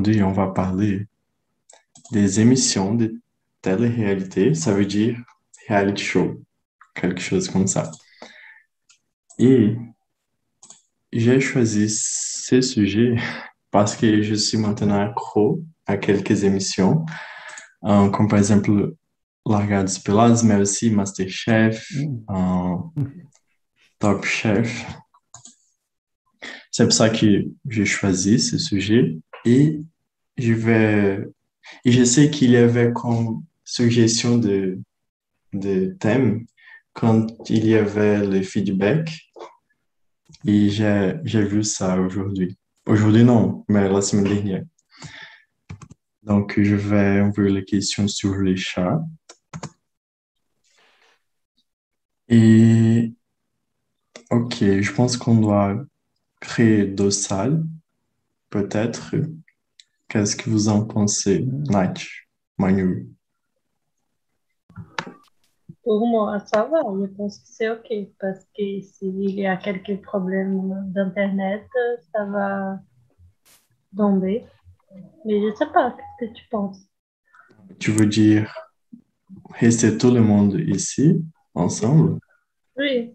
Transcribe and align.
aujourd'hui, 0.00 0.22
on 0.22 0.32
va 0.32 0.46
parler 0.46 1.06
des 2.10 2.40
émissions 2.40 2.94
de 2.94 3.20
télé-réalité, 3.60 4.54
ça 4.54 4.72
veut 4.72 4.86
dire 4.86 5.18
reality 5.68 6.02
show, 6.02 6.42
quelque 6.94 7.20
chose 7.20 7.50
comme 7.50 7.66
ça. 7.66 7.90
Et 9.38 9.76
j'ai 11.12 11.38
choisi 11.38 11.90
ce 11.90 12.62
sujet 12.62 13.16
parce 13.70 13.94
que 13.94 14.22
je 14.22 14.34
suis 14.34 14.56
maintenant 14.56 15.00
accro 15.00 15.62
à 15.86 15.98
quelques 15.98 16.44
émissions, 16.44 17.04
euh, 17.84 18.08
comme 18.08 18.28
par 18.28 18.38
exemple 18.38 18.94
Largados 19.46 20.00
Pelados, 20.02 20.42
mais 20.44 20.56
aussi 20.56 20.90
Masterchef, 20.90 21.92
euh, 22.30 22.76
Top 23.98 24.24
Chef. 24.24 24.86
C'est 26.70 26.84
pour 26.84 26.94
ça 26.94 27.10
que 27.10 27.44
j'ai 27.68 27.84
choisi 27.84 28.38
ce 28.38 28.56
sujet 28.56 29.18
et 29.44 29.80
je 30.40 30.52
vais 30.52 31.28
je 31.84 32.04
sais 32.04 32.30
qu'il 32.30 32.50
y 32.52 32.56
avait 32.56 32.92
comme 32.92 33.44
suggestion 33.64 34.38
de 34.38 34.80
de 35.52 35.96
thèmes 36.00 36.46
quand 36.92 37.26
il 37.48 37.66
y 37.66 37.76
avait 37.76 38.26
le 38.26 38.42
feedback 38.42 39.10
et 40.46 40.70
j'ai 40.70 41.14
j'ai 41.24 41.44
vu 41.44 41.62
ça 41.64 42.00
aujourd'hui. 42.00 42.56
Aujourd'hui 42.86 43.24
non, 43.24 43.64
mais 43.68 43.88
la 43.88 44.00
semaine 44.00 44.24
dernière. 44.24 44.64
Donc 46.22 46.60
je 46.60 46.74
vais 46.74 47.20
envoyer 47.20 47.50
les 47.50 47.64
questions 47.64 48.08
sur 48.08 48.36
les 48.36 48.56
chats. 48.56 49.00
Et 52.28 53.12
ok, 54.30 54.54
je 54.60 54.92
pense 54.92 55.16
qu'on 55.16 55.36
doit 55.36 55.84
créer 56.40 56.86
deux 56.86 57.10
salles, 57.10 57.64
peut-être. 58.50 59.14
Qu'est-ce 60.10 60.34
que 60.34 60.50
vous 60.50 60.68
en 60.68 60.84
pensez, 60.84 61.46
Nath, 61.70 62.02
Manu? 62.58 63.08
Pour 65.84 66.04
moi, 66.04 66.40
ça 66.52 66.64
va. 66.64 66.80
Je 67.00 67.06
pense 67.14 67.38
que 67.38 67.44
c'est 67.46 67.70
OK 67.70 67.88
parce 68.18 68.44
que 68.56 68.80
s'il 68.80 69.30
y 69.30 69.46
a 69.46 69.56
quelques 69.56 70.02
problèmes 70.02 70.90
d'Internet, 70.92 71.64
ça 72.12 72.24
va 72.24 72.80
tomber. 73.96 74.44
Mais 75.24 75.40
je 75.40 75.46
ne 75.46 75.54
sais 75.54 75.72
pas, 75.72 75.96
qu'est-ce 76.18 76.32
que 76.32 76.34
tu 76.36 76.48
penses? 76.50 76.80
Tu 77.78 77.92
veux 77.92 78.06
dire 78.06 78.52
rester 79.60 79.96
tout 79.96 80.10
le 80.10 80.22
monde 80.22 80.54
ici, 80.66 81.24
ensemble? 81.54 82.18
Oui, 82.76 83.14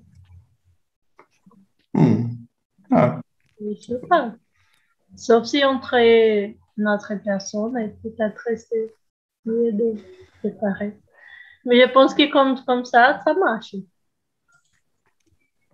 Hmm. 1.94 2.46
Ah, 2.92 3.22
je 3.60 3.66
ne 3.68 3.76
sais 3.76 4.08
pas. 4.10 4.34
Sauf 5.16 5.46
si 5.46 5.64
on 5.64 5.80
crée 5.80 6.58
notre 6.78 7.14
personne 7.24 7.78
et 7.78 7.90
peut-être 8.04 8.42
les 9.46 9.72
deux 9.72 9.96
séparés. 10.42 10.98
Mais 11.66 11.82
je 11.82 11.92
pense 11.92 12.14
que 12.14 12.32
comme, 12.32 12.64
comme 12.66 12.86
ça, 12.86 13.22
ça 13.26 13.34
marche. 13.34 13.76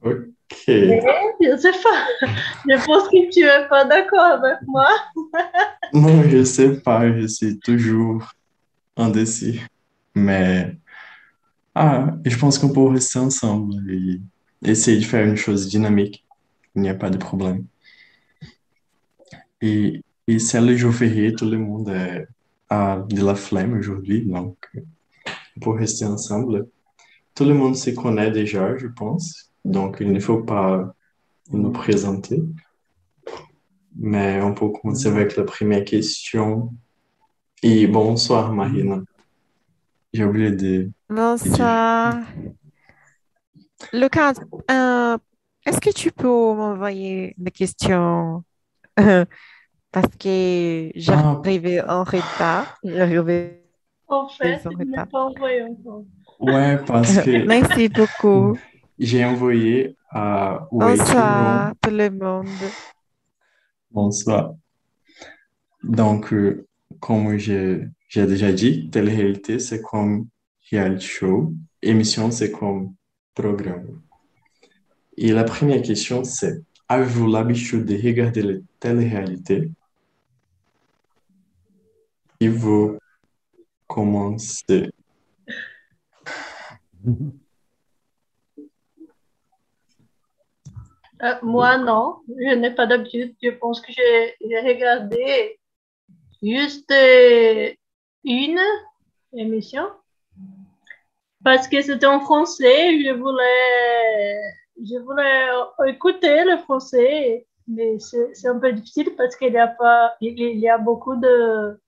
ok. 0.02 0.28
Mais 0.68 1.02
je 1.42 1.52
ne 1.52 1.58
sais 1.58 1.72
pas. 1.72 2.28
Je 2.68 2.86
pense 2.86 3.10
que 3.10 3.30
tu 3.32 3.42
n'es 3.42 3.68
pas 3.68 3.86
d'accord 3.86 4.20
avec 4.20 4.60
moi. 4.68 4.88
Non, 5.94 6.24
je 6.24 6.46
sais 6.46 6.80
pas, 6.80 7.12
je 7.20 7.28
suis 7.28 7.60
toujours 7.60 8.32
indécis. 8.96 9.60
Mais, 10.16 10.78
ah, 11.76 12.16
je 12.24 12.38
pense 12.38 12.58
qu'on 12.58 12.72
peut 12.72 12.88
rester 12.88 13.20
ensemble 13.20 13.74
et 13.92 14.22
essayer 14.64 15.00
de 15.00 15.06
faire 15.06 15.26
une 15.26 15.36
chose 15.36 15.68
dynamique. 15.68 16.26
Il 16.76 16.82
n'y 16.82 16.90
a 16.90 16.96
pas 16.96 17.10
de 17.10 17.18
problème. 17.18 17.66
Et, 19.62 20.02
et 20.36 20.60
le 20.62 20.78
jour 20.78 20.94
férié, 20.94 21.34
tout 21.34 21.50
le 21.50 21.58
monde 21.58 21.90
est, 21.90 22.28
de 22.72 23.26
la 23.26 23.36
flemme 23.36 23.78
aujourd'hui, 23.78 24.26
donc 24.26 24.56
on 25.58 25.60
peut 25.60 25.72
rester 25.72 26.06
ensemble. 26.06 26.68
Tout 27.36 27.44
le 27.44 27.54
monde 27.54 27.76
se 27.76 27.90
connaît 27.90 28.32
déjà, 28.32 28.78
je 28.78 28.88
pense, 28.88 29.52
donc 29.66 29.98
il 30.00 30.12
ne 30.12 30.20
faut 30.20 30.44
pas 30.44 30.94
nous 31.52 31.72
présenter. 31.72 32.42
Mais 33.98 34.42
on 34.42 34.54
peut 34.54 34.70
commencer 34.70 35.08
avec 35.08 35.36
la 35.36 35.44
première 35.44 35.84
question. 35.84 36.74
Et 37.62 37.88
bonsoir, 37.88 38.54
Marina. 38.54 39.02
J'ai 40.14 40.24
oublié 40.24 40.52
de... 40.52 40.90
Bonsoir. 41.10 42.16
Lucas, 43.92 44.34
euh, 44.70 45.18
est-ce 45.66 45.82
que 45.82 45.92
tu 45.92 46.12
peux 46.12 46.28
m'envoyer 46.28 47.34
des 47.38 47.52
questions? 47.52 48.44
Parce 49.92 50.16
que 50.18 50.88
Ah, 50.88 50.92
j'arrivais 50.96 51.82
en 51.82 52.04
retard. 52.04 52.78
J'arrivais 52.84 53.64
En 54.08 54.28
fait, 54.30 54.66
en 54.66 54.70
retard. 54.70 55.08
pas 55.10 55.20
envoyé 55.26 55.64
encore. 55.64 56.06
ouais, 56.40 56.78
parce 56.86 57.18
que 57.20 57.46
Merci 57.46 57.90
beaucoup. 57.90 58.58
j'ai 58.98 59.26
envoyé 59.26 59.96
à 60.10 60.68
Room. 60.72 60.96
Bonsoir 60.96 61.74
tout 61.82 61.90
le 61.92 62.10
monde. 62.10 62.48
Bonsoir. 63.92 64.54
Donc, 65.84 66.32
euh, 66.34 66.66
comme 67.00 67.38
j'ai 67.38 67.88
j'ai 68.08 68.26
déjà 68.28 68.52
dit, 68.52 68.90
télé-réalité, 68.90 69.58
c'est 69.60 69.82
comme 69.82 70.28
reality 70.72 71.06
show. 71.08 71.54
Émission, 71.82 72.30
c'est 72.32 72.52
comme 72.52 72.94
programme. 73.34 74.02
Et 75.18 75.32
la 75.32 75.44
première 75.46 75.82
question, 75.82 76.24
c'est, 76.26 76.62
avez-vous 76.90 77.28
l'habitude 77.32 77.86
de 77.86 77.96
regarder 77.96 78.42
les 78.42 78.62
télé-réalités? 78.80 79.72
Et 82.42 82.50
vous 82.50 82.98
commencez. 83.88 84.90
Euh, 91.22 91.36
moi, 91.44 91.78
non. 91.78 92.16
Je 92.28 92.56
n'ai 92.56 92.72
pas 92.72 92.88
d'habitude. 92.88 93.36
Je 93.44 93.52
pense 93.52 93.80
que 93.80 93.92
j'ai 93.94 94.60
regardé 94.60 95.60
juste 96.42 96.90
euh, 96.90 97.72
une 98.24 98.60
émission 99.34 99.84
parce 101.44 101.68
que 101.68 101.80
c'était 101.84 102.08
en 102.08 102.22
français. 102.22 103.04
Je 103.04 103.12
voulais, 103.12 104.42
je 104.78 104.98
voulais 104.98 105.94
écouter 105.94 106.44
le 106.44 106.58
français, 106.58 107.46
mais 107.68 108.00
c'est 108.00 108.48
un 108.48 108.58
peu 108.58 108.74
difficile 108.74 109.12
parce 109.16 109.36
qu'il 109.36 109.54
y 109.54 109.60
a 109.60 109.68
pas, 109.68 110.16
il 110.22 110.58
y 110.58 110.68
a 110.68 110.80
beaucoup 110.80 111.16
de, 111.18 111.80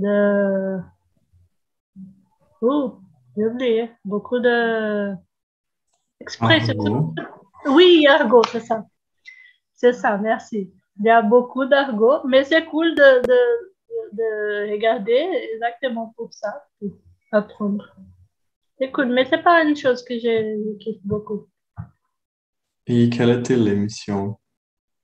de, 0.00 0.80
oh, 2.62 2.98
j'ai 3.36 3.46
oublié, 3.46 3.90
beaucoup 4.04 4.40
de 4.40 5.14
expressions. 6.20 7.14
Oui, 7.66 8.06
argot, 8.06 8.42
c'est 8.50 8.60
ça. 8.60 8.86
C'est 9.74 9.92
ça, 9.92 10.18
merci. 10.18 10.72
Il 10.98 11.06
y 11.06 11.10
a 11.10 11.22
beaucoup 11.22 11.64
d'argot, 11.64 12.26
mais 12.26 12.44
c'est 12.44 12.64
cool 12.66 12.94
de, 12.94 13.22
de, 13.26 13.40
de 14.12 14.72
regarder 14.72 15.48
exactement 15.54 16.12
pour 16.16 16.32
ça, 16.32 16.66
pour 16.78 16.90
apprendre. 17.32 17.96
C'est 18.78 18.90
cool, 18.90 19.06
mais 19.06 19.24
c'est 19.26 19.42
pas 19.42 19.62
une 19.62 19.76
chose 19.76 20.02
que 20.02 20.18
je 20.18 20.76
kiffe 20.78 21.04
beaucoup. 21.04 21.46
Et 22.86 23.08
quelle 23.10 23.30
était 23.30 23.56
l'émission, 23.56 24.38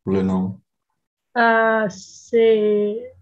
le 0.06 0.22
nom? 0.22 0.60
Euh, 1.36 1.86
c'est 1.90 3.15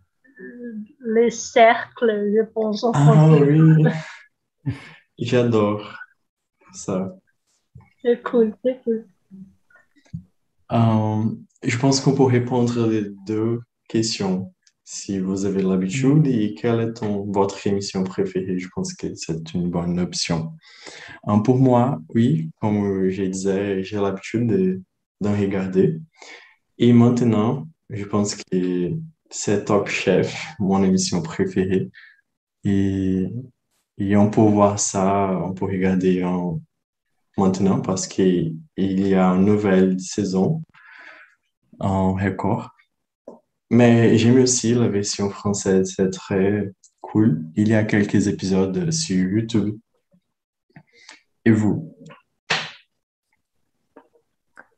les 1.00 1.30
cercles, 1.30 2.32
je 2.36 2.42
pense, 2.42 2.84
en 2.84 2.92
Ah 2.94 3.28
oui, 3.40 3.84
j'adore 5.18 5.98
ça. 6.72 7.14
C'est 8.02 8.22
cool, 8.22 8.54
c'est 8.64 8.80
cool. 8.84 9.06
Euh, 10.72 11.24
je 11.62 11.78
pense 11.78 12.00
qu'on 12.00 12.14
peut 12.14 12.24
répondre 12.24 12.86
les 12.86 13.04
deux 13.26 13.60
questions. 13.88 14.52
Si 14.86 15.18
vous 15.18 15.46
avez 15.46 15.62
l'habitude 15.62 16.26
et 16.26 16.54
quelle 16.54 16.80
est 16.80 16.92
ton, 16.94 17.24
votre 17.30 17.66
émission 17.66 18.04
préférée, 18.04 18.58
je 18.58 18.68
pense 18.74 18.92
que 18.92 19.14
c'est 19.14 19.54
une 19.54 19.70
bonne 19.70 19.98
option. 19.98 20.52
Euh, 21.28 21.38
pour 21.38 21.58
moi, 21.58 22.00
oui, 22.14 22.50
comme 22.60 23.08
je 23.08 23.22
disais, 23.22 23.82
j'ai 23.82 23.96
l'habitude 23.96 24.46
de, 24.46 24.82
d'en 25.20 25.32
regarder. 25.32 26.00
Et 26.76 26.92
maintenant, 26.92 27.66
je 27.88 28.04
pense 28.04 28.34
que 28.34 28.92
c'est 29.34 29.64
Top 29.64 29.88
Chef, 29.88 30.54
mon 30.60 30.84
émission 30.84 31.20
préférée. 31.20 31.90
Et, 32.64 33.28
on 34.16 34.30
peut 34.30 34.40
voir 34.40 34.78
ça, 34.78 35.38
on 35.44 35.52
peut 35.54 35.64
regarder 35.66 36.22
en, 36.24 36.60
maintenant 37.36 37.80
parce 37.80 38.06
qu'il 38.06 38.56
y 38.76 39.14
a 39.14 39.26
une 39.30 39.44
nouvelle 39.44 39.98
saison 40.00 40.62
en 41.80 42.14
record. 42.14 42.70
Mais 43.70 44.16
j'aime 44.18 44.40
aussi 44.40 44.72
la 44.72 44.88
version 44.88 45.28
française, 45.30 45.92
c'est 45.96 46.10
très 46.10 46.70
cool. 47.00 47.44
Il 47.56 47.68
y 47.68 47.74
a 47.74 47.82
quelques 47.82 48.28
épisodes 48.28 48.90
sur 48.92 49.16
YouTube. 49.16 49.76
Et 51.44 51.50
vous? 51.50 51.93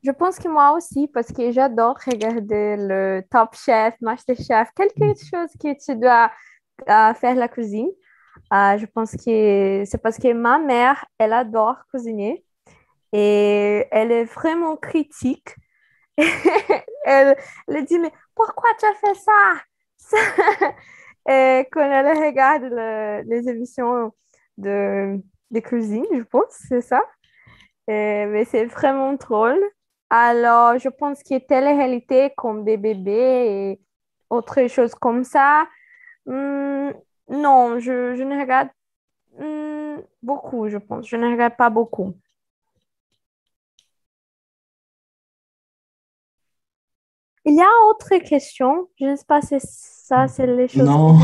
Je 0.07 0.13
pense 0.13 0.39
que 0.39 0.47
moi 0.47 0.73
aussi, 0.73 1.09
parce 1.09 1.33
que 1.33 1.51
j'adore 1.51 1.99
regarder 2.07 2.77
le 2.79 3.23
Top 3.29 3.57
Chef, 3.57 3.95
Master 4.01 4.37
Chef, 4.37 4.69
quelque 4.77 5.19
chose 5.19 5.51
que 5.61 5.75
tu 5.85 5.99
dois 5.99 6.31
euh, 6.89 7.13
faire 7.15 7.35
la 7.35 7.49
cuisine. 7.49 7.91
Euh, 8.53 8.79
je 8.79 8.87
pense 8.87 9.13
que 9.13 9.83
c'est 9.85 10.01
parce 10.01 10.19
que 10.19 10.33
ma 10.33 10.61
mère, 10.61 11.05
elle 11.19 11.33
adore 11.33 11.79
cuisiner 11.89 12.45
et 13.13 13.85
elle 13.91 14.13
est 14.13 14.27
vraiment 14.27 14.77
critique. 14.77 15.57
elle, 17.05 17.37
dit, 17.85 17.99
mais 17.99 18.13
pourquoi 18.37 18.71
tu 18.79 18.87
as 18.87 18.95
fait 18.95 19.15
ça? 19.15 19.55
quand 21.73 21.81
elle 21.81 22.19
regarde 22.27 23.27
les 23.27 23.49
émissions 23.49 24.13
de 24.57 25.21
cuisine, 25.65 26.07
je 26.13 26.23
pense, 26.23 26.57
c'est 26.69 26.81
ça. 26.81 27.03
mais 27.89 28.45
c'est 28.45 28.67
vraiment 28.67 29.15
drôle. 29.15 29.59
Alors, 30.11 30.79
je 30.79 30.89
pense 30.89 31.23
que 31.23 31.39
télé-réalité 31.39 32.33
comme 32.37 32.65
BBB 32.65 33.09
et 33.09 33.81
autre 34.31 34.67
choses 34.69 34.95
comme 34.95 35.25
ça, 35.25 35.67
hmm, 36.27 36.91
non, 37.29 37.79
je, 37.81 38.15
je, 38.15 38.23
ne 38.23 38.41
regarde 38.41 38.69
hmm, 39.39 40.03
beaucoup, 40.23 40.69
je 40.69 40.79
pense. 40.79 41.09
Je 41.09 41.17
ne 41.17 41.31
regarde 41.31 41.57
pas 41.57 41.71
beaucoup. 41.71 42.15
Il 47.45 47.55
y 47.55 47.61
a 47.61 47.67
autre 47.89 48.17
question. 48.25 48.89
Je 48.99 49.07
ne 49.07 49.17
sais 49.17 49.25
pas 49.27 49.41
si 49.41 49.57
ça, 49.61 50.27
c'est 50.29 50.47
les 50.47 50.69
choses. 50.69 50.83
Non. 50.83 51.17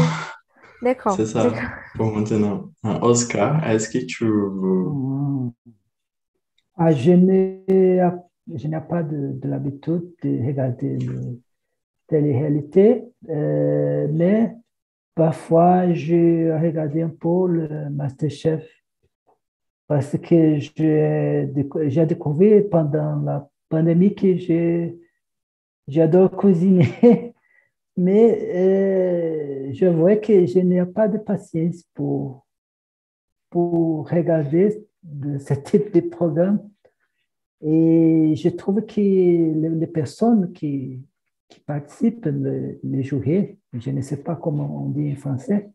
D'accord. 0.82 1.14
C'est 1.14 1.26
ça 1.26 1.50
pour 1.94 2.12
maintenant. 2.12 2.70
Oscar, 2.82 3.64
est-ce 3.68 3.88
que 3.88 4.04
tu 4.04 4.24
veux... 4.24 5.50
Ah, 6.76 6.90
je 6.92 7.12
n'ai 7.12 8.00
je 8.54 8.68
n'ai 8.68 8.80
pas 8.80 9.02
de, 9.02 9.32
de 9.32 9.48
l'habitude 9.48 10.12
de 10.22 10.46
regarder 10.46 10.98
la 10.98 11.20
télé-réalité, 12.08 13.04
euh, 13.28 14.08
mais 14.10 14.54
parfois 15.14 15.92
je 15.92 16.50
regarde 16.60 16.96
un 16.96 17.08
peu 17.08 17.48
le 17.48 17.90
Masterchef 17.90 18.66
parce 19.86 20.16
que 20.18 20.58
j'ai 20.58 22.04
découvert 22.06 22.62
pendant 22.70 23.16
la 23.16 23.48
pandémie 23.68 24.14
que 24.14 24.36
j'adore 25.86 26.30
cuisiner, 26.36 27.34
mais 27.96 28.38
euh, 28.54 29.72
je 29.72 29.86
vois 29.86 30.16
que 30.16 30.46
je 30.46 30.58
n'ai 30.60 30.84
pas 30.86 31.08
de 31.08 31.18
patience 31.18 31.82
pour, 31.94 32.46
pour 33.50 34.08
regarder 34.08 34.86
de 35.02 35.38
ce 35.38 35.54
type 35.54 35.92
de 35.92 36.00
programme 36.00 36.71
et 37.64 38.34
je 38.36 38.48
trouve 38.48 38.84
que 38.86 39.00
les, 39.00 39.86
personnes 39.86 40.52
qui, 40.52 41.00
qui 41.48 41.60
participent, 41.60 42.26
les, 42.26 42.80
les 42.82 43.02
jurés, 43.02 43.58
je 43.72 43.90
ne 43.90 44.00
sais 44.00 44.22
pas 44.22 44.36
comment 44.36 44.84
on 44.84 44.88
dit 44.90 45.12
en 45.12 45.16
français, 45.16 45.70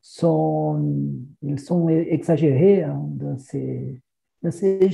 sont, 0.00 0.96
ils 1.42 1.58
sont 1.58 1.88
exagérés 1.88 2.84
hein, 2.84 3.02
dans 3.10 3.36
ces, 3.38 4.00
dans 4.42 4.52
ces 4.52 4.78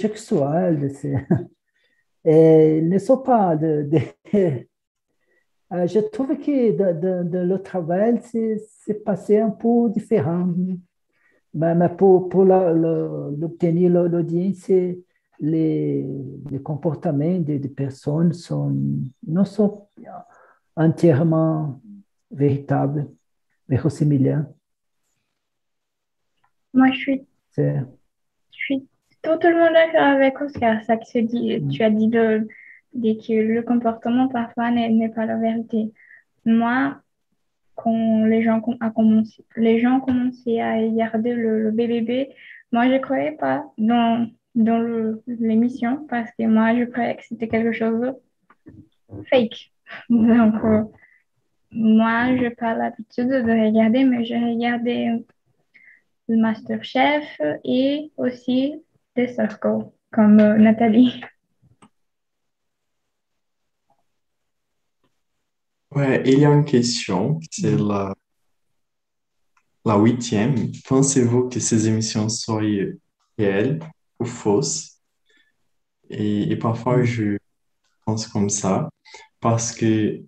et 2.24 2.78
ils 2.78 2.88
ne 2.88 2.98
sont 2.98 3.18
pas 3.18 3.56
de, 3.56 3.90
je 4.32 5.98
trouve 6.08 6.38
que 6.38 6.72
dans, 6.72 7.48
le 7.48 7.58
travail, 7.58 8.20
c'est 8.22 9.04
passé 9.04 9.38
un 9.38 9.50
peu 9.50 9.90
différent. 9.90 10.48
Mais, 11.54 11.74
mais 11.74 11.90
pour, 11.90 12.30
pour 12.30 12.44
l'obtenir 12.44 13.90
l'audience, 13.90 14.70
les, 15.42 16.06
les 16.50 16.62
comportements 16.62 17.38
des, 17.40 17.58
des, 17.58 17.68
personnes 17.68 18.32
sont, 18.32 18.74
non 19.26 19.44
sont 19.44 19.88
entièrement 20.76 21.80
véritables, 22.30 23.08
similants. 23.88 24.46
Moi, 26.72 26.90
je 26.92 26.98
suis, 26.98 27.26
je 27.56 27.82
suis 28.50 28.86
totalement 29.20 29.70
d'accord 29.72 30.02
avec 30.02 30.40
Oscar. 30.40 30.82
Ça 30.84 30.96
que 30.96 31.04
tu, 31.10 31.22
dit, 31.22 31.58
mm. 31.58 31.68
tu 31.68 31.82
as 31.82 31.90
dit 31.90 32.08
de, 32.08 32.46
que 32.94 33.32
le 33.32 33.62
comportement 33.62 34.28
parfois 34.28 34.70
n'est 34.70 35.08
pas 35.08 35.26
la 35.26 35.36
vérité. 35.36 35.92
Moi, 36.44 37.00
quand 37.74 38.24
les 38.26 38.42
gens, 38.42 38.62
a 38.80 38.90
commencé, 38.90 39.44
les 39.56 39.80
gens 39.80 39.96
ont 39.96 40.00
commencé 40.00 40.60
à 40.60 40.74
regarder 40.74 41.34
le, 41.34 41.62
le 41.64 41.70
BBB, 41.72 42.32
moi, 42.70 42.86
je 42.86 42.92
ne 42.92 42.98
croyais 42.98 43.32
pas 43.32 43.64
dans 43.76 44.30
dans 44.54 45.16
l'émission 45.26 46.06
parce 46.08 46.31
que 46.38 46.46
moi, 46.46 46.76
je 46.76 46.84
croyais 46.84 47.16
que 47.16 47.22
c'était 47.26 47.49
quelque 47.49 47.72
chose 47.72 48.00
de 48.00 49.22
fake. 49.31 49.72
Donc, 50.10 50.54
euh, 50.64 50.84
moi, 51.70 52.37
je 52.37 52.43
n'ai 52.43 52.50
pas 52.50 52.75
l'habitude 52.75 53.28
de 53.28 53.66
regarder, 53.66 54.04
mais 54.04 54.25
j'ai 54.25 54.38
regardé 54.38 55.25
le 56.28 56.37
Masterchef 56.37 57.25
et 57.64 58.10
aussi 58.16 58.75
des 59.16 59.28
Circle, 59.28 59.90
comme 60.12 60.40
euh, 60.40 60.56
Nathalie. 60.58 61.20
Ouais, 65.94 66.22
il 66.25 66.38
y 66.38 66.46
a 66.46 66.50
une 66.50 66.64
question, 66.64 67.38
c'est 67.50 67.76
la, 67.76 68.14
la 69.84 69.98
huitième. 69.98 70.55
Pensez-vous 70.88 71.50
que 71.50 71.60
ces 71.60 71.87
émissions 71.87 72.31
soient 72.31 72.62
réelles? 73.38 73.78
Fausse. 74.24 75.00
Et, 76.10 76.56
parfois, 76.56 76.98
mm. 76.98 77.04
je 77.04 77.38
pense 78.04 78.26
comme 78.26 78.50
ça 78.50 78.88
parce 79.40 79.72
que, 79.74 80.22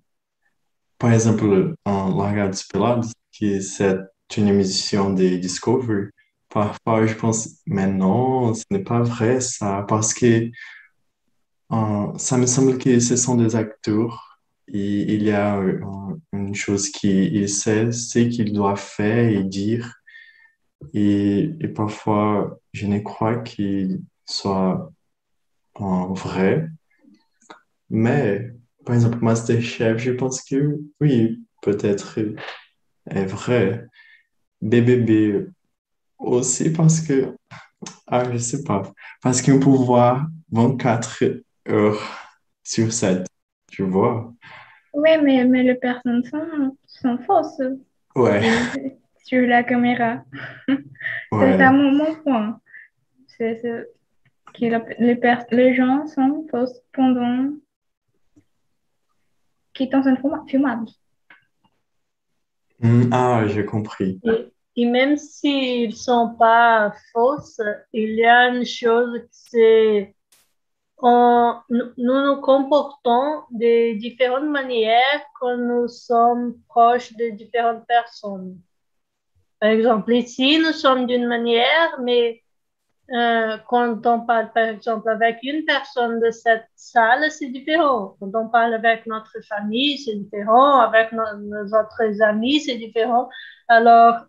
par 0.98 1.12
exemple, 1.12 1.74
en 1.84 2.16
Largados 2.16 2.64
Pelados, 2.70 3.12
qui 3.32 3.62
c'est 3.62 3.98
une 4.36 4.48
émission 4.48 5.12
de 5.12 5.36
Discovery, 5.36 6.10
parfois 6.48 7.06
je 7.06 7.14
pense, 7.14 7.60
mais 7.66 7.86
non, 7.86 8.54
ce 8.54 8.64
n'est 8.70 8.82
pas 8.84 9.02
vrai 9.02 9.40
ça, 9.40 9.84
parce 9.88 10.14
que 10.14 10.50
euh, 11.72 12.18
ça 12.18 12.38
me 12.38 12.46
semble 12.46 12.78
que 12.78 13.00
ce 13.00 13.16
sont 13.16 13.36
des 13.36 13.56
acteurs 13.56 14.40
et 14.68 15.14
il 15.14 15.22
y 15.24 15.30
a 15.30 15.58
euh, 15.58 15.80
une 16.32 16.54
chose 16.54 16.90
qu'il 16.90 17.48
sait, 17.48 17.92
c'est 17.92 18.28
qu'il 18.28 18.52
doit 18.52 18.76
faire 18.76 19.28
et 19.28 19.44
dire. 19.44 19.94
Et, 20.92 21.54
et 21.60 21.68
parfois, 21.68 22.58
je 22.72 22.86
ne 22.86 22.98
crois 22.98 23.38
qu'il 23.38 24.02
soit 24.26 24.90
en 25.74 26.12
vrai. 26.12 26.68
Mais, 27.90 28.50
par 28.84 28.94
exemple, 28.94 29.18
Masterchef, 29.22 29.98
je 29.98 30.12
pense 30.12 30.42
que 30.42 30.80
oui, 31.00 31.44
peut-être 31.62 32.18
est 33.10 33.24
vrai. 33.26 33.86
BBB 34.60 35.48
aussi 36.18 36.70
parce 36.70 37.00
que, 37.00 37.36
ah, 38.06 38.30
je 38.32 38.38
sais 38.38 38.62
pas, 38.64 38.82
parce 39.22 39.42
qu'un 39.42 39.58
pouvoir 39.58 40.26
24 40.50 41.24
heures 41.68 42.00
sur 42.62 42.92
7, 42.92 43.26
tu 43.70 43.82
vois. 43.82 44.32
Oui, 44.94 45.10
mais, 45.22 45.44
mais 45.44 45.62
les 45.62 45.74
personnes 45.74 46.24
sont, 46.24 46.76
sont 46.86 47.18
fausses. 47.26 47.62
Ouais. 48.14 48.42
Sur 49.24 49.46
la 49.46 49.64
caméra. 49.64 50.22
C'est 50.68 51.60
à 51.60 51.72
mon, 51.72 51.92
mon 51.92 52.14
point. 52.22 52.60
C'est 53.26 53.60
que 54.54 54.64
les, 55.00 55.20
les 55.50 55.74
gens 55.74 56.06
sont 56.06 56.46
fausses 56.50 56.80
pendant 56.92 57.50
qui 59.74 59.90
sont 59.90 60.28
en 60.28 60.46
filmage. 60.46 60.88
Hmm, 62.80 63.10
ah, 63.12 63.44
j'ai 63.46 63.64
compris. 63.64 64.20
Et, 64.76 64.86
même 64.86 65.16
s'ils 65.16 65.90
ne 65.90 65.94
sont 65.94 66.36
pas 66.38 66.92
fausses, 67.12 67.60
il 67.92 68.14
y 68.14 68.24
a 68.24 68.48
une 68.48 68.64
chose, 68.64 69.20
c'est 69.30 70.14
nous 71.02 71.96
nous 71.98 72.40
comportons 72.40 73.42
de 73.50 73.98
différentes 73.98 74.48
manières 74.48 75.20
quand 75.38 75.56
nous 75.56 75.86
sommes 75.86 76.54
proches 76.68 77.12
de 77.14 77.30
différentes 77.30 77.86
personnes. 77.86 78.58
Par 79.64 79.72
exemple, 79.72 80.12
ici, 80.12 80.58
nous 80.58 80.74
sommes 80.74 81.06
d'une 81.06 81.26
manière, 81.26 81.98
mais 82.02 82.42
euh, 83.14 83.56
quand 83.66 84.04
on 84.06 84.20
parle, 84.20 84.52
par 84.52 84.64
exemple, 84.64 85.08
avec 85.08 85.38
une 85.42 85.64
personne 85.64 86.20
de 86.20 86.30
cette 86.30 86.66
salle, 86.74 87.30
c'est 87.30 87.48
différent. 87.48 88.14
Quand 88.20 88.30
on 88.34 88.50
parle 88.50 88.74
avec 88.74 89.06
notre 89.06 89.32
famille, 89.48 89.96
c'est 89.96 90.16
différent. 90.16 90.80
Avec 90.80 91.12
nos, 91.12 91.64
autres 91.68 92.20
amis, 92.20 92.60
c'est 92.60 92.76
différent. 92.76 93.30
Alors, 93.66 94.26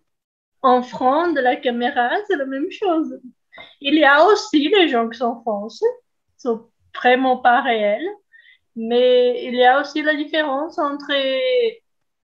en 0.62 0.82
front 0.82 1.34
de 1.34 1.42
la 1.42 1.58
caméra, 1.58 2.12
c'est 2.28 2.38
la 2.38 2.46
même 2.46 2.72
chose. 2.72 3.20
Il 3.82 3.96
y 3.96 4.06
a 4.06 4.26
aussi 4.28 4.70
les 4.70 4.88
gens 4.88 5.10
qui 5.10 5.20
fausses, 5.20 5.84
sont 6.38 6.70
vraiment 6.96 7.40
pas 7.40 7.60
réels, 7.62 8.08
mais 8.78 9.44
il 9.44 9.56
y 9.56 9.66
a 9.66 9.82
aussi 9.82 10.02
la 10.02 10.16
différence 10.16 10.80
entre 10.80 11.12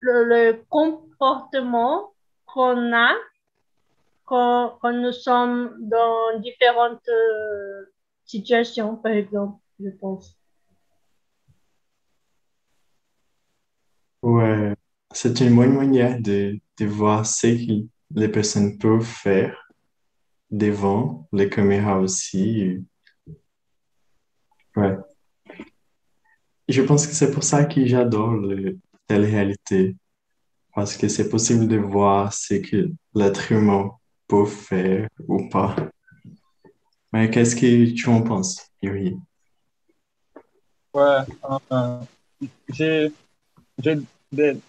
le 0.00 0.52
comportement 0.68 2.12
qu'on 2.52 2.92
a 2.92 3.14
quand, 4.24 4.78
nous 4.92 5.12
sommes 5.12 5.76
dans 5.80 6.38
différentes 6.38 7.08
euh, 7.08 7.86
situations, 8.24 8.96
par 8.96 9.12
exemple, 9.12 9.58
je 9.80 9.90
pense. 9.90 10.38
Ouais, 14.22 14.74
c'est 15.12 15.40
une 15.40 15.56
bonne 15.56 15.74
manière 15.74 16.20
de, 16.20 16.60
de 16.78 16.86
voir 16.86 17.26
ce 17.26 17.48
que 17.48 17.88
les 18.14 18.28
personnes 18.28 18.78
peuvent 18.78 19.02
faire 19.02 19.68
devant 20.50 21.28
les 21.32 21.48
caméras 21.48 21.98
aussi. 21.98 22.84
Ouais. 24.76 24.96
Je 26.68 26.82
pense 26.82 27.06
que 27.06 27.14
c'est 27.14 27.32
pour 27.32 27.42
ça 27.42 27.64
que 27.64 27.84
j'adore 27.84 28.34
la 28.34 28.70
télé-réalité 29.08 29.96
parce 30.74 30.96
que 30.96 31.08
c'est 31.08 31.28
possible 31.28 31.66
de 31.66 31.76
voir 31.76 32.32
ce 32.32 32.54
que 32.54 32.90
l'être 33.14 33.52
humain 33.52 33.90
peut 34.28 34.46
faire 34.46 35.08
ou 35.26 35.48
pas. 35.48 35.74
Mais 37.12 37.28
qu'est-ce 37.30 37.56
que 37.56 37.90
tu 37.92 38.08
en 38.08 38.22
penses, 38.22 38.70
Yuri? 38.80 39.16
Ouais, 40.94 41.20
euh, 41.72 42.00
j'ai 42.68 43.12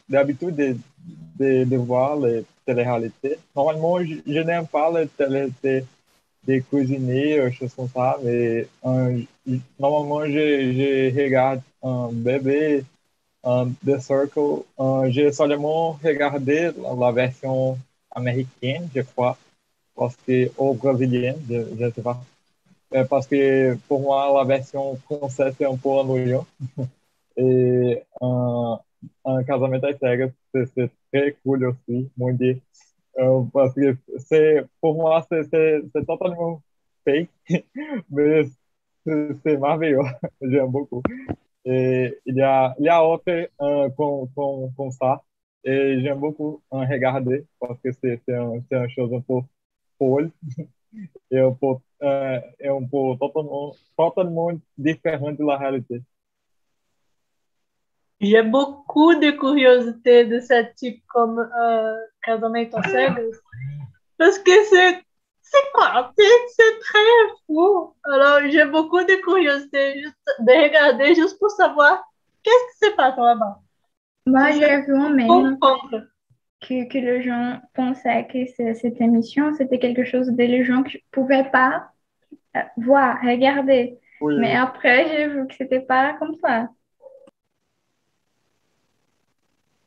l'habitude 0.09 0.55
de, 0.55 1.63
de, 1.63 1.77
voir 1.77 2.19
les 2.19 2.43
télé-réalités. 2.65 3.37
Normalement, 3.55 3.99
je, 4.03 4.39
n'aime 4.39 4.67
pas 4.67 4.91
les 4.91 5.07
télé-réalités 5.07 5.85
des 6.43 6.61
cuisiniers, 6.61 7.51
choses 7.51 7.73
comme 7.75 7.89
ça, 7.89 8.17
mais 8.23 8.67
euh, 8.85 9.21
normalement, 9.79 10.25
je, 10.25 10.31
je 10.31 11.23
regarde 11.23 11.61
un 11.83 12.09
bébé 12.11 12.83
um, 13.43 13.75
The 13.85 13.99
Circle. 13.99 14.65
Uh, 14.77 15.09
j'ai 15.09 15.31
seulement 15.31 15.93
regardé 16.03 16.71
la 16.99 17.11
version 17.11 17.77
américaine, 18.11 18.89
je 18.95 19.01
crois, 19.01 19.37
parce 19.95 20.15
que, 20.27 20.49
ou 20.57 20.73
brésilienne, 20.73 21.39
je 21.49 21.91
sais 21.91 22.01
pas. 22.01 22.21
Euh, 22.93 23.05
parce 23.05 23.25
que 23.27 23.75
pour 23.87 24.01
moi, 24.01 24.31
la 24.37 24.43
version 24.43 24.95
française 24.97 25.55
est 25.59 25.65
un 25.65 25.77
peu 25.77 25.89
ennuyant. 25.89 26.45
Et 27.37 28.03
un, 28.19 28.79
un 29.25 29.43
casamento 29.43 29.87
à 29.87 29.93
c'est 30.53 30.91
très 31.11 31.35
cool 31.43 31.65
aussi, 31.65 32.09
mon 32.17 32.31
Dieu. 32.33 32.59
Euh, 33.17 33.43
parce 33.53 33.73
que 33.73 33.95
c'est, 34.19 34.65
pour 34.81 34.95
moi, 34.95 35.25
c'est 35.29 35.49
totalement 36.05 36.61
fake, 37.05 37.29
mais 38.09 38.43
c'est 39.05 39.57
merveilleux. 39.57 39.99
J'aime 40.41 40.67
beaucoup. 40.67 41.01
Et 41.65 42.17
il 42.25 42.35
y 42.35 42.41
a, 42.41 42.75
il 42.79 42.85
y 42.85 42.89
a 42.89 43.03
autre 43.05 43.23
euh, 43.29 43.89
comme, 43.91 44.29
comme, 44.35 44.73
comme, 44.75 44.91
ça. 44.91 45.21
Et 45.63 46.01
j'aime 46.01 46.19
beaucoup 46.19 46.61
en 46.71 46.85
regarder 46.87 47.45
parce 47.59 47.79
que 47.81 47.91
c'est 47.91 48.21
un, 48.29 48.53
une 48.53 48.89
chose 48.89 49.13
un 49.13 49.21
peu 49.21 49.41
folle 49.99 50.31
et 51.29 51.39
un 51.39 51.51
peu, 51.51 51.75
euh, 52.01 52.39
et 52.59 52.67
un 52.67 52.81
peu 52.81 53.17
totalement, 53.19 53.75
totalement 53.97 54.51
différente 54.77 55.37
de 55.37 55.45
la 55.45 55.57
réalité. 55.57 56.01
J'ai 58.19 58.43
beaucoup 58.43 59.15
de 59.15 59.31
curiosité 59.31 60.25
de 60.25 60.39
ce 60.39 60.73
type 60.75 61.03
comme 61.07 61.39
euh, 61.39 61.95
Casamento 62.23 62.77
Cegos 62.83 63.37
parce 64.17 64.37
que 64.45 64.51
c'est 64.69 65.03
c'est 65.51 65.71
quoi 65.73 66.13
C'est 66.17 66.79
très 66.79 66.99
fou. 67.45 67.93
Alors, 68.03 68.39
j'ai 68.49 68.65
beaucoup 68.65 69.01
de 69.03 69.21
curiosité 69.21 70.01
juste 70.01 70.15
de 70.39 70.63
regarder 70.63 71.13
juste 71.13 71.37
pour 71.39 71.51
savoir 71.51 72.03
qu'est-ce 72.41 72.79
qui 72.79 72.91
se 72.91 72.95
passe 72.95 73.17
là-bas. 73.17 73.59
Moi, 74.25 74.51
j'ai 74.51 74.81
vu 74.83 74.95
un 74.95 75.09
même 75.09 75.57
que, 76.61 76.87
que 76.87 76.97
les 76.97 77.23
gens 77.23 77.59
pensaient 77.73 78.27
que 78.27 78.45
cette 78.75 79.01
émission, 79.01 79.53
c'était 79.53 79.79
quelque 79.79 80.05
chose 80.05 80.27
que 80.27 80.41
les 80.41 80.63
gens 80.63 80.81
ne 80.81 80.99
pouvaient 81.11 81.49
pas 81.51 81.89
euh, 82.55 82.61
voir, 82.77 83.17
regarder. 83.21 83.99
Mais 84.21 84.55
après, 84.55 85.07
j'ai 85.09 85.27
vu 85.27 85.47
que 85.47 85.55
c'était 85.55 85.79
pas 85.79 86.13
comme 86.13 86.35
ça. 86.35 86.69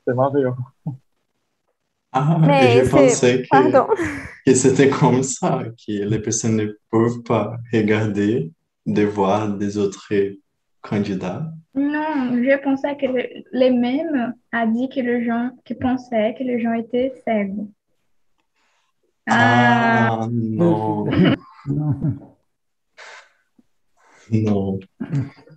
C'est 0.07 0.15
merveilleux. 0.15 0.53
Ah, 2.17 2.39
je 2.41 2.89
pensais 2.89 3.43
que, 3.43 4.47
que 4.47 4.55
c'était 4.55 4.89
comme 4.89 5.25
ça, 5.25 5.65
que 5.85 5.93
les 6.09 6.19
personnes 6.21 6.57
ne 6.57 6.67
peuvent 6.89 7.23
pas 7.25 7.57
regarder 7.73 8.53
de 8.87 9.03
voir 9.03 9.49
des 9.49 9.77
autres 9.79 10.13
candidats. 10.81 11.51
Non, 11.75 12.31
je 12.35 12.63
pensais 12.63 12.97
que 12.97 13.07
les 13.53 13.71
mêmes 13.71 14.33
a 14.53 14.65
dit 14.65 14.89
que 14.89 15.01
les 15.01 15.25
gens 15.25 15.51
qui 15.65 15.75
pensaient 15.75 16.37
que 16.39 16.45
les 16.45 16.61
gens 16.63 16.75
étaient 16.75 17.13
faibles. 17.25 17.67
Ah, 19.27 20.21
ah. 20.21 20.29
non. 20.31 21.07
non. 24.31 24.79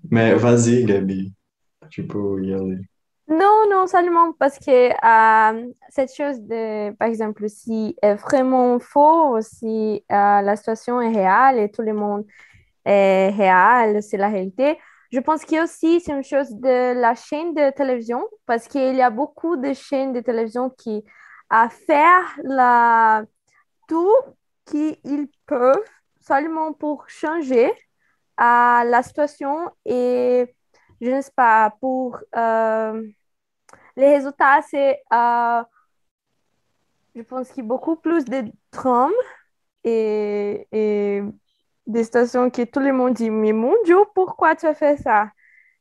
Mais 0.10 0.34
vas-y, 0.34 0.86
Gabi, 0.86 1.34
tu 1.92 2.08
peux 2.08 2.44
y 2.44 2.52
aller. 2.52 2.80
Non, 3.30 3.66
non, 3.70 3.88
seulement 3.88 4.32
parce 4.34 4.58
que 4.58 4.72
euh, 4.72 5.72
cette 5.90 6.14
chose 6.16 6.40
de, 6.44 6.92
par 6.96 7.10
exemple, 7.10 7.50
si 7.50 7.96
est 8.02 8.16
vraiment 8.16 8.80
faux, 8.80 9.42
si 9.42 10.04
euh, 10.12 10.42
la 10.42 10.56
situation 10.56 11.02
est 11.02 11.12
réelle 11.14 11.60
et 11.60 11.70
tout 11.70 11.82
le 11.82 11.94
monde 11.94 12.26
est 12.86 13.30
réel, 13.32 14.04
c'est 14.04 14.18
la 14.18 14.30
réalité. 14.30 14.80
Je 15.12 15.20
pense 15.20 15.46
que 15.46 15.64
aussi 15.64 16.02
c'est 16.02 16.14
une 16.14 16.24
chose 16.24 16.52
de 16.56 16.94
la 17.00 17.16
chaîne 17.16 17.54
de 17.54 17.72
télévision 17.72 18.28
parce 18.46 18.68
qu'il 18.68 18.96
y 18.96 19.02
a 19.02 19.10
beaucoup 19.10 19.58
de 19.58 19.74
chaînes 19.74 20.14
de 20.14 20.22
télévision 20.22 20.70
qui 20.72 21.04
à 21.50 21.70
faire 21.70 22.24
la, 22.44 23.24
tout 23.88 24.14
qu'ils 24.66 25.30
peuvent 25.48 25.76
seulement 26.22 26.74
pour 26.74 27.10
changer 27.10 27.72
à 28.38 28.84
la 28.86 29.04
situation 29.04 29.72
et 29.86 30.48
je 31.02 31.12
ne 31.12 31.22
sais 31.22 31.32
pas, 31.36 31.74
pour 31.80 32.20
euh, 32.36 33.08
les 33.96 34.16
résultats, 34.16 34.62
c'est, 34.70 35.02
euh, 35.14 35.64
je 37.16 37.22
pense 37.22 37.50
qu'il 37.50 37.64
y 37.64 37.66
a 37.66 37.70
beaucoup 37.70 37.96
plus 37.96 38.26
de 38.26 38.46
trams 38.72 39.12
et, 39.84 41.22
des 41.86 42.04
stations 42.04 42.50
que 42.50 42.64
tout 42.64 42.82
le 42.82 42.92
monde 42.92 43.14
dit, 43.14 43.30
mais 43.30 43.54
mon 43.54 43.74
Dieu, 43.86 43.98
pourquoi 44.14 44.56
tu 44.56 44.66
as 44.66 44.74
fait 44.74 44.98
ça? 44.98 45.32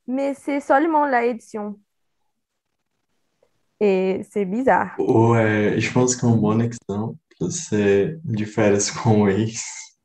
Mais 0.06 0.34
c'est 0.34 0.60
seulement 0.60 1.04
la 1.04 1.24
édition. 1.24 1.80
Et 3.80 4.22
c'est 4.30 4.44
bizarre. 4.44 4.94
Ouais, 4.98 5.74
je 5.78 5.92
pense 5.92 6.14
qu'un 6.14 6.36
bon 6.36 6.60
exemple, 6.60 7.18
c'est 7.50 8.18
du 8.24 8.46
Férias 8.46 8.92
com 9.02 9.28
ex. 9.28 9.96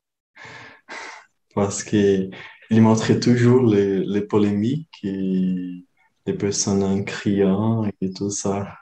Parce 1.54 1.84
que 1.84 2.28
il 2.72 2.80
montrait 2.80 3.20
toujours 3.20 3.66
les, 3.66 4.22
polémiques 4.22 5.00
et 5.02 5.84
les 6.26 6.32
personnes 6.32 6.82
en 6.82 7.04
criant 7.04 7.84
et 8.00 8.10
tout 8.10 8.30
ça. 8.30 8.78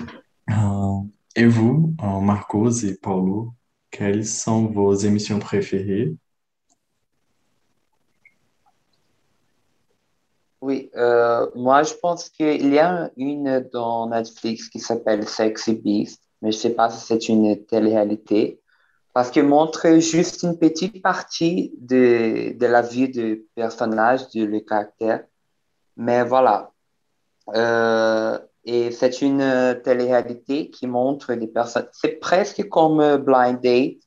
Euh, 0.00 1.02
et 1.36 1.44
vous, 1.44 1.94
euh, 2.02 2.20
Marcos 2.20 2.70
et 2.70 2.96
Paulo, 2.96 3.52
quelles 3.90 4.24
sont 4.24 4.68
vos 4.68 4.94
émissions 4.94 5.38
préférées? 5.38 6.14
Oui, 10.62 10.90
euh, 10.96 11.46
moi 11.54 11.82
je 11.82 11.92
pense 11.92 12.30
qu'il 12.30 12.72
y 12.72 12.78
a 12.78 13.10
une 13.18 13.68
dans 13.70 14.08
Netflix 14.08 14.70
qui 14.70 14.80
s'appelle 14.80 15.28
Sexy 15.28 15.74
Beast, 15.74 16.22
mais 16.40 16.52
je 16.52 16.56
ne 16.56 16.60
sais 16.62 16.74
pas 16.74 16.88
si 16.88 17.04
c'est 17.04 17.28
une 17.28 17.66
télé-réalité, 17.66 18.62
parce 19.12 19.30
que 19.30 19.40
montre 19.40 19.98
juste 19.98 20.42
une 20.42 20.58
petite 20.58 21.02
partie 21.02 21.72
de, 21.78 22.56
de 22.56 22.66
la 22.66 22.82
vie 22.82 23.08
du 23.08 23.46
personnage, 23.54 24.28
du 24.28 24.46
le 24.46 24.60
caractère. 24.60 25.24
Mais 25.96 26.22
voilà. 26.24 26.72
Euh, 27.54 28.38
et 28.64 28.90
c'est 28.90 29.22
une 29.22 29.40
euh, 29.40 29.74
télé-réalité 29.74 30.70
qui 30.70 30.86
montre 30.86 31.34
des 31.34 31.48
personnes. 31.48 31.88
C'est 31.92 32.20
presque 32.20 32.68
comme 32.68 33.00
euh, 33.00 33.18
Blind 33.18 33.60
Date, 33.60 33.98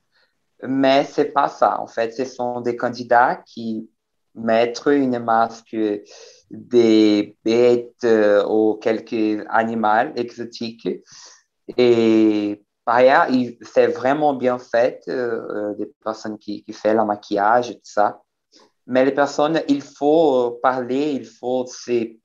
mais 0.64 1.04
c'est 1.06 1.34
pas 1.34 1.50
ça. 1.50 1.80
En 1.82 1.88
fait, 1.88 2.12
ce 2.12 2.26
sont 2.26 2.62
des 2.62 2.78
candidats 2.78 3.42
qui 3.46 3.90
mettent 4.36 4.84
une 4.86 5.20
masque 5.20 5.76
des 6.52 7.36
bêtes 7.44 8.08
ou 8.48 8.76
quelques 8.76 9.46
animaux 9.50 10.14
exotiques. 10.16 10.88
Et 11.78 12.64
par 12.86 12.96
ailleurs, 12.96 13.28
c'est 13.62 13.88
vraiment 13.88 14.34
bien 14.34 14.58
fait, 14.58 15.04
des 15.08 15.86
personnes 16.04 16.38
qui, 16.38 16.64
qui 16.64 16.74
font 16.74 16.94
la 16.94 17.06
maquillage 17.06 17.74
tout 17.74 17.80
ça. 17.84 18.22
Mais 18.88 19.06
les 19.06 19.12
personnes, 19.12 19.62
il 19.68 19.82
faut 19.82 20.60
parler, 20.64 21.12
il 21.12 21.26
faut 21.26 21.66
se, 21.66 22.18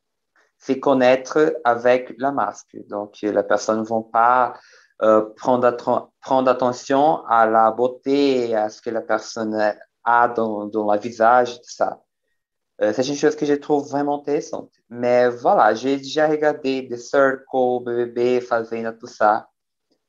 se 0.59 0.73
connaître 0.73 1.61
avec 1.65 2.15
la 2.19 2.33
masque. 2.33 2.77
Donc, 2.89 3.19
les 3.23 3.43
personnes 3.43 3.81
ne 3.81 3.87
vont 3.87 4.03
pas 4.03 4.55
euh, 5.03 5.29
prendre, 5.37 5.77
prendre 6.21 6.51
attention 6.51 7.25
à 7.27 7.47
la 7.47 7.71
beauté, 7.71 8.55
à 8.55 8.71
ce 8.71 8.81
que 8.81 8.91
la 8.91 9.03
personne 9.03 9.75
a 10.05 10.29
dans, 10.29 10.67
dans 10.67 10.91
le 10.91 10.99
visage, 10.99 11.57
tout 11.57 11.71
ça. 11.71 12.01
Euh, 12.81 12.93
c'est 12.95 13.07
une 13.07 13.17
chose 13.17 13.37
que 13.37 13.47
je 13.47 13.55
trouve 13.55 13.89
vraiment 13.89 14.21
intéressante. 14.21 14.71
Mais 14.89 15.29
voilà, 15.29 15.75
j'ai 15.75 15.99
déjà 15.99 16.29
regardé 16.29 16.89
The 16.91 16.97
Circle, 16.97 17.83
BBB, 17.85 18.41
Fazenda, 18.41 18.93
tout 18.93 19.07
ça. 19.07 19.49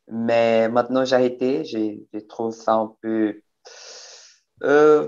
Mais 0.10 0.70
maintenant, 0.70 1.06
j'ai 1.06 1.16
arrêté. 1.16 1.66
Je, 1.66 2.20
trouve 2.20 2.54
ça 2.54 2.76
un 2.76 2.96
peu... 3.02 3.42
Euh, 4.64 5.08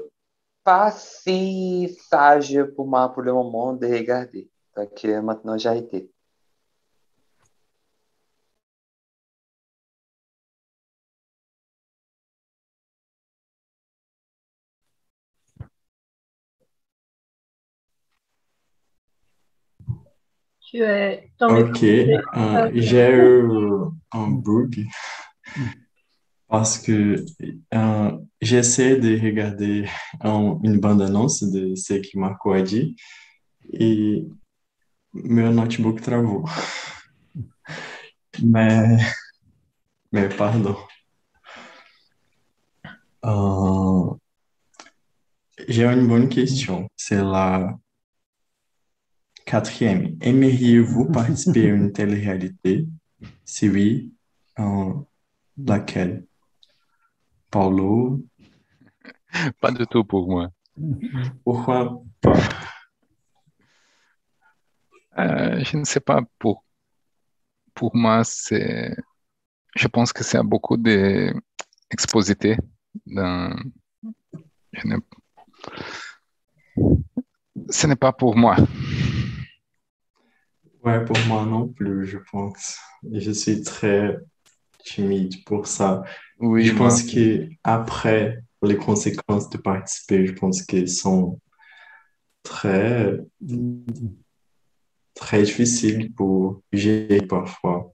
pas 0.64 0.92
si 0.92 1.98
sage 2.10 2.62
pour 2.76 2.88
moi 2.88 3.10
pour 3.12 3.24
le 3.24 3.34
moment 3.34 3.74
de 3.74 3.88
regarder. 3.88 4.50
Donc 4.76 5.04
maintenant 5.04 5.58
j'ai 5.58 5.78
été. 5.78 6.12
Tu 20.70 20.84
es 20.84 21.32
Ok, 21.42 21.84
euh, 21.84 22.72
j'ai 22.76 23.10
eu 23.12 23.50
un 24.12 24.28
bug 24.30 24.86
parce 26.48 26.78
que 26.78 27.24
euh, 27.74 28.12
j'essaie 28.42 28.98
de 28.98 29.20
regarder 29.20 29.86
un- 30.22 30.60
une 30.64 30.80
bande-annonce 30.80 31.44
de 31.44 31.76
ce 31.76 31.94
que 31.96 32.18
Marco 32.20 32.52
a 32.54 32.62
dit 32.62 32.96
e 33.74 34.28
meu 35.14 35.52
notebook 35.52 36.02
travou. 36.02 36.46
Mais, 38.44 38.98
mais 40.14 40.30
pardon. 40.30 40.78
Euh, 43.26 44.14
j'ai 45.68 45.84
une 45.86 46.08
bonne 46.08 46.30
question. 46.30 46.88
C'est 46.96 47.22
la 47.22 47.78
quatrième. 49.50 50.16
Aimeriez-vous 50.22 51.06
participer 51.12 51.72
à 51.72 51.74
une 51.74 51.92
télé-réalité? 51.92 52.88
Si 53.44 53.68
oui, 53.68 54.14
euh, 54.60 54.94
laquelle? 55.58 56.26
Paulo, 57.50 58.22
Pas 59.60 59.72
du 59.72 59.88
tout 59.88 60.04
pour 60.04 60.30
moi. 60.30 60.50
pourquoi 61.44 62.00
pas? 62.22 62.40
Euh, 65.18 65.64
je 65.64 65.78
ne 65.78 65.84
sais 65.84 66.00
pas, 66.00 66.22
pour, 66.38 66.64
pour 67.74 67.96
moi, 67.96 68.24
c'est, 68.24 68.96
je 69.76 69.88
pense 69.88 70.14
que 70.14 70.24
c'est 70.24 70.44
beaucoup 70.44 70.78
d'exposité 70.78 72.56
dans, 73.08 73.58
je 74.74 74.88
ce 77.72 77.88
n'est 77.88 77.96
pas 77.96 78.14
pour 78.14 78.38
moi. 78.38 78.56
Ouais, 80.84 81.04
pour 81.06 81.18
moi 81.28 81.46
non 81.46 81.68
plus, 81.68 82.06
je 82.06 82.18
pense. 82.32 82.78
Je 83.12 83.32
suis 83.32 83.62
très 83.62 84.18
timide 84.86 85.44
pour 85.46 85.68
ça. 85.68 86.04
Oui, 86.40 86.66
Je 86.66 86.74
pense 86.74 87.04
que 87.04 87.50
après 87.64 88.40
les 88.64 88.78
conséquences 88.78 89.50
de 89.50 89.58
participer, 89.58 90.26
je 90.26 90.34
pense 90.34 90.62
qu'elles 90.64 90.90
sont 90.90 91.40
très, 92.44 93.18
très 95.14 95.44
difficiles 95.44 96.12
pour 96.14 96.62
gérer 96.72 97.22
parfois. 97.22 97.94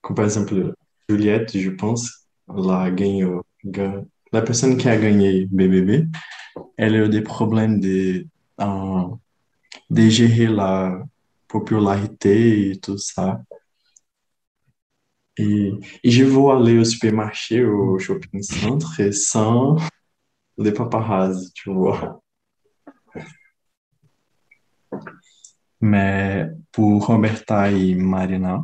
Comme 0.00 0.16
par 0.16 0.24
exemple, 0.24 0.74
Juliette, 1.08 1.56
je 1.58 1.70
pense, 1.70 2.26
elle 2.48 2.70
a 2.70 2.90
gagné, 2.90 3.26
ga- 3.64 4.02
la 4.32 4.42
personne 4.42 4.76
qui 4.76 4.88
a 4.88 4.96
gagné 4.96 5.46
BBB, 5.50 6.06
elle 6.76 6.94
a 6.96 7.06
eu 7.06 7.08
des 7.08 7.22
problèmes 7.22 7.80
de, 7.80 8.26
euh, 8.60 9.02
de 9.90 10.08
gérer 10.08 10.46
la 10.46 11.02
popularité 11.52 12.70
et 12.70 12.80
tout 12.80 12.96
ça. 12.96 13.42
Et, 15.36 15.72
et 16.02 16.10
je 16.10 16.24
veux 16.24 16.50
aller 16.50 16.78
au 16.78 16.84
supermarché, 16.84 17.64
au 17.64 17.98
shopping 17.98 18.42
centre, 18.42 19.00
et 19.00 19.12
sans 19.12 19.76
les 20.56 20.72
paparazzi, 20.72 21.52
tu 21.52 21.70
vois. 21.72 22.22
Mais 25.80 26.48
pour 26.70 27.06
Roberta 27.06 27.70
et 27.70 27.94
Marina, 27.94 28.62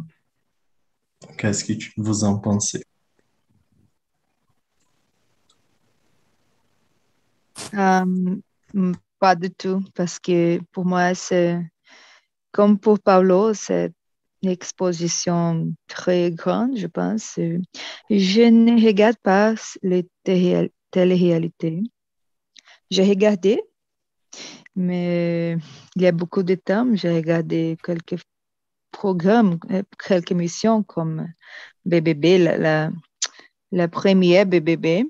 qu'est-ce 1.37 1.65
que 1.65 1.73
vous 1.97 2.25
en 2.25 2.39
pensez? 2.39 2.83
Euh, 7.75 8.05
mm, 8.75 8.93
pas 9.19 9.35
du 9.35 9.51
tout, 9.51 9.83
parce 9.95 10.19
que 10.19 10.61
pour 10.73 10.85
moi, 10.87 11.15
c'est 11.15 11.61
comme 12.53 12.79
pour 12.79 13.01
Paulo, 13.01 13.55
c'est 13.55 13.93
une 14.43 14.51
exposition 14.51 15.73
très 15.87 16.31
grande, 16.31 16.77
je 16.77 16.87
pense. 16.87 17.39
Je 18.11 18.43
ne 18.43 18.85
regarde 18.85 19.17
pas 19.23 19.55
les 19.83 20.09
télé- 20.25 20.73
télé-réalités. 20.91 21.83
J'ai 22.91 23.05
regardé, 23.05 23.61
mais 24.77 25.57
il 25.97 26.03
y 26.03 26.07
a 26.07 26.13
beaucoup 26.13 26.43
de 26.43 26.55
temps, 26.55 26.87
j'ai 26.95 27.15
regardé 27.15 27.77
quelques 27.83 28.17
programmes, 28.91 29.59
euh, 29.71 29.83
quelques 30.07 30.31
émissions 30.33 30.83
comme 30.83 31.29
BBB, 31.85 32.39
la, 32.39 32.59
la, 32.59 32.91
la 33.73 33.89
première 33.89 34.47
BBB, 34.47 35.07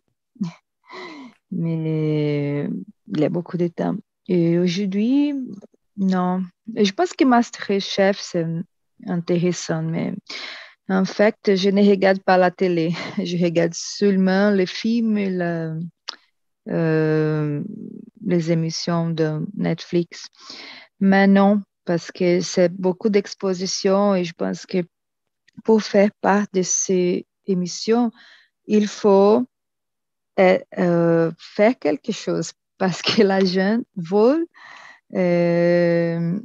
mais 1.50 2.68
il 3.08 3.20
y 3.20 3.24
a 3.24 3.28
beaucoup 3.28 3.56
de 3.56 3.68
temps. 3.68 3.96
Et 4.28 4.58
aujourd'hui, 4.58 5.34
non. 5.98 6.44
Je 6.74 6.92
pense 6.92 7.12
que 7.12 7.24
Masterchef, 7.24 8.18
c'est 8.20 8.46
intéressant, 9.06 9.82
mais 9.82 10.14
en 10.88 11.04
fait, 11.04 11.36
je 11.46 11.68
ne 11.70 11.86
regarde 11.88 12.22
pas 12.22 12.38
la 12.38 12.50
télé. 12.50 12.94
Je 13.18 13.36
regarde 13.36 13.74
seulement 13.74 14.50
les 14.50 14.66
films 14.66 15.18
et 15.18 15.38
euh, 16.70 17.62
les 18.24 18.52
émissions 18.52 19.10
de 19.10 19.44
Netflix. 19.54 20.26
Mais 21.00 21.26
non, 21.26 21.62
parce 21.84 22.10
que 22.10 22.40
c'est 22.40 22.72
beaucoup 22.72 23.08
d'expositions 23.08 24.14
et 24.14 24.24
je 24.24 24.32
pense 24.32 24.66
que 24.66 24.78
pour 25.64 25.82
faire 25.82 26.10
part 26.20 26.46
de 26.52 26.62
ces 26.62 27.26
émissions, 27.46 28.10
il 28.66 28.86
faut 28.86 29.44
euh, 30.38 30.58
euh, 30.78 31.32
faire 31.38 31.78
quelque 31.78 32.12
chose 32.12 32.52
parce 32.78 33.02
que 33.02 33.22
la 33.22 33.44
gente 33.44 33.84
veut, 33.96 34.46
euh, 35.14 36.40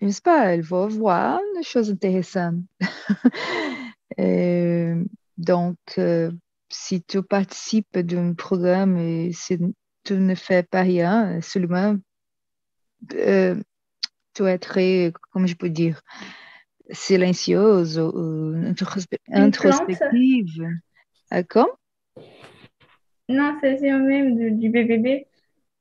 je 0.00 0.06
ne 0.06 0.10
sais 0.10 0.20
pas, 0.22 0.54
elle 0.54 0.62
veut 0.62 0.88
voir 0.88 1.40
des 1.56 1.62
choses 1.62 1.90
intéressantes. 1.90 2.62
Euh, 4.18 5.04
donc, 5.36 5.76
euh, 5.98 6.32
si 6.70 7.02
tu 7.04 7.22
participes 7.22 7.98
d'un 7.98 8.34
programme 8.34 8.96
et 8.98 9.30
si 9.32 9.58
tu 10.02 10.14
ne 10.14 10.34
fais 10.34 10.64
pas 10.64 10.82
rien, 10.82 11.40
seulement 11.40 11.94
euh, 13.14 13.54
tu 14.34 14.46
es 14.46 14.58
très, 14.58 15.12
comment 15.30 15.46
je 15.46 15.54
peux 15.54 15.68
dire, 15.68 16.00
silencieuse 16.90 17.98
ou, 17.98 18.54
introspective. 19.30 20.66
Euh, 21.32 21.42
comme? 21.48 21.68
Non, 23.28 23.56
c'est 23.60 23.80
même 23.80 24.36
du, 24.36 24.50
du 24.52 24.70
BBB. 24.70 25.26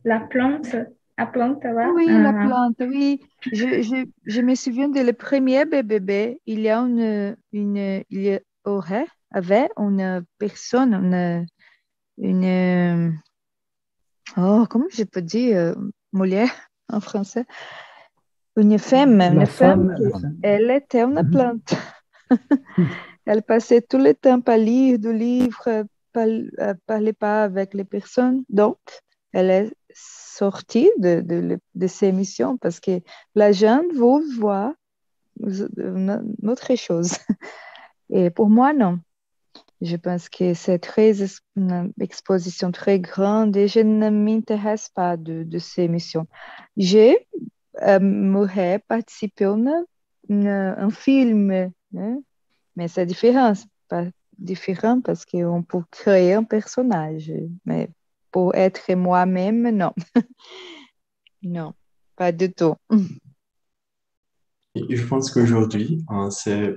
La 0.03 0.19
plante, 0.19 0.75
la 1.17 1.25
plante 1.25 1.63
là. 1.63 1.91
Oui, 1.95 2.07
la 2.07 2.29
Ah, 2.29 2.47
plante, 2.47 2.75
oui. 2.79 3.21
Je, 3.51 3.81
je, 3.81 4.05
je 4.25 4.41
me 4.41 4.55
souviens 4.55 4.89
de 4.89 4.99
le 4.99 5.13
premier 5.13 5.65
BBB. 5.65 6.39
Il 6.45 6.59
y 6.61 6.69
a 6.69 6.79
une, 6.79 7.35
une, 7.53 8.03
il 8.09 8.21
y 8.25 8.39
aurait, 8.65 9.07
avait 9.31 9.69
une 9.77 10.23
personne, 10.37 10.93
une, 10.93 11.45
une, 12.17 13.19
oh, 14.37 14.65
comment 14.69 14.85
je 14.91 15.03
peux 15.03 15.21
dire, 15.21 15.57
euh, 15.57 15.75
Molière 16.13 16.51
en 16.91 16.99
français? 16.99 17.45
Une 18.55 18.79
femme, 18.79 19.17
La 19.19 19.27
une 19.29 19.45
femme 19.45 19.95
elle 20.41 20.71
était 20.71 21.03
une 21.03 21.21
Mhm. 21.23 21.31
plante. 21.31 21.73
Elle 23.25 23.43
passait 23.43 23.81
tout 23.81 23.97
le 23.97 24.13
temps 24.13 24.39
à 24.47 24.57
lire 24.57 24.97
du 24.99 25.13
livre, 25.13 25.85
ne 26.15 26.73
parlait 26.87 27.13
pas 27.13 27.43
avec 27.43 27.73
les 27.73 27.83
personnes. 27.83 28.43
Donc, 28.49 28.77
elle 29.33 29.49
est 29.49 29.71
sortie 29.97 30.89
de, 30.97 31.21
de, 31.75 31.87
ces 31.87 32.07
émissions 32.07 32.57
parce 32.57 32.79
que 32.79 33.01
la 33.35 33.51
gente 33.51 33.91
veut 33.93 34.23
voir 34.37 34.73
une 35.39 36.35
autre 36.43 36.75
chose. 36.75 37.11
Et 38.09 38.29
pour 38.29 38.49
moi, 38.49 38.73
non. 38.73 38.99
Je 39.81 39.95
pense 39.95 40.29
que 40.29 40.53
c'est 40.53 40.79
très 40.79 41.13
une 41.55 41.93
exposition 41.99 42.71
très 42.71 42.99
grande 42.99 43.55
et 43.55 43.67
je 43.67 43.79
ne 43.79 44.09
m'intéresse 44.09 44.89
pas 44.89 45.17
de, 45.17 45.45
ces 45.59 45.83
émissions. 45.83 46.25
J'ai 46.77 47.27
euh, 47.83 48.79
participé 48.87 49.45
à 49.45 49.51
un 50.29 50.89
film, 50.89 51.71
hein, 51.95 52.19
mais 52.75 52.87
c'est 52.87 53.05
différent, 53.05 53.53
pas 53.87 54.05
différent 54.39 54.99
parce 55.01 55.25
qu'on 55.25 55.61
peut 55.61 55.83
créer 55.91 56.33
un 56.33 56.43
personnage, 56.43 57.31
mais 57.65 57.89
pour 58.31 58.55
être 58.55 58.93
moi-même, 58.93 59.69
non. 59.69 59.93
Non, 61.43 61.73
pas 62.15 62.31
du 62.31 62.51
tout. 62.51 62.75
Je 64.75 65.03
pense 65.05 65.31
qu'aujourd'hui, 65.31 66.03
hein, 66.09 66.29
c'est 66.31 66.75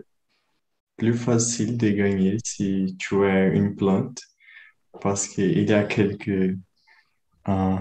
plus 0.97 1.15
facile 1.15 1.79
de 1.79 1.89
gagner 1.91 2.37
si 2.45 2.97
tu 2.99 3.25
es 3.25 3.57
une 3.57 3.75
plante 3.75 4.21
parce 5.01 5.27
qu'il 5.29 5.69
y 5.69 5.73
a 5.73 5.85
quelques 5.85 6.57
euh, 7.49 7.77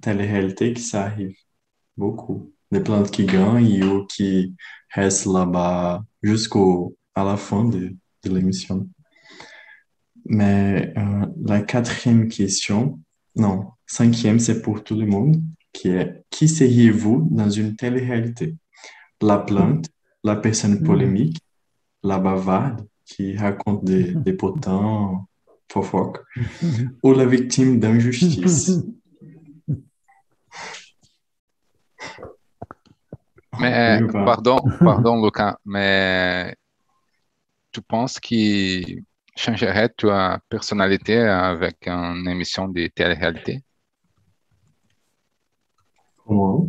télé-réalités 0.00 0.72
qui 0.72 0.82
s'arrivent 0.82 1.36
beaucoup. 1.96 2.52
Des 2.70 2.80
plantes 2.80 3.10
qui 3.10 3.26
gagnent 3.26 3.82
ou 3.84 4.06
qui 4.06 4.54
restent 4.94 5.26
là-bas 5.26 6.04
jusqu'au 6.22 6.96
à 7.14 7.24
la 7.24 7.36
fin 7.36 7.64
de, 7.64 7.96
de 8.24 8.30
l'émission. 8.34 8.88
Mais 10.24 10.92
euh, 10.96 11.26
la 11.44 11.62
quatrième 11.62 12.28
question, 12.28 13.00
non, 13.36 13.70
cinquième, 13.86 14.38
c'est 14.38 14.62
pour 14.62 14.82
tout 14.84 14.96
le 14.96 15.06
monde, 15.06 15.42
qui 15.72 15.88
est 15.88 16.24
qui 16.30 16.48
seriez-vous 16.48 17.28
dans 17.30 17.50
une 17.50 17.76
télé-réalité? 17.76 18.56
la 19.22 19.38
plante, 19.38 19.86
la 20.24 20.36
personne 20.36 20.80
Mhm. 20.80 20.86
polémique, 20.86 21.38
la 22.02 22.18
bavarde 22.18 22.86
qui 23.04 23.36
raconte 23.36 23.84
des, 23.84 24.14
des 24.14 24.32
potins, 24.32 25.26
fofoques, 25.70 26.20
ou 27.02 27.12
la 27.12 27.26
victime 27.26 27.78
d'injustice? 27.78 28.82
Mais, 33.60 34.00
pardon, 34.12 34.58
pardon, 34.78 35.22
Lucas, 35.22 35.58
mais 35.66 36.54
tu 37.72 37.82
penses 37.82 38.18
qu'il 38.18 39.04
changerait 39.40 39.88
ta 39.88 40.38
personnalité 40.50 41.16
avec 41.18 41.88
une 41.88 42.28
émission 42.28 42.68
de 42.68 42.86
télé-réalité? 42.88 43.64
Comment? 46.18 46.68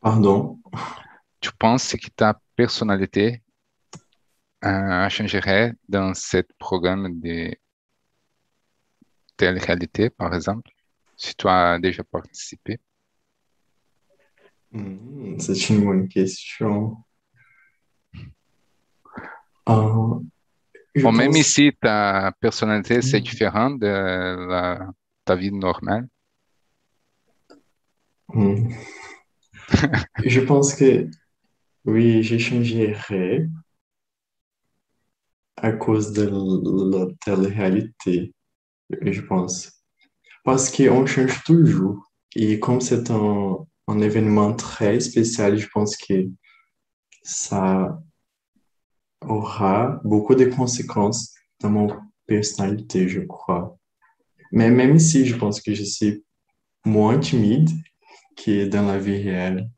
Pardon? 0.00 0.60
Tu 1.40 1.50
penses 1.58 1.92
que 1.96 2.10
ta 2.10 2.40
personnalité 2.54 3.42
euh, 4.64 5.08
changerait 5.08 5.72
dans 5.88 6.14
ce 6.14 6.38
programme 6.56 7.20
de 7.20 7.52
télé-réalité, 9.36 10.10
par 10.10 10.32
exemple, 10.32 10.70
si 11.16 11.34
tu 11.34 11.48
as 11.48 11.80
déjà 11.80 12.04
participé? 12.04 12.78
Hmm, 14.70 15.38
c'est 15.40 15.68
une 15.70 15.84
bonne 15.84 16.08
question. 16.08 16.96
Euh, 19.68 20.18
Ou 20.96 21.10
même 21.12 21.32
pense- 21.32 21.42
si 21.46 21.72
ta 21.80 22.32
personnalité, 22.40 23.00
c'est 23.02 23.20
Mm. 23.20 23.22
différent 23.24 23.70
de 23.70 23.86
la- 23.86 24.90
ta 25.24 25.36
vie 25.36 25.52
normale. 25.52 26.06
Hmm. 28.28 28.68
Je 30.24 30.40
pense 30.40 30.74
que 30.74 31.06
oui, 31.84 32.22
j'échangerais 32.22 33.48
à 35.56 35.72
cause 35.72 36.12
de 36.12 36.28
la 36.96 37.06
télé-réalité, 37.24 38.32
je 38.90 39.20
pense. 39.20 39.84
Parce 40.44 40.70
qu'on 40.74 41.06
change 41.06 41.42
toujours. 41.44 42.10
Et 42.34 42.58
comme 42.58 42.80
c'est 42.80 43.10
un, 43.10 43.58
un 43.86 43.98
événement 44.00 44.54
très 44.54 44.98
spécial, 45.00 45.56
je 45.58 45.68
pense 45.72 45.96
que 45.96 46.26
ça 47.22 48.00
aura 49.28 50.00
beaucoup 50.04 50.34
de 50.34 50.44
conséquences 50.46 51.34
dans 51.60 51.70
mon 51.70 51.88
personnalité, 52.26 53.08
je 53.08 53.20
crois. 53.20 53.76
Mais 54.52 54.70
même 54.70 54.98
si 54.98 55.26
je 55.26 55.36
pense 55.36 55.60
que 55.60 55.74
je 55.74 55.84
suis 55.84 56.24
moins 56.84 57.18
timide 57.18 57.70
que 58.36 58.66
dans 58.66 58.86
la 58.86 58.98
vie 58.98 59.22
réelle, 59.22 59.68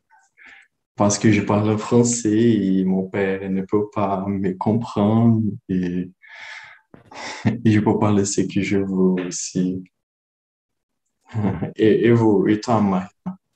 parce 0.96 1.18
que 1.18 1.32
je 1.32 1.40
parle 1.40 1.76
français 1.78 2.38
et 2.38 2.84
mon 2.84 3.08
père 3.08 3.50
ne 3.50 3.62
peut 3.62 3.88
pas 3.92 4.24
me 4.26 4.52
comprendre 4.52 5.42
et, 5.68 6.10
et 7.64 7.70
je 7.72 7.80
peux 7.80 7.98
parler 7.98 8.24
ce 8.24 8.42
que 8.42 8.62
je 8.62 8.78
veux 8.78 9.26
aussi. 9.26 9.82
Et, 11.76 12.06
et 12.06 12.12
vous, 12.12 12.46
et 12.46 12.60
toi, 12.60 12.80
Marie? 12.80 13.08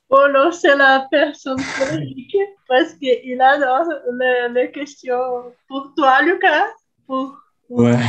Polo, 0.09 0.51
c'est 0.51 0.75
la 0.75 1.07
personne 1.09 1.61
polémique 1.77 2.35
parce 2.67 2.93
qu'il 2.95 3.39
adore 3.41 3.87
les, 4.19 4.49
les 4.53 4.71
questions 4.71 5.53
pour 5.67 5.93
toi, 5.95 6.21
Lucas. 6.23 6.67
Pour, 7.05 7.37
Ouais, 7.69 7.99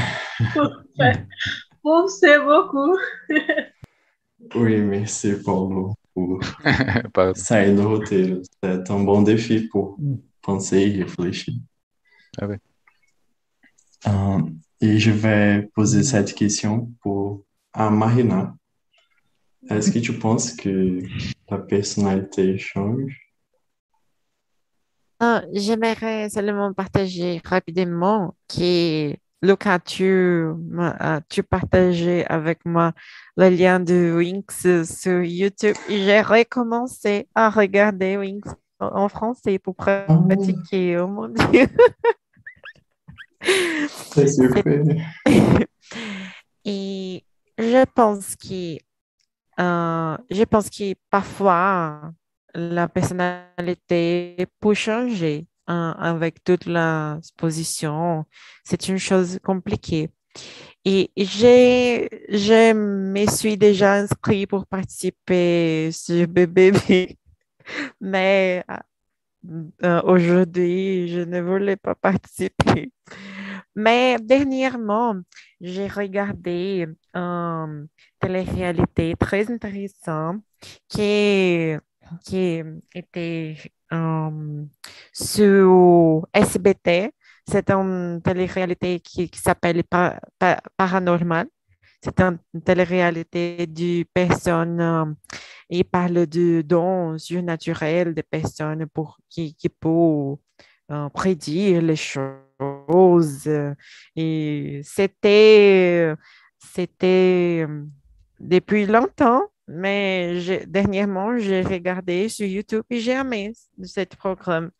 pour, 0.54 0.70
pour 1.82 2.10
c'est 2.10 2.40
beaucoup. 2.40 2.96
oui, 4.54 4.80
merci 4.80 5.34
Paulo 5.44 5.94
pour 6.14 6.40
sair 7.34 7.74
do 7.74 7.88
roteiro. 7.88 8.40
C'est 8.62 8.90
un 8.90 9.00
bon 9.00 9.20
défi 9.20 9.68
pour 9.68 9.98
penser 10.40 10.78
et 10.78 11.02
réfléchir. 11.02 11.54
Ah 12.40 12.46
oui. 12.46 12.56
Euh, 14.06 14.40
et 14.80 14.98
je 14.98 15.10
vais 15.10 15.68
poser 15.74 16.02
cette 16.04 16.34
question 16.34 16.90
pour 17.02 17.44
à 17.74 17.90
Marina. 17.90 18.54
Est-ce 19.68 19.90
que 19.90 19.98
tu 19.98 20.14
penses 20.14 20.52
que 20.52 21.00
ta 21.46 21.58
personnalité 21.58 22.56
change? 22.58 23.30
Ah, 25.18 25.42
j'aimerais 25.52 26.30
seulement 26.30 26.72
partager 26.72 27.42
rapidement 27.44 28.34
que 28.48 29.14
Lucas, 29.42 29.78
tu, 29.80 30.04
euh, 30.04 31.20
tu 31.28 31.42
partageais 31.42 32.24
avec 32.26 32.64
moi 32.64 32.92
le 33.36 33.50
lien 33.50 33.80
de 33.80 34.14
Winx 34.16 34.84
sur 34.84 35.22
YouTube 35.22 35.76
j'ai 35.88 36.20
recommencé 36.20 37.28
à 37.34 37.50
regarder 37.50 38.16
Winx 38.16 38.48
en 38.80 39.08
français 39.08 39.58
pour 39.58 39.76
pratiquer. 39.76 40.98
Oh 40.98 41.06
mon 41.06 41.28
Dieu! 41.28 41.66
C'est 43.42 44.28
super. 44.28 44.84
Et 46.64 47.24
je 47.58 47.84
pense 47.94 48.36
que, 48.36 48.78
euh, 49.60 50.16
je 50.30 50.42
pense 50.44 50.70
que 50.70 50.94
parfois 51.10 52.12
la 52.54 52.88
personnalité 52.88 54.36
peut 54.60 54.74
changer 54.74 55.46
hein, 55.66 55.94
avec 55.98 56.42
toute 56.42 56.66
la 56.66 57.16
exposition. 57.18 58.24
C'est 58.64 58.88
une 58.88 58.98
chose 58.98 59.38
compliquée. 59.42 60.10
Et 60.84 61.10
j'ai, 61.16 62.08
je 62.30 62.72
me 62.72 63.26
suis 63.26 63.58
déjà 63.58 63.94
inscrit 63.94 64.46
pour 64.46 64.66
participer 64.66 65.90
sur 65.92 66.26
BBB, 66.26 67.16
mais 68.00 68.64
euh, 69.84 70.00
aujourd'hui, 70.04 71.08
je 71.08 71.20
ne 71.20 71.40
voulais 71.40 71.76
pas 71.76 71.94
participer. 71.94 72.92
Mais 73.80 74.16
dernièrement, 74.20 75.16
j'ai 75.60 75.86
regardé 75.88 76.86
une 77.14 77.88
télé-réalité 78.20 79.14
très 79.18 79.50
intéressante 79.50 80.42
qui, 80.88 81.76
qui 82.24 82.62
était 82.94 83.56
euh, 83.92 84.64
sur 85.12 86.26
SBT. 86.34 87.12
C'est 87.48 87.70
une 87.70 88.20
télé-réalité 88.22 89.00
qui, 89.00 89.28
qui 89.30 89.38
s'appelle 89.40 89.82
Pa- 89.84 90.20
Pa- 90.38 90.60
Paranormal. 90.76 91.48
C'est 92.02 92.20
une 92.20 92.38
télé-réalité 92.64 93.66
de 93.66 94.04
personnes 94.14 94.80
euh, 94.80 95.06
et 95.70 95.84
parle 95.84 96.26
de 96.26 96.62
dons 96.62 97.18
surnaturels 97.18 98.14
des 98.14 98.22
personnes 98.24 98.86
pour, 98.88 99.18
qui, 99.28 99.54
qui 99.54 99.68
peuvent 99.68 100.36
euh, 100.92 101.08
prédire 101.10 101.82
les 101.82 101.96
choses. 101.96 102.49
Et 104.16 104.80
c'était, 104.84 106.12
c'était 106.58 107.64
euh, 107.68 107.84
depuis 108.38 108.86
longtemps, 108.86 109.42
mais 109.68 110.64
dernièrement, 110.66 111.38
j'ai 111.38 111.62
regardé 111.62 112.28
sur 112.28 112.46
YouTube 112.46 112.82
et 112.90 113.00
j'ai 113.00 113.12
aimé 113.12 113.52
ce 113.82 114.00
programme. 114.04 114.70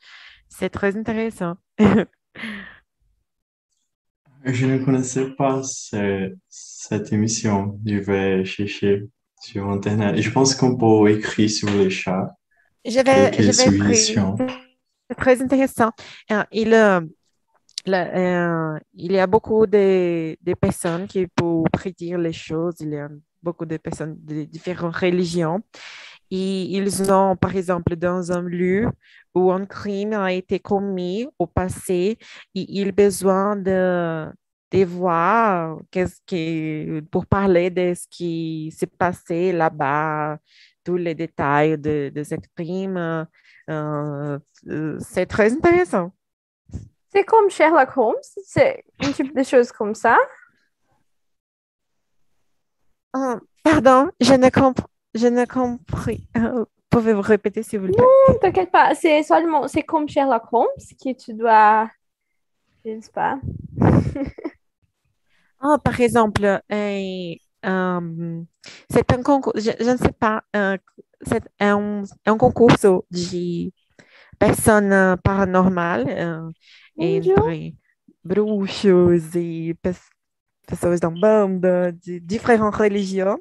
C'est 0.49 0.71
très 0.71 0.97
intéressant. 0.97 1.57
Je 4.45 4.67
ne 4.67 4.79
connaissais 4.85 5.31
pas 5.33 5.63
ce- 5.63 6.35
cette 6.49 7.13
émission. 7.13 7.79
Je 7.85 7.97
vais 7.97 8.45
chercher 8.45 9.09
sur 9.43 9.69
Internet. 9.69 10.17
Et 10.17 10.23
je 10.23 10.31
pense 10.31 10.55
qu'on 10.55 10.77
peut 10.77 11.11
écrire 11.11 11.51
sur 11.51 11.69
le 11.71 11.89
chat 11.91 12.35
Je 12.85 13.01
vais, 13.01 13.31
quelques 13.31 13.53
je 13.53 13.53
vais 13.53 13.67
écrire. 13.69 13.73
suggestions. 13.73 14.37
C'est 15.11 15.17
très 15.17 15.43
intéressant. 15.43 15.91
Euh, 16.33 16.43
il, 16.53 16.73
euh, 17.89 18.79
il 18.95 19.13
y 19.13 19.19
a 19.19 19.27
beaucoup 19.27 19.67
de, 19.67 20.37
personnes 20.61 21.07
qui 21.07 21.27
peuvent 21.27 21.65
prédire 21.73 22.19
les 22.19 22.33
choses. 22.33 22.77
Il 22.81 22.91
y 22.91 22.99
a 22.99 23.09
beaucoup 23.43 23.67
de 23.67 23.77
personnes 23.77 24.17
de 24.19 24.45
différentes 24.45 24.97
religions. 24.97 25.63
Et 26.31 26.63
ils 26.77 27.13
ont, 27.13 27.37
par 27.37 27.57
exemple, 27.57 27.97
dans 27.97 28.31
un 28.33 28.43
lieu 28.43 28.89
où 29.35 29.51
un 29.53 29.67
crime 29.67 30.13
a 30.13 30.33
été 30.33 30.61
commis 30.61 31.27
au 31.39 31.47
passé, 31.47 32.19
ils 32.55 32.89
ont 32.89 32.93
besoin 32.93 33.57
de, 33.57 34.27
de 34.71 34.85
voir 34.85 35.79
qu'est-ce 35.91 36.21
qui, 36.27 37.03
pour 37.11 37.27
parler 37.27 37.71
de 37.71 37.95
ce 37.95 38.07
qui 38.09 38.73
s'est 38.77 38.87
passé 38.87 39.53
là-bas, 39.53 40.39
tous 40.85 40.97
les 40.97 41.15
détails 41.15 41.79
de, 41.79 42.13
de 42.15 42.23
crime. 42.57 43.27
Euh, 43.71 44.39
euh, 44.69 44.99
c'est 45.01 45.27
très 45.27 45.53
intéressant. 45.53 46.13
C'est 47.13 47.25
comme 47.25 47.51
Sherlock 47.51 47.97
Holmes, 47.97 48.15
c'est 48.45 48.85
un 49.01 49.13
type 49.13 49.37
de 49.37 49.43
choses 49.43 49.73
comme 49.73 49.95
ça. 49.95 50.17
Ah, 53.13 53.39
pardon, 53.65 54.11
je 54.21 54.35
ne 54.35 54.49
comprends, 54.49 54.89
je 55.15 55.27
ne 55.27 55.45
compris. 55.45 56.29
Euh, 56.37 56.65
Pouvez-vous 56.91 57.21
répéter, 57.23 57.63
s'il 57.63 57.81
vous 57.81 57.87
plaît? 57.87 57.97
Non, 57.99 58.39
t'inquiète 58.41 58.71
pas, 58.73 58.95
c'est 58.95 59.23
seulement, 59.23 59.69
c'est 59.69 59.83
comme 59.83 60.09
Sherlock 60.09 60.43
Holmes 60.53 60.67
que 61.03 61.13
tu 61.13 61.35
dois, 61.35 61.89
je 62.85 62.91
ne 62.91 63.01
sais 63.01 63.13
pas. 63.13 63.39
Ah, 65.63 65.77
par 65.85 66.01
exemple, 66.01 66.43
euh, 66.47 66.59
euh, 67.67 68.43
c'est 68.91 69.13
un 69.13 69.23
concours, 69.23 69.53
je, 69.57 69.73
je 69.79 69.91
ne 69.91 69.97
sais 69.99 70.13
pas, 70.19 70.43
euh, 70.57 70.79
c'est 71.21 71.43
un, 71.61 72.03
un 72.25 72.37
concours 72.39 72.71
de 73.11 73.71
personnes 74.39 75.17
paranormales 75.23 76.07
euh, 76.09 76.49
entre 77.01 77.73
bruxos 78.25 79.37
et 79.37 79.75
pessoas 80.67 80.99
d'Umbanda, 80.99 81.93
de 81.93 82.19
différentes 82.19 82.75
religions, 82.77 83.39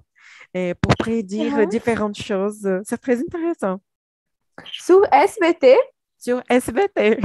et 0.54 0.74
pour 0.76 0.94
prédire 0.96 1.58
Mhm. 1.58 1.66
différentes 1.68 2.18
choses. 2.20 2.68
C'est 2.84 2.98
très 2.98 3.20
intéressant. 3.20 3.80
Sur 4.66 5.02
SBT, 5.12 5.76
Sur 6.18 6.42
SBT. 6.50 7.20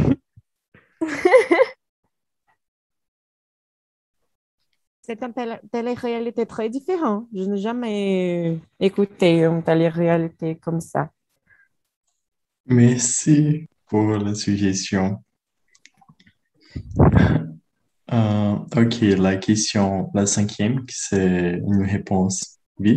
C'est 5.03 5.23
une 5.23 5.35
télé- 5.35 5.61
télé-réalité 5.71 6.47
très 6.47 6.71
différente. 6.71 7.29
Je 7.35 7.43
n'ai 7.45 7.59
jamais 7.59 8.59
écouté 8.81 9.45
une 9.45 9.63
télé-réalité 9.63 10.57
comme 10.57 10.81
ça. 10.81 11.11
Merci 12.67 13.69
pour 13.87 14.07
la 14.17 14.35
suggestion. 14.35 15.23
Euh, 18.13 18.57
ok, 18.77 19.01
la 19.19 19.37
question, 19.37 20.11
la 20.15 20.27
cinquième, 20.27 20.85
qui 20.85 20.95
c'est 20.99 21.63
une 21.67 21.85
réponse 21.85 22.59
oui. 22.79 22.97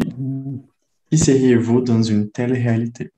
Qui 1.12 1.18
seriez-vous 1.18 1.82
dans 1.82 2.02
une 2.02 2.30
telle 2.32 2.54
réalité? 2.54 3.12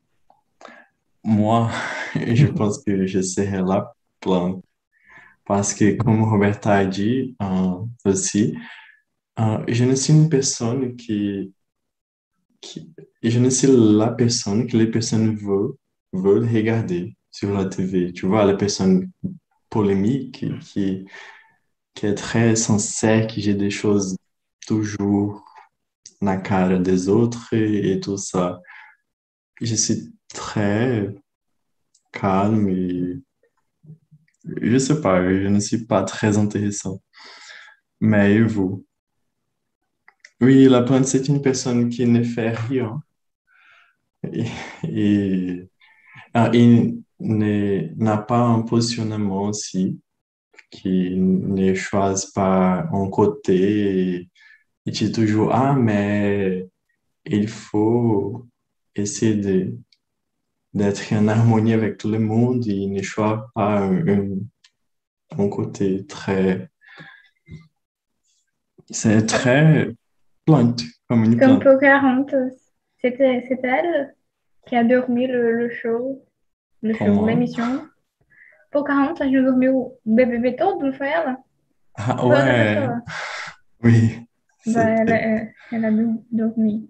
Moi, 1.23 1.69
je 2.15 2.47
pense 2.47 2.83
que 2.83 3.05
je 3.07 3.21
serais 3.21 3.61
la 3.61 3.93
plante. 4.19 4.63
Parce 5.45 5.73
que, 5.73 5.95
comme 5.95 6.23
Roberta 6.23 6.73
a 6.73 6.85
dit 6.85 7.35
euh, 7.41 7.77
aussi, 8.05 8.55
euh, 9.39 9.63
je 9.67 9.83
ne 9.85 9.95
suis 9.95 10.13
une 10.13 10.29
personne 10.29 10.95
qui, 10.95 11.53
qui- 12.61 12.93
je 13.23 13.39
ne 13.39 13.49
suis 13.49 13.67
la 13.69 14.09
personne 14.11 14.67
que 14.67 14.77
les 14.77 14.87
personnes 14.91 15.35
veulent, 15.35 15.73
veulent 16.13 16.47
regarder 16.47 17.15
sur 17.31 17.51
la 17.53 17.65
TV. 17.65 18.13
Tu 18.13 18.27
vois, 18.27 18.45
la 18.45 18.55
personne 18.55 19.09
polémique 19.69 20.45
qui, 20.61 21.05
qui 21.93 22.05
est 22.05 22.15
très 22.15 22.55
sincère, 22.55 23.27
qui 23.27 23.41
dit 23.41 23.55
des 23.55 23.69
choses 23.69 24.17
toujours 24.65 25.45
na 26.21 26.37
cara 26.37 26.77
des 26.77 27.09
autres 27.09 27.53
et, 27.53 27.91
et 27.91 27.99
tout 27.99 28.17
ça. 28.17 28.61
Je 29.61 29.75
suis 29.75 30.13
très 30.33 31.13
calme 32.11 32.69
et 32.69 33.19
je 34.61 34.77
sais 34.77 35.01
pas, 35.01 35.21
je 35.21 35.47
ne 35.47 35.59
suis 35.59 35.85
pas 35.85 36.03
très 36.03 36.37
intéressant. 36.37 37.01
Mais 37.99 38.35
et 38.35 38.41
vous? 38.41 38.85
Oui, 40.41 40.69
la 40.69 40.83
plante, 40.83 41.05
c'est 41.05 41.27
une 41.27 41.41
personne 41.41 41.89
qui 41.89 42.05
ne 42.05 42.23
fait 42.23 42.51
rien 42.51 43.01
et, 44.23 44.45
et, 44.83 45.69
ah, 46.33 46.49
et 46.53 46.95
n'a 47.19 48.17
pas 48.17 48.39
un 48.39 48.61
positionnement 48.61 49.43
aussi, 49.43 49.99
qui 50.71 51.15
ne 51.17 51.73
choisit 51.73 52.33
pas 52.33 52.87
un 52.91 53.09
côté 53.09 54.15
et, 54.15 54.29
et 54.85 54.91
dit 54.91 55.11
toujours, 55.11 55.53
ah, 55.53 55.73
mais 55.75 56.67
il 57.25 57.47
faut 57.47 58.45
essayer 58.95 59.35
de, 59.35 59.75
d'être 60.73 61.11
en 61.13 61.27
harmonie 61.27 61.73
avec 61.73 61.97
tout 61.97 62.09
le 62.09 62.19
monde. 62.19 62.65
Et 62.67 62.87
ne 62.87 63.01
choisit 63.01 63.43
pas 63.55 63.79
un, 63.79 64.07
un- 64.07 64.37
un 65.37 65.49
côté 65.49 66.05
très, 66.07 66.69
c'est 68.89 69.25
très 69.25 69.89
plante, 70.45 70.81
comme 71.07 71.23
une 71.25 71.37
Comme. 71.39 71.59
Pocahontas, 71.59 72.55
c'était 73.01 73.45
c'est 73.47 73.63
elle 73.63 74.15
qui 74.65 74.75
a 74.75 74.83
dormi 74.83 75.27
le, 75.27 75.51
le 75.51 75.69
show, 75.69 76.23
le 76.81 76.93
show, 76.93 77.05
Comment? 77.05 77.25
l'émission. 77.25 77.87
Pocahontas 78.71 79.29
já 79.31 79.41
dormiu 79.41 79.77
o 79.77 79.99
BBB 80.05 80.53
todo, 80.55 80.85
não 80.85 80.93
foi 80.93 81.07
ela? 81.07 81.37
Ah, 81.95 82.17
Foi 82.17 82.37
oui, 83.83 84.27
Bah, 84.65 84.89
elle, 84.89 85.53
elle 85.71 85.85
a 85.85 85.91
dor- 85.91 86.23
dormi. 86.31 86.89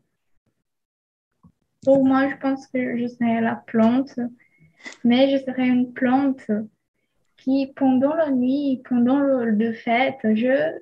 Pour 1.86 2.04
moi, 2.06 2.28
je 2.30 2.36
pense 2.36 2.68
que 2.68 2.98
je 2.98 3.08
serais 3.08 3.42
la 3.42 3.56
plante, 3.56 4.20
mais 5.04 5.32
je 5.32 5.44
serais 5.44 5.68
une 5.68 5.94
plante 5.94 6.46
qui, 7.38 7.72
pendant 7.76 8.16
la 8.16 8.32
nuit, 8.32 8.82
pendant 8.88 9.20
le, 9.20 9.54
de 9.56 9.72
fête, 9.72 10.20
je 10.24 10.74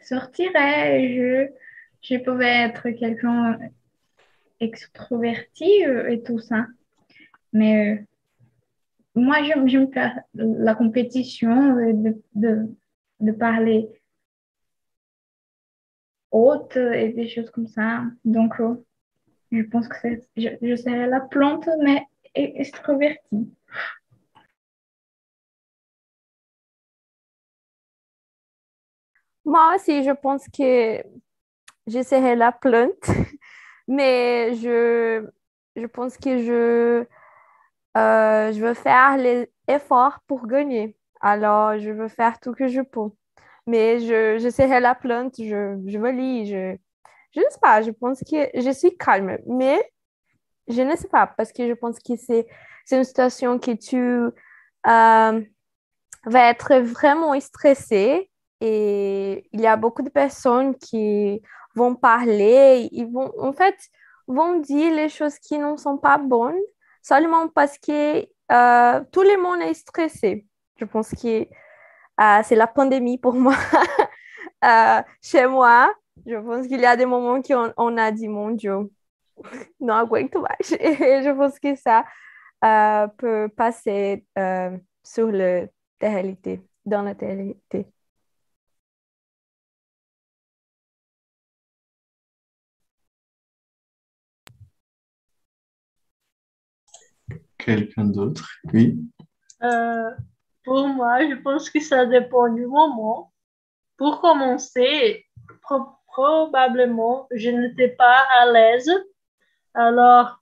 sortirais, 0.00 1.14
je, 1.16 1.48
je 2.02 2.18
pouvais 2.22 2.64
être 2.68 2.90
quelqu'un 2.90 3.58
extroverti 4.60 5.84
euh, 5.86 6.08
et 6.10 6.22
tout 6.22 6.38
ça. 6.38 6.66
Mais 7.52 7.98
euh, 7.98 8.04
moi, 9.14 9.42
j'aime, 9.42 9.92
faire 9.92 10.20
la 10.34 10.74
compétition, 10.74 11.76
de, 12.34 13.32
parler 13.32 13.88
haute 16.30 16.76
et 16.76 17.12
des 17.12 17.28
choses 17.28 17.50
comme 17.50 17.66
ça. 17.68 18.04
Donc, 18.24 18.60
euh, 18.60 18.84
je 19.52 19.62
pense 19.62 19.88
que 19.88 20.08
je, 20.36 20.48
je 20.60 20.76
serais 20.76 21.06
la 21.06 21.20
plante, 21.20 21.68
mais 21.82 22.06
extrovertie. 22.34 23.48
moi 29.44 29.74
aussi, 29.76 30.02
je 30.04 30.10
pense 30.10 30.46
que 30.48 31.02
je 31.86 32.02
serai 32.02 32.34
la 32.36 32.52
plante, 32.52 33.06
mais 33.88 34.54
je 34.54 35.86
pense 35.92 36.16
que 36.16 36.38
je, 36.38 37.06
euh, 37.96 38.52
je 38.52 38.60
veux 38.60 38.74
faire 38.74 39.16
les 39.16 39.50
efforts 39.68 40.20
pour 40.26 40.46
gagner. 40.46 40.96
Alors, 41.20 41.78
je 41.78 41.90
veux 41.90 42.08
faire 42.08 42.38
tout 42.40 42.52
que 42.52 42.68
je 42.68 42.80
peux. 42.80 43.10
Mais 43.66 44.00
je, 44.00 44.38
je 44.38 44.48
serai 44.50 44.80
la 44.80 44.94
plante, 44.94 45.34
je, 45.38 45.80
je 45.86 45.98
me 45.98 46.10
lis, 46.10 46.46
je, 46.46 46.76
je 47.34 47.40
ne 47.40 47.46
sais 47.50 47.58
pas, 47.60 47.82
je 47.82 47.90
pense 47.90 48.20
que 48.20 48.48
je 48.54 48.70
suis 48.70 48.96
calme, 48.96 49.38
mais 49.46 49.82
je 50.68 50.82
ne 50.82 50.94
sais 50.96 51.08
pas, 51.08 51.26
parce 51.26 51.52
que 51.52 51.66
je 51.66 51.72
pense 51.72 51.98
que 51.98 52.16
c'est, 52.16 52.46
c'est 52.84 52.96
une 52.98 53.04
situation 53.04 53.58
que 53.58 53.70
tu 53.72 53.96
euh, 53.98 54.30
vas 56.26 56.50
être 56.50 56.74
vraiment 56.80 57.38
stressé 57.40 58.30
et 58.60 59.48
il 59.52 59.60
y 59.60 59.66
a 59.66 59.76
beaucoup 59.76 60.02
de 60.02 60.10
personnes 60.10 60.76
qui 60.76 61.42
vont 61.74 61.94
parler, 61.94 62.88
ils 62.92 63.06
vont, 63.06 63.32
en 63.38 63.52
fait, 63.52 63.76
vont 64.26 64.58
dire 64.58 64.94
les 64.94 65.08
choses 65.08 65.38
qui 65.38 65.58
ne 65.58 65.76
sont 65.76 65.98
pas 65.98 66.18
bonnes 66.18 66.60
seulement 67.04 67.48
parce 67.48 67.78
que 67.78 68.26
euh, 68.52 69.04
tout 69.12 69.22
le 69.22 69.40
monde 69.40 69.60
est 69.62 69.74
stressé. 69.74 70.46
Je 70.76 70.84
pense 70.86 71.10
que 71.10 71.42
euh, 71.42 72.42
c'est 72.42 72.56
la 72.56 72.66
pandémie 72.66 73.18
pour 73.18 73.34
moi. 73.34 73.54
Euh, 74.64 75.02
chez 75.20 75.46
moi, 75.46 75.92
je 76.24 76.36
pense 76.36 76.66
qu'il 76.66 76.80
y 76.80 76.86
a 76.86 76.96
des 76.96 77.04
moments 77.04 77.42
qu'on 77.42 77.70
on 77.76 77.98
a 77.98 78.10
dit, 78.10 78.28
mon 78.28 78.50
Dieu, 78.50 78.90
não 79.78 79.94
aguento 79.94 80.40
mais. 80.40 80.72
Et 80.80 81.22
je 81.22 81.30
pense 81.36 81.58
que 81.58 81.74
ça 81.76 82.06
peut 83.18 83.50
passer 83.54 84.24
sur 85.02 85.30
la 85.30 85.66
réalité, 86.00 86.62
dans 86.86 87.02
la 87.02 87.12
réalité. 87.12 87.86
Quelqu'un 97.64 98.04
d'autre? 98.04 98.48
Oui. 98.72 98.98
Euh, 99.62 100.10
pour 100.64 100.86
moi, 100.88 101.26
je 101.28 101.34
pense 101.36 101.70
que 101.70 101.80
ça 101.80 102.06
dépend 102.06 102.48
du 102.52 102.66
moment. 102.66 103.32
Pour 103.96 104.20
commencer, 104.20 105.24
pro- 105.62 105.96
probablement, 106.06 107.26
je 107.30 107.48
n'étais 107.50 107.88
pas 107.88 108.26
à 108.38 108.50
l'aise. 108.52 108.90
Alors, 109.72 110.40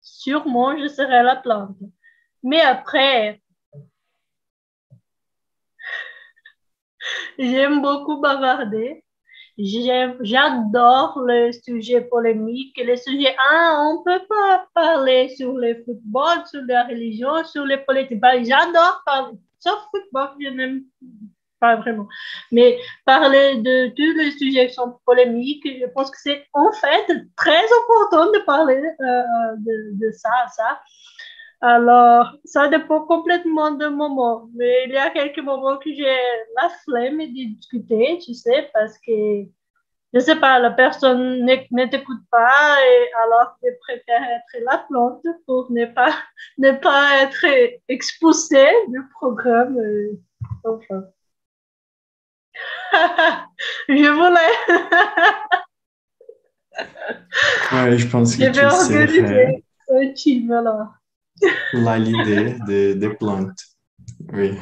sûrement, 0.00 0.76
je 0.76 0.88
serais 0.88 1.22
la 1.22 1.36
plante. 1.36 1.76
Mais 2.42 2.60
après, 2.60 3.40
j'aime 7.38 7.82
beaucoup 7.82 8.20
bavarder. 8.20 9.04
J'adore 9.58 11.22
les 11.26 11.52
sujets 11.52 12.02
polémiques, 12.02 12.76
les 12.76 12.96
sujets, 12.96 13.34
ah, 13.50 13.86
on 13.88 14.02
peut 14.02 14.20
pas 14.28 14.66
parler 14.74 15.30
sur 15.30 15.54
le 15.54 15.82
football, 15.84 16.46
sur 16.50 16.60
la 16.68 16.84
religion, 16.84 17.42
sur 17.44 17.64
les 17.64 17.78
politiques. 17.78 18.20
Ben, 18.20 18.44
J'adore 18.44 19.02
parler, 19.06 19.38
sauf 19.58 19.78
football, 19.90 20.30
je 20.40 20.48
n'aime 20.50 20.82
pas 21.58 21.76
vraiment. 21.76 22.06
Mais 22.52 22.78
parler 23.06 23.56
de 23.56 23.88
tous 23.96 24.18
les 24.18 24.30
sujets 24.32 24.68
qui 24.68 24.74
sont 24.74 24.98
polémiques, 25.06 25.66
je 25.66 25.86
pense 25.86 26.10
que 26.10 26.18
c'est 26.20 26.46
en 26.52 26.70
fait 26.72 27.06
très 27.36 27.64
important 27.64 28.26
de 28.32 28.44
parler 28.44 28.76
euh, 28.76 29.22
de, 29.56 30.06
de 30.06 30.12
ça, 30.12 30.30
ça. 30.54 30.80
Alors, 31.60 32.36
ça 32.44 32.68
dépend 32.68 33.06
complètement 33.06 33.70
du 33.70 33.88
moment. 33.88 34.48
Mais 34.54 34.84
il 34.86 34.92
y 34.92 34.96
a 34.96 35.10
quelques 35.10 35.38
moments 35.38 35.78
que 35.78 35.92
j'ai 35.92 36.04
la 36.60 36.68
flemme 36.84 37.18
de 37.18 37.54
discuter, 37.54 38.18
tu 38.24 38.34
sais, 38.34 38.68
parce 38.72 38.98
que 38.98 39.46
je 40.14 40.20
sais 40.20 40.36
pas, 40.36 40.58
la 40.58 40.70
personne 40.70 41.44
ne, 41.44 41.86
t'écoute 41.90 42.22
pas 42.30 42.76
et 42.82 43.12
alors 43.22 43.56
je 43.62 43.68
préfère 43.80 44.22
être 44.22 44.64
la 44.64 44.78
plante 44.78 45.22
pour 45.46 45.70
ne 45.70 45.84
pas, 45.86 46.14
ne 46.58 46.72
pas 46.72 47.22
être 47.22 47.44
exposé 47.88 48.66
du 48.88 49.00
programme. 49.14 49.78
Euh, 49.78 50.18
enfin. 50.64 51.04
je 53.88 54.08
voulais. 54.10 54.54
ouais, 57.90 57.98
je 57.98 58.06
pense 58.08 58.36
que 58.36 58.44
je 58.44 58.50
vais 58.50 58.64
organiser 58.64 59.64
un 59.90 60.12
team 60.12 60.50
alors. 60.52 60.94
Là, 61.72 61.98
l'idée 61.98 62.56
des 62.66 62.94
de 62.94 63.08
plantes. 63.08 63.62
Oui 64.32 64.58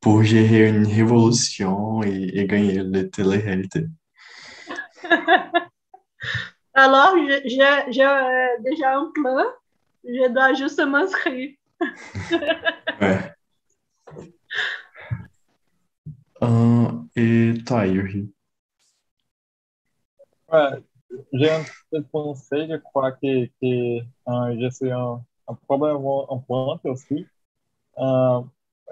pour 0.00 0.22
gérer 0.22 0.68
une 0.68 0.86
révolution 0.86 2.02
et, 2.02 2.30
et 2.34 2.46
gagner 2.46 2.82
la 2.82 3.04
télé-réalité. 3.04 3.86
Alors, 6.74 7.16
j'ai 7.44 7.60
euh, 8.02 8.46
déjà 8.60 8.96
un 8.96 9.10
plan. 9.12 9.44
Je 10.04 10.32
dois 10.32 10.54
juste 10.54 10.80
m'inscrire. 10.80 11.50
ouais. 13.00 13.34
Uh, 16.40 16.86
et 17.16 17.54
toi, 17.66 17.84
Yuri? 17.86 18.32
Ouais, 20.50 20.82
j'ai 21.32 21.50
un 21.50 21.62
petit 21.62 22.04
conseil, 22.12 22.68
je 22.70 22.76
crois 22.76 23.12
que, 23.12 23.46
que 23.46 23.98
uh, 24.00 24.60
je 24.60 24.70
suis 24.70 24.90
un, 24.90 25.20
un 25.46 25.54
problème 25.66 25.96
en 26.04 26.38
plante 26.38 26.84
aussi. 26.84 27.26
Uh, 27.96 28.42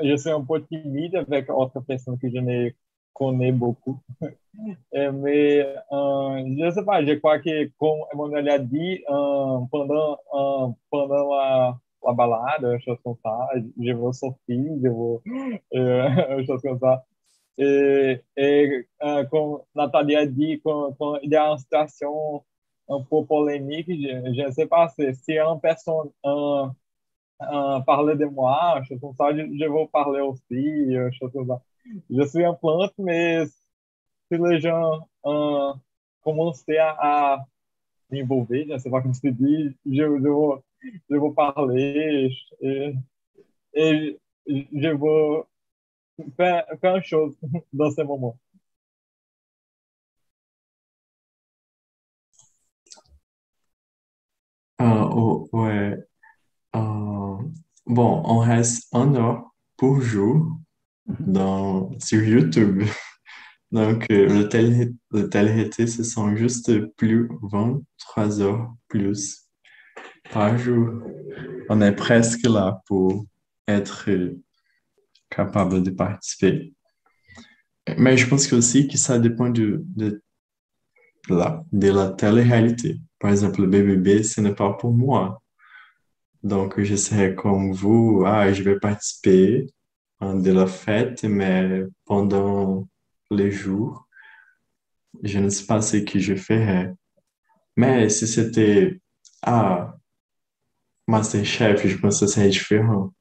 je 0.02 0.16
suis 0.16 0.30
un 0.30 0.42
peu 0.42 0.62
timide 0.64 1.16
avec 1.16 1.46
d'autres 1.46 1.80
personnes 1.80 2.18
que 2.18 2.28
je 2.28 2.38
ne 2.38 2.70
connais 3.12 3.52
beaucoup. 3.52 3.98
mais 4.92 5.60
euh, 5.60 6.38
je 6.38 6.64
ne 6.64 6.70
sais 6.70 6.84
pas, 6.84 7.04
je 7.04 7.12
crois 7.14 7.38
que, 7.38 7.70
comme 7.78 8.00
Emmanuel 8.12 8.48
a 8.48 8.58
dit, 8.58 9.02
euh, 9.08 9.58
pendant, 9.70 10.18
euh, 10.34 10.68
pendant 10.90 11.34
la, 11.34 11.78
la 12.06 12.12
balade, 12.12 12.78
choses 12.84 12.98
comme 13.02 13.16
ça, 13.24 13.48
je 13.80 13.92
veux 13.92 14.12
sortir, 14.12 14.64
je 14.82 14.88
veux 14.88 16.44
choses 16.46 16.62
comme 16.62 16.78
ça. 16.78 17.04
Et, 17.58 18.22
et 18.36 18.86
comme 19.30 19.60
Nathalie 19.74 20.16
a 20.16 20.26
dit, 20.26 20.60
quand, 20.62 20.92
quand, 20.98 21.16
il 21.22 21.30
y 21.30 21.36
a 21.36 21.50
une 21.50 21.58
situation 21.58 22.44
un 22.88 23.00
peu 23.02 23.24
polémique, 23.24 23.86
je, 23.88 24.46
ne 24.46 24.50
sais 24.52 24.66
pas 24.66 24.88
si, 24.88 25.14
si 25.14 25.38
une 25.38 25.60
personne 25.60 26.10
uh, 26.24 26.70
parler 27.86 28.16
de 28.16 28.26
moi, 28.26 28.82
je 28.88 28.94
ça, 29.16 29.34
je, 29.36 29.42
je 29.42 29.64
vais 29.72 29.86
parler 29.92 30.20
aussi, 30.20 30.42
je, 30.50 31.10
ça. 31.20 31.62
je 32.10 32.22
suis 32.26 32.44
un 32.44 32.54
plante, 32.54 32.92
mais 32.98 33.44
si 33.46 34.38
les 34.38 34.60
gens 34.60 35.08
uh, 35.24 35.78
commencent 36.22 36.64
à, 36.68 37.34
à 37.34 37.46
m'envolver, 38.10 38.66
je 38.68 38.74
ne 38.74 38.78
sais 38.78 38.90
pas 38.90 39.00
comment 39.00 39.14
se 39.14 39.28
dit, 39.28 39.76
je, 39.86 39.92
je, 39.92 40.90
je 41.10 41.16
vou 41.16 41.32
parler 41.32 42.30
et, 42.60 42.94
et 43.74 44.18
je 44.46 44.88
vais 44.88 45.42
faire, 46.36 46.64
faire 46.80 46.96
une 46.96 47.02
chose 47.02 47.36
dans 47.72 47.90
ce 47.90 48.02
moment. 48.02 48.38
Ah, 54.78 55.08
oh, 55.12 55.48
ouais. 55.52 55.96
Euh, 56.76 57.36
bon, 57.86 58.22
on 58.26 58.38
reste 58.40 58.88
un 58.94 59.14
heure 59.14 59.54
pour 59.76 60.00
jour 60.00 60.58
dans, 61.06 61.90
sur 62.00 62.22
YouTube. 62.22 62.82
Donc, 63.72 64.10
euh, 64.10 64.28
le, 64.28 64.48
télé, 64.48 64.92
le 65.12 65.86
ce 65.86 66.04
sont 66.04 66.36
juste 66.36 66.72
plus 66.96 67.28
23 67.42 68.40
heures 68.42 68.74
plus 68.88 69.48
par 70.32 70.58
jour. 70.58 71.02
On 71.68 71.80
est 71.80 71.92
presque 71.94 72.46
là 72.46 72.82
pour 72.86 73.26
être 73.68 74.08
capable 75.30 75.82
de 75.82 75.90
participer. 75.90 76.72
Mais 77.98 78.16
je 78.16 78.26
pense 78.26 78.52
aussi 78.52 78.88
que 78.88 78.98
ça 78.98 79.18
dépend 79.18 79.48
de, 79.48 79.84
de, 79.94 80.22
la, 81.28 81.64
de 81.72 81.90
la 81.90 82.10
télé-réalité. 82.10 83.00
Par 83.18 83.30
exemple, 83.30 83.62
le 83.62 83.68
BBB, 83.68 84.22
ce 84.22 84.40
n'est 84.40 84.54
pas 84.54 84.72
pour 84.72 84.92
moi. 84.92 85.42
Donc, 86.42 86.80
je 86.80 86.96
serai 86.96 87.34
comme 87.34 87.72
vous, 87.72 88.24
ah, 88.26 88.52
je 88.52 88.62
vais 88.62 88.78
participer 88.78 89.66
de 90.20 90.52
la 90.52 90.66
fête, 90.66 91.24
mais 91.24 91.82
pendant 92.04 92.88
les 93.30 93.50
jours, 93.50 94.06
je 95.22 95.38
ne 95.38 95.48
sais 95.48 95.66
pas 95.66 95.80
ce 95.80 95.98
que 95.98 96.18
je 96.18 96.34
ferai. 96.34 96.92
Mais 97.76 98.08
si 98.08 98.26
c'était, 98.26 99.00
ah, 99.42 99.96
Masterchef, 101.06 101.86
je 101.86 101.96
pense 101.96 102.20
que 102.20 102.26
ça 102.26 102.34
serait 102.34 102.48
différent. 102.48 103.12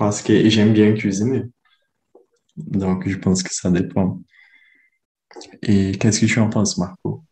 Parce 0.00 0.22
que 0.22 0.48
j'aime 0.48 0.72
bien 0.72 0.94
cuisiner. 0.94 1.42
Donc, 2.56 3.06
je 3.06 3.18
pense 3.18 3.42
que 3.42 3.52
ça 3.52 3.70
dépend. 3.70 4.18
Et 5.60 5.92
qu'est-ce 5.92 6.20
que 6.20 6.24
tu 6.24 6.40
en 6.40 6.48
penses, 6.48 6.78
Marco? 6.78 7.22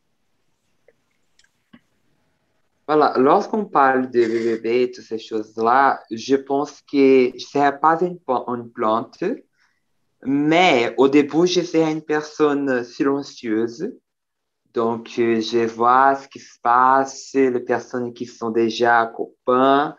Voilà, 2.86 3.14
lorsqu'on 3.16 3.64
parle 3.64 4.10
de 4.10 4.20
BBB 4.20 4.66
et 4.66 4.90
toutes 4.90 5.06
ces 5.06 5.18
choses-là, 5.18 6.02
je 6.10 6.36
pense 6.36 6.82
que 6.82 7.30
je 7.30 7.34
ne 7.36 7.38
serais 7.38 7.80
pas 7.80 7.98
une, 8.02 8.18
plante, 8.70 9.24
mais 10.26 10.94
au 10.98 11.08
début, 11.08 11.46
je 11.46 11.62
serais 11.62 11.90
une 11.90 12.02
personne 12.02 12.84
silencieuse. 12.84 13.94
Donc, 14.74 15.08
je 15.08 15.66
vois 15.66 16.16
ce 16.16 16.28
qui 16.28 16.38
se 16.38 16.60
passe, 16.62 17.30
les 17.32 17.60
personnes 17.60 18.12
qui 18.12 18.26
sont 18.26 18.50
déjà 18.50 19.06
copains, 19.06 19.96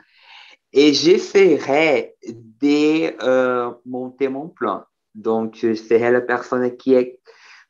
et 0.74 0.94
j'essaierai 0.94 2.16
de 2.28 3.24
euh, 3.24 3.72
monter 3.86 4.28
mon 4.28 4.50
plan. 4.50 4.84
Donc, 5.16 5.56
je 5.56 5.74
serai 5.74 6.12
la 6.12 6.22
personne 6.22 6.76
qui 6.78 6.94
est 6.94 7.20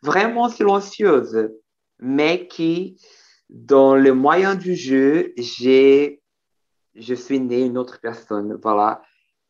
vraiment 0.01 0.49
silencieuse, 0.49 1.49
mais 1.99 2.47
qui 2.47 2.97
dans 3.49 3.95
le 3.95 4.13
moyen 4.13 4.55
du 4.55 4.75
jeu, 4.75 5.33
je 5.37 6.19
suis 7.15 7.39
né 7.39 7.61
une 7.61 7.77
autre 7.77 7.99
personne, 7.99 8.59
voilà. 8.61 9.01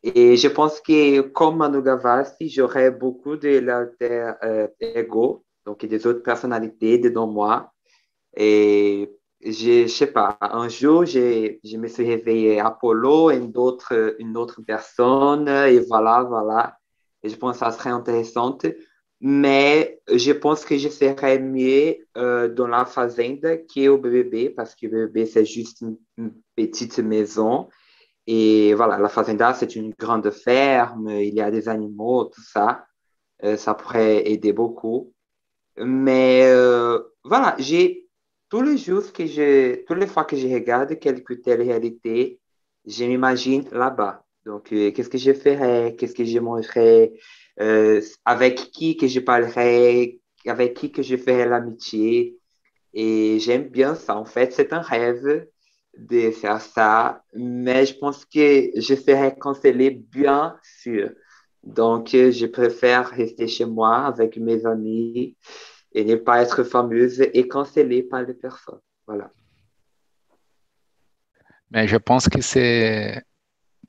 Et 0.01 0.37
je 0.37 0.47
pense 0.47 0.79
que 0.79 1.19
comme 1.21 1.57
Manu 1.57 1.83
Gavassi, 1.83 2.49
j'aurais 2.49 2.91
beaucoup 2.91 3.35
de 3.35 3.59
l'alter 3.59 4.31
euh, 4.43 4.67
ego, 4.79 5.43
donc 5.65 5.85
des 5.85 6.07
autres 6.07 6.23
personnalités 6.23 6.97
dedans 6.97 7.27
moi. 7.27 7.73
Et 8.37 9.11
je, 9.41 9.83
je 9.83 9.87
sais 9.87 10.07
pas, 10.11 10.37
un 10.41 10.67
jour, 10.69 11.05
je, 11.05 11.57
je 11.63 11.77
me 11.77 11.87
suis 11.87 12.05
réveillé 12.05 12.59
Apollo, 12.59 13.31
une 13.31 13.55
autre, 13.55 14.15
une 14.19 14.37
autre 14.37 14.61
personne, 14.61 15.47
et 15.47 15.79
voilà, 15.79 16.23
voilà. 16.23 16.77
Et 17.23 17.29
je 17.29 17.35
pense 17.35 17.59
que 17.59 17.65
ça 17.65 17.71
serait 17.71 17.89
intéressant 17.89 18.57
mais 19.21 20.01
je 20.07 20.31
pense 20.31 20.63
que 20.63 20.77
je 20.77 20.87
serais 20.87 21.39
mieux 21.39 21.97
euh, 22.17 22.47
dans 22.47 22.67
la 22.67 22.85
fazenda 22.85 23.57
que 23.57 23.87
au 23.89 23.97
BBB, 23.97 24.55
parce 24.55 24.75
que 24.75 24.87
le 24.87 25.07
BBB, 25.07 25.25
c'est 25.25 25.45
juste 25.45 25.81
une, 25.81 25.97
petite 26.55 26.99
maison. 26.99 27.69
Et 28.27 28.73
voilà, 28.75 28.97
la 28.97 29.09
fazenda, 29.09 29.53
c'est 29.53 29.75
une 29.75 29.93
grande 29.97 30.29
ferme, 30.31 31.09
il 31.09 31.33
y 31.33 31.41
a 31.41 31.51
des 31.51 31.67
animaux, 31.67 32.25
tout 32.25 32.43
ça. 32.43 32.85
Euh, 33.43 33.57
ça 33.57 33.73
pourrait 33.73 34.29
aider 34.29 34.53
beaucoup. 34.53 35.13
Mais 35.77 36.43
euh, 36.45 36.99
voilà, 37.23 37.55
j'ai 37.59 37.98
tous 38.49 38.61
les 38.61 38.77
jours 38.77 39.13
que 39.13 39.25
je, 39.25 39.83
toutes 39.85 39.97
les 39.99 40.07
fois 40.07 40.25
que 40.25 40.35
je 40.35 40.47
regarde 40.47 40.97
quelques 40.99 41.41
télé-réalité, 41.41 42.39
je 42.85 43.05
m'imagine 43.05 43.65
là-bas. 43.71 44.25
Donc, 44.45 44.69
qu'est-ce 44.69 45.09
que 45.09 45.17
je 45.17 45.33
ferais, 45.33 45.95
qu'est-ce 45.97 46.15
que 46.15 46.25
je 46.25 46.39
mangerais, 46.39 47.13
euh, 47.59 48.01
avec 48.25 48.55
qui 48.71 48.97
que 48.97 49.07
je 49.07 49.19
parlerai, 49.19 50.19
avec 50.47 50.73
qui 50.75 50.91
que 50.91 51.03
je 51.03 51.17
ferai 51.17 51.45
l'amitié? 51.45 52.37
Et 52.93 53.39
j'aime 53.39 53.67
bien 53.67 53.93
ça. 53.93 54.17
En 54.17 54.25
fait, 54.25 54.51
c'est 54.53 54.73
un 54.73 54.81
rêve 54.81 55.47
de 55.95 56.31
faire 56.31 56.61
ça, 56.61 57.23
mais 57.33 57.85
je 57.85 57.95
pense 57.97 58.25
que 58.25 58.71
je 58.75 58.95
serai 58.95 59.37
cancellé 59.37 59.91
bien 59.91 60.55
sûr. 60.63 61.11
Donc, 61.61 62.09
je 62.11 62.45
préfère 62.47 63.09
rester 63.09 63.47
chez 63.47 63.65
moi 63.65 64.05
avec 64.05 64.37
mes 64.37 64.65
amis 64.65 65.35
et 65.91 66.05
ne 66.05 66.15
pas 66.15 66.41
être 66.41 66.63
fameuse 66.63 67.21
et 67.21 67.47
cancellée 67.47 68.03
par 68.03 68.23
les 68.23 68.33
personnes. 68.33 68.79
Voilà. 69.07 69.31
Mais 71.71 71.87
je 71.87 71.97
pense 71.97 72.29
que 72.29 72.41
c'est 72.41 73.23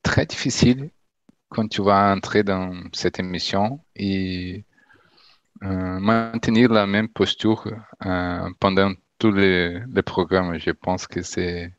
très 0.03 0.27
difficile 0.27 0.91
quand 1.49 1.69
tu 1.69 1.83
vas 1.83 2.13
entrer 2.13 2.43
dans 2.43 2.73
cette 2.93 3.19
émission 3.19 3.81
et 3.97 4.65
euh, 5.63 5.99
maintenir 6.01 6.71
la 6.71 6.87
même 6.87 7.09
posture 7.09 7.67
euh, 8.07 8.51
pendant 8.61 8.93
tous 9.19 9.33
les, 9.33 9.83
programmes. 10.05 10.59
Je 10.59 10.71
pense 10.71 11.07
que 11.07 11.23
c'est 11.23 11.73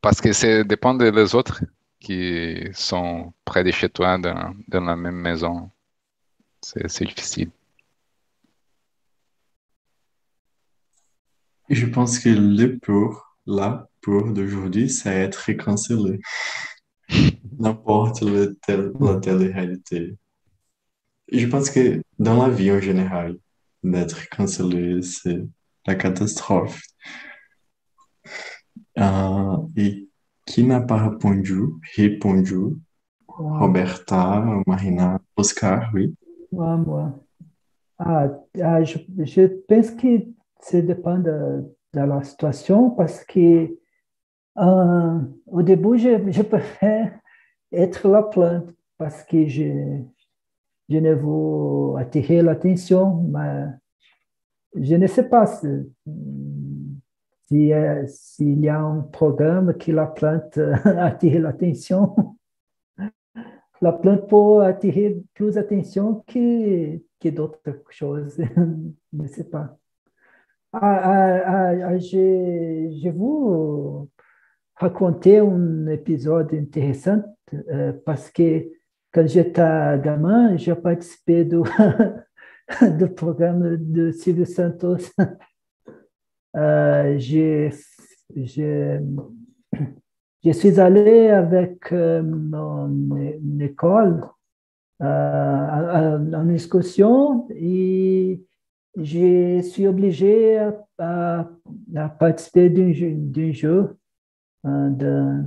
parce 0.00 0.20
que 0.20 0.32
ça 0.32 0.64
dépend 0.64 0.94
des 0.94 1.34
autres 1.34 1.62
qui 2.00 2.68
sont 2.72 3.32
près 3.44 3.64
de 3.64 3.70
chez 3.70 3.88
toi 3.88 4.18
dans 4.18 4.84
la 4.84 4.96
même 4.96 5.16
maison. 5.16 5.70
C'est 6.62 7.04
difficile. 7.04 7.50
Je 11.68 11.86
pense 11.86 12.18
que 12.18 12.28
le 12.28 12.78
pour, 12.78 13.36
là, 13.46 13.88
pour 14.00 14.30
d'aujourd'hui, 14.30 14.88
c'est 14.88 15.14
être 15.14 15.36
réconcilié. 15.36 16.20
N'importe 17.58 18.24
tel, 18.66 18.92
la 19.00 19.16
télé-réalité. 19.16 20.16
Je 21.32 21.46
pense 21.46 21.70
que 21.70 22.02
dans 22.18 22.40
la 22.46 22.48
vie 22.48 22.70
en 22.70 22.80
général, 22.80 23.36
d'être 23.82 24.12
réconcilié, 24.14 25.02
c'est 25.02 25.44
la 25.86 25.94
catastrophe. 25.94 26.80
Ah, 28.96 29.58
et 29.76 30.08
qui 30.46 30.62
n'a 30.64 30.80
pas 30.80 31.08
répondu? 31.08 31.62
Répondu? 31.96 32.76
Roberta, 33.26 34.44
Marina, 34.66 35.20
Oscar, 35.36 35.90
oui. 35.92 36.14
Moi, 36.52 36.76
moi. 36.76 37.12
Ah, 37.98 38.28
ah, 38.62 38.84
je, 38.84 38.98
je 39.18 39.42
pense 39.68 39.90
que 39.90 40.35
ça 40.60 40.80
dépend 40.80 41.18
de, 41.18 41.64
la 41.92 42.22
situation 42.22 42.90
parce 42.90 43.24
que 43.24 43.74
euh, 44.58 45.20
au 45.46 45.62
début, 45.62 45.98
je, 45.98 46.42
préfère 46.42 47.18
être 47.72 48.08
la 48.08 48.22
plante 48.22 48.68
parce 48.98 49.22
que 49.24 49.46
je, 49.46 50.02
ne 50.90 51.14
veux 51.14 51.98
attirer 51.98 52.42
l'attention, 52.42 53.22
mais 53.22 53.64
je 54.74 54.94
ne 54.96 55.06
sais 55.06 55.28
pas 55.28 55.46
si, 55.46 55.66
si, 57.48 57.72
euh, 57.72 58.04
s'il 58.06 58.60
y 58.60 58.68
a 58.68 58.78
un 58.78 59.00
programme 59.00 59.74
qui 59.78 59.92
la 59.92 60.06
plante 60.06 60.58
attire 60.84 61.40
l'attention. 61.42 62.14
La 63.82 63.92
plante 63.92 64.26
peut 64.26 64.62
attirer 64.64 65.22
plus 65.34 65.56
d'attention 65.56 66.24
que, 66.26 66.96
que 67.20 67.28
d'autres 67.28 67.60
choses. 67.90 68.38
je 68.38 68.62
ne 69.12 69.26
sais 69.26 69.44
pas. 69.44 69.76
Ah, 70.78 70.82
ah, 70.82 71.42
ah, 71.46 71.88
ah, 71.88 71.98
je, 71.98 73.00
je 73.02 73.08
vous 73.08 74.10
raconter 74.74 75.40
um 75.40 75.88
episódio 75.88 76.58
interessante, 76.58 77.24
uh, 77.50 77.94
parce 78.04 78.30
que 78.30 78.72
quando 79.10 79.28
j'étais 79.28 79.98
gamin, 80.04 80.58
je 80.58 80.74
participé 80.74 81.46
do, 81.46 81.62
do 82.98 83.08
programa 83.08 83.78
de 83.78 84.12
Silvio 84.12 84.44
Santos. 84.44 85.10
Uh, 86.58 87.18
je, 87.18 87.68
suis 90.52 90.80
allé 90.80 91.28
avec 91.28 91.92
euh, 91.92 92.22
mon 92.22 93.60
école 93.60 94.22
euh, 95.02 96.32
en 96.32 96.48
excursion 96.48 97.46
et 97.50 98.40
je 98.96 99.60
suis 99.62 99.86
obligé 99.86 100.58
à, 100.58 100.74
à, 100.98 101.50
à 101.94 102.08
participer 102.08 102.70
d'un 102.70 102.92
jeu 102.92 103.96
de, 104.64 105.42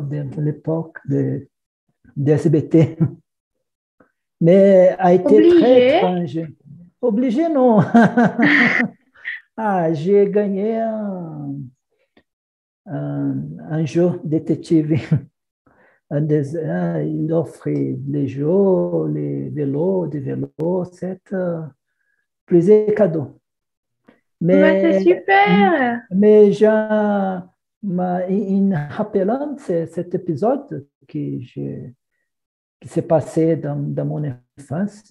de 0.00 0.40
l'époque 0.42 0.98
de, 1.08 1.46
de 2.16 2.32
SBT. 2.32 2.98
Mais 4.40 4.96
a 4.98 5.12
été 5.12 5.34
Obligé? 5.34 5.60
très 5.60 5.96
étrange. 5.98 6.38
Obligé, 7.02 7.48
non. 7.48 7.80
ah, 9.56 9.92
j'ai 9.92 10.30
gagné 10.30 10.76
un, 10.78 11.54
un, 12.86 13.34
un 13.68 13.84
jeu 13.84 14.18
détective. 14.24 14.98
Il 16.12 17.32
offre 17.32 17.68
les 17.70 18.26
jeux, 18.26 19.08
les 19.12 19.48
vélos, 19.50 20.06
des 20.08 20.20
vélos, 20.20 20.84
c'est 20.92 21.20
euh, 21.32 21.60
plusieurs 22.46 22.94
cadeaux. 22.94 23.38
Mais 24.40 24.80
c'est 24.80 25.00
super. 25.00 26.02
Mais 26.10 26.50
ma- 27.82 28.26
em 28.28 28.72
rappelant 28.90 29.56
ce- 29.58 29.86
cet 29.86 30.14
épisode 30.14 30.86
qui 31.06 31.44
s'est 32.84 33.02
passé 33.02 33.56
dans, 33.56 33.76
dans 33.76 34.04
mon 34.06 34.22
enfance, 34.58 35.04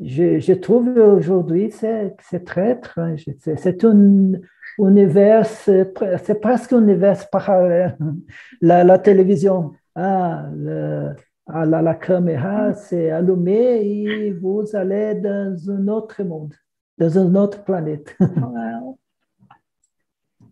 je, 0.00 0.38
je 0.38 0.52
trouve 0.52 0.88
aujourd'hui 0.96 1.70
c'est 1.72 2.14
c'est 2.22 2.44
très 2.44 2.72
étrange. 2.72 3.24
C'est 3.40 3.56
c'est 3.58 3.84
un 3.84 4.32
univers, 4.78 5.44
c'est 5.46 6.40
presque 6.40 6.72
un 6.72 6.82
univers 6.82 7.28
parallèle. 7.30 7.96
La, 8.60 8.84
la 8.84 8.98
télévision, 8.98 9.72
ah, 9.98 10.46
le- 10.54 11.14
ah, 11.46 11.64
la, 11.64 11.82
la 11.82 11.94
caméra 11.94 12.72
c'est 12.74 13.10
allumée 13.10 13.80
et 13.84 14.32
vous 14.32 14.64
allez 14.74 15.14
dans 15.16 15.56
un 15.70 15.88
autre 15.88 16.22
monde, 16.22 16.54
dans 16.98 17.18
un 17.18 17.34
autre 17.34 17.64
planète. 17.64 18.16
Wow. 18.36 18.98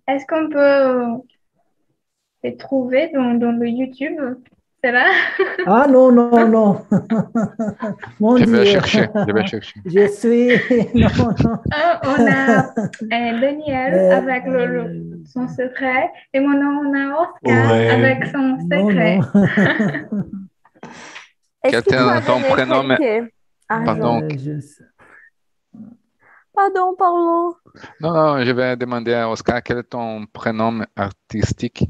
Est-ce 0.09 0.25
qu'on 0.27 0.49
peut 0.49 1.23
les 2.45 2.57
trouver 2.57 3.11
dans, 3.13 3.35
dans 3.35 3.53
le 3.53 3.69
YouTube? 3.69 4.19
C'est 4.83 4.93
là? 4.93 5.07
Ah 5.67 5.87
non, 5.89 6.13
non, 6.13 6.49
non. 6.49 6.71
Mon 8.21 8.37
Je 8.37 8.45
vais 8.45 8.63
Dieu. 8.63 8.73
chercher, 8.73 9.07
je 9.27 9.33
vais 9.33 9.47
chercher. 9.47 9.81
Je 9.85 10.07
suis. 10.09 10.49
Non, 10.95 11.09
non. 11.45 11.59
Ah, 11.73 12.01
on 12.05 12.27
a 12.27 12.67
euh, 12.69 13.41
Daniel 13.41 13.95
Euh, 13.95 14.17
avec 14.19 14.45
le, 14.47 14.67
le- 14.67 14.81
euh, 14.85 15.16
son 15.27 15.47
secret 15.49 16.11
et 16.33 16.41
maintenant 16.41 16.83
on 16.85 16.95
a 16.95 17.21
Oscar 17.21 17.73
Ouais. 17.73 17.91
avec 17.91 18.27
son 18.27 18.39
non, 18.39 18.59
secret. 18.89 19.19
non. 19.19 20.27
Quelqu'un, 21.71 22.09
as 22.09 22.21
ton 22.23 22.41
prénom, 22.41 22.83
mais- 22.85 23.25
argent? 23.69 23.85
Pardon. 23.85 24.23
Euh, 24.23 24.29
je- 24.39 24.83
Pardon, 26.55 26.95
Paulo. 26.97 27.57
Non, 28.01 28.13
non, 28.15 28.45
je 28.45 28.51
vais 28.53 28.77
demander 28.77 29.13
à 29.15 29.29
Oscar 29.29 29.63
quel 29.63 29.79
est 29.79 29.83
ton 29.83 30.25
prénom 30.27 30.81
artistique 30.95 31.85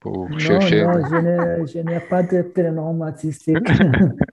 pour 0.00 0.30
Non, 0.30 0.38
chercher. 0.38 0.84
non, 0.84 0.92
je 1.10 1.16
n'ai- 1.16 1.66
je 1.66 1.78
n'ai 1.80 2.00
pas 2.00 2.22
de 2.22 2.42
prénom 2.42 3.02
artistique. 3.02 3.56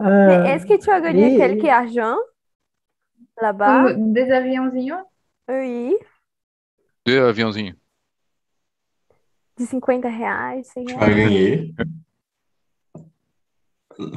Mais 0.00 0.08
Euh, 0.08 0.44
est-ce 0.46 0.66
que 0.66 0.78
tu 0.82 0.90
as 0.90 1.00
gagné 1.00 1.34
et- 1.34 1.38
quelques 1.38 1.64
argent 1.68 2.16
là-bas? 3.40 3.92
Ou 3.96 4.12
Des 4.12 4.30
aviãozinhos? 4.32 4.96
Oui, 5.48 5.94
Deux 7.06 7.18
aviãozinhos. 7.20 7.74
de 9.58 9.64
50 9.66 10.04
reais, 10.04 10.62
100 10.62 10.84
Tu 10.84 10.94
reais. 10.94 10.98
vas 10.98 11.14
gagner 11.14 11.74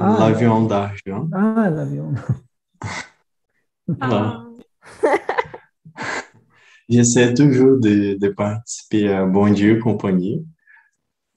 Ah, 0.00 0.16
l'avion 0.20 0.64
d'argent. 0.66 1.28
Ah, 1.32 1.68
l'avion. 1.70 2.12
Là. 4.00 4.42
J'essaie 6.88 7.34
toujours 7.34 7.78
de, 7.78 8.14
de 8.14 8.28
participer 8.28 9.12
à 9.12 9.26
Bon 9.26 9.52
Dieu 9.52 9.80
Compagnie, 9.80 10.46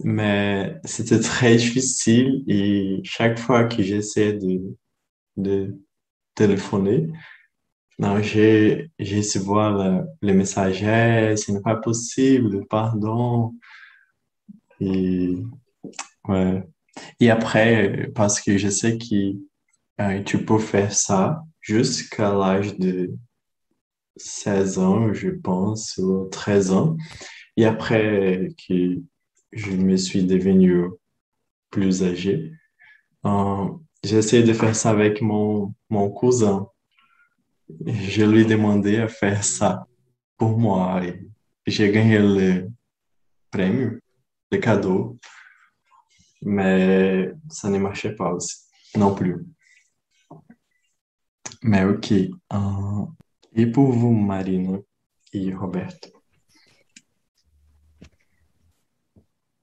mais 0.03 0.79
c'était 0.85 1.19
très 1.19 1.55
difficile 1.55 2.43
et 2.47 3.01
chaque 3.03 3.39
fois 3.39 3.63
que 3.65 3.81
j'essaie 3.81 4.33
de, 4.33 4.61
de 5.37 5.75
téléphoner, 6.35 7.07
non, 7.99 8.21
j'ai, 8.21 8.89
j'ai 8.97 9.17
reçu 9.17 9.39
le, 9.39 10.05
le 10.21 10.33
message, 10.33 10.81
Eh, 10.83 11.35
ce 11.37 11.51
n'est 11.51 11.61
pas 11.61 11.75
possible, 11.75 12.65
pardon. 12.67 13.53
Et. 14.79 15.35
Et 17.19 17.29
après, 17.29 18.09
parce 18.15 18.41
que 18.41 18.57
je 18.57 18.69
sais 18.69 18.97
que 18.97 19.35
euh, 20.01 20.23
tu 20.23 20.45
peux 20.45 20.59
faire 20.59 20.93
ça 20.93 21.43
jusqu'à 21.61 22.33
l'âge 22.33 22.77
de 22.77 23.11
16 24.17 24.79
ans, 24.79 25.13
je 25.13 25.29
pense, 25.29 25.97
ou 25.97 26.27
13 26.31 26.71
ans. 26.71 26.97
Et 27.57 27.65
après 27.65 28.49
que 28.67 28.97
je 29.51 29.71
me 29.71 29.97
suis 29.97 30.23
devenu 30.23 30.85
plus 31.69 32.03
âgé, 32.03 32.53
euh, 33.25 33.67
j'ai 34.03 34.17
essayé 34.17 34.43
de 34.43 34.53
faire 34.53 34.75
ça 34.75 34.91
avec 34.91 35.21
mon, 35.21 35.73
mon 35.89 36.09
cousin. 36.09 36.67
Je 37.85 38.23
lui 38.23 38.41
ai 38.41 38.45
demandé 38.45 38.97
à 38.97 39.07
faire 39.07 39.43
ça 39.43 39.85
pour 40.37 40.57
moi. 40.57 41.01
J'ai 41.65 41.91
gagné 41.91 42.17
le 42.19 42.69
prêmio, 43.51 43.99
le 44.51 44.57
cadeau, 44.57 45.17
mais 46.41 47.31
ça 47.49 47.69
ne 47.69 47.77
marchait 47.77 48.15
pas 48.15 48.33
aussi, 48.33 48.57
non 48.95 49.13
plus. 49.13 49.45
Mais 51.61 51.83
ok. 51.83 52.11
euh, 52.11 53.05
et 53.53 53.67
pour 53.67 53.91
vous, 53.91 54.11
Marina 54.11 54.77
et 55.33 55.53
Roberto? 55.53 56.18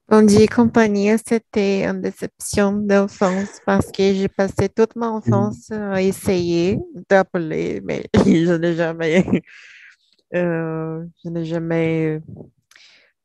On 0.09 0.21
dit 0.21 0.47
compagnie, 0.47 1.09
c'était 1.27 1.83
une 1.85 2.01
déception 2.01 2.71
d'enfance 2.71 3.59
parce 3.65 3.91
que 3.91 4.13
j'ai 4.13 4.29
passé 4.29 4.69
toute 4.69 4.95
mon 4.95 5.17
enfance 5.17 5.69
à 5.71 6.01
essayer 6.01 6.79
d'appeler, 7.09 7.81
mais 7.83 8.05
je 8.15 8.53
n'ai 8.53 8.73
jamais, 8.75 9.25
euh, 10.35 11.05
je 11.23 11.29
n'ai 11.29 11.45
jamais 11.45 12.21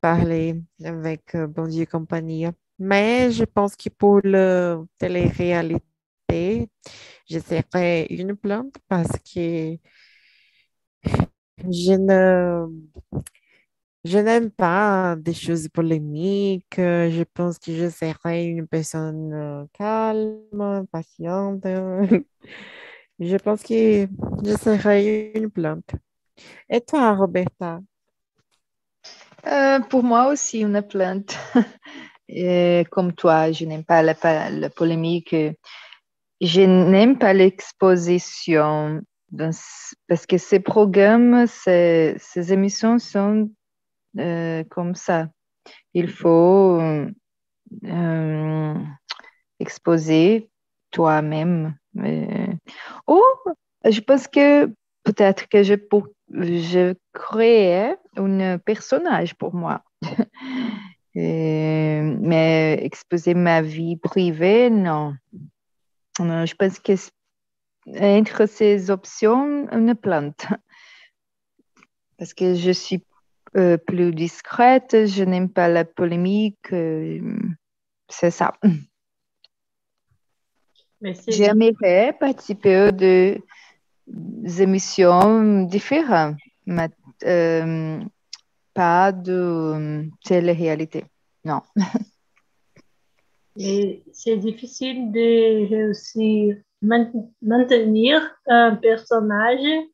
parlé 0.00 0.60
avec 0.84 1.34
euh, 1.34 1.46
Bon 1.46 1.66
Dieu 1.66 1.86
compagnie. 1.86 2.46
Mais 2.78 3.30
je 3.30 3.44
pense 3.44 3.76
que 3.76 3.88
pour 3.90 4.20
la 4.24 4.78
télé-réalité, 4.98 5.80
je 7.30 7.38
serais 7.38 8.06
une 8.10 8.36
plante 8.36 8.74
parce 8.88 9.12
que 9.34 9.76
Je 11.70 11.92
ne, 11.96 12.66
je 14.04 14.18
n'aime 14.18 14.50
pas 14.50 15.16
des 15.16 15.34
choses 15.34 15.68
polémiques. 15.68 16.74
Je 16.76 17.22
pense 17.34 17.58
que 17.58 17.72
je 17.72 17.88
serai 17.88 18.46
une 18.46 18.66
personne 18.66 19.32
euh, 19.32 19.64
calme, 19.72 20.86
patiente. 20.90 21.64
Je 23.20 23.36
pense 23.36 23.62
que 23.62 24.08
je 24.44 24.56
serai 24.56 25.30
une 25.36 25.48
plante. 25.48 25.92
Et 26.68 26.80
toi, 26.80 27.14
Roberta? 27.14 27.78
Euh, 29.46 29.78
pour 29.78 30.02
moi 30.02 30.28
aussi, 30.28 30.60
une 30.60 30.82
plante. 30.82 31.36
Comme 32.90 33.12
toi, 33.12 33.52
je 33.52 33.64
n'aime 33.64 33.84
pas 33.84 34.02
la, 34.02 34.14
polémique. 34.70 35.36
Je 36.40 36.62
n'aime 36.62 37.16
pas 37.16 37.32
l'exposition 37.32 39.02
parce 40.08 40.26
que 40.26 40.38
ces 40.38 40.58
programmes, 40.58 41.46
ces 41.46 42.52
émissions 42.52 42.98
sont 42.98 43.50
euh, 44.18 44.64
comme 44.70 44.94
ça. 44.94 45.28
Il 45.94 46.10
faut 46.10 46.80
euh, 47.84 48.74
exposer 49.60 50.50
toi-même. 50.90 51.76
Ou 53.06 53.22
je 53.84 54.00
pense 54.00 54.28
que 54.28 54.66
peut-être 55.04 55.48
que 55.48 55.62
je, 55.62 55.74
pour, 55.74 56.08
je 56.30 56.94
créais 57.12 57.96
un 58.16 58.58
personnage 58.58 59.34
pour 59.34 59.54
moi. 59.54 59.82
mais 61.14 62.78
exposer 62.82 63.34
ma 63.34 63.60
vie 63.60 63.96
privée, 63.96 64.70
non 64.70 65.14
je 66.18 66.54
pense 66.54 66.78
que 66.78 66.92
entre 68.00 68.46
ces 68.46 68.90
options, 68.90 69.68
une 69.70 69.94
plante. 69.94 70.46
Parce 72.18 72.34
que 72.34 72.54
je 72.54 72.70
suis 72.70 73.04
euh, 73.56 73.76
plus 73.76 74.14
discrète, 74.14 75.06
je 75.06 75.24
n'aime 75.24 75.50
pas 75.50 75.68
la 75.68 75.84
polémique. 75.84 76.72
Euh, 76.72 77.20
c'est 78.08 78.30
ça. 78.30 78.54
J'aimerais 81.28 82.16
participer 82.18 82.92
de 82.92 83.38
émissions 84.60 85.64
différentes, 85.64 86.36
mais 86.66 86.88
euh, 87.24 88.00
pas 88.72 89.12
de 89.12 90.06
télé-réalité. 90.24 91.04
Non. 91.44 91.60
c'est 93.56 94.36
difficile 94.36 95.12
de 95.12 95.68
réussir 95.68 96.56
maintenir 96.80 98.36
un 98.46 98.76
personnage 98.76 99.84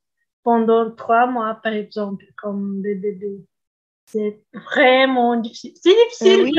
pendant 0.49 0.91
trois 0.93 1.27
mois, 1.27 1.61
par 1.63 1.75
exemple, 1.75 2.25
comme 2.35 2.81
BBB. 2.81 3.45
C'est 4.07 4.41
vraiment 4.55 5.37
difficile. 5.37 5.75
C'est 5.75 5.95
difficile 5.95 6.55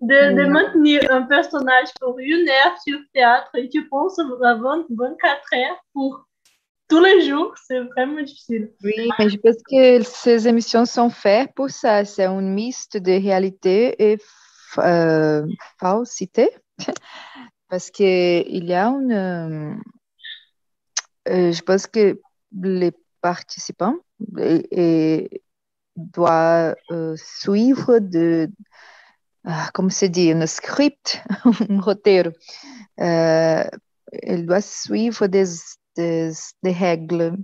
de, 0.00 0.36
de, 0.38 0.46
maintenir 0.46 1.02
un 1.10 1.20
personnage 1.20 1.88
pour 2.00 2.18
une 2.18 2.48
heure 2.48 2.78
sur 2.82 2.98
théâtre 3.12 3.50
et 3.56 3.68
tu 3.68 3.86
penses 3.90 4.18
avoir 4.18 4.78
24 4.88 5.54
heures 5.54 5.84
pour 5.92 6.26
tous 6.88 7.04
les 7.04 7.28
jours. 7.28 7.52
C'est 7.66 7.80
vraiment 7.80 8.22
difficile. 8.22 8.72
Oui, 8.82 9.10
mais 9.18 9.28
je 9.28 9.36
pense 9.36 9.56
que 9.70 10.02
ces 10.02 10.48
émissions 10.48 10.86
sont 10.86 11.10
faites 11.10 11.52
pour 11.54 11.68
ça. 11.68 12.06
C'est 12.06 12.24
un 12.24 12.40
mixte 12.40 12.96
de 12.96 13.12
réalité 13.12 14.12
et 14.12 14.18
euh, 14.78 15.46
falsité. 15.78 16.48
Parce 17.68 17.90
qu'il 17.90 18.64
y 18.64 18.72
a 18.72 18.86
une. 18.86 19.12
Euh, 19.12 19.74
euh, 21.28 21.52
je 21.52 21.60
pense 21.60 21.86
que 21.86 22.18
les 22.62 22.92
participants 23.32 23.98
et, 24.38 25.42
doivent 25.96 26.76
suivre 27.16 27.98
de. 27.98 28.50
Ah, 29.44 29.70
comme 29.74 29.90
se 29.90 30.06
dit, 30.06 30.30
un 30.32 30.46
script, 30.46 31.22
un 31.70 31.80
roteiro. 31.80 32.30
il 32.98 34.46
doit 34.46 34.60
suivre 34.60 35.26
des, 35.26 35.46
des, 35.96 36.32
des 36.62 36.72
règles. 36.72 37.36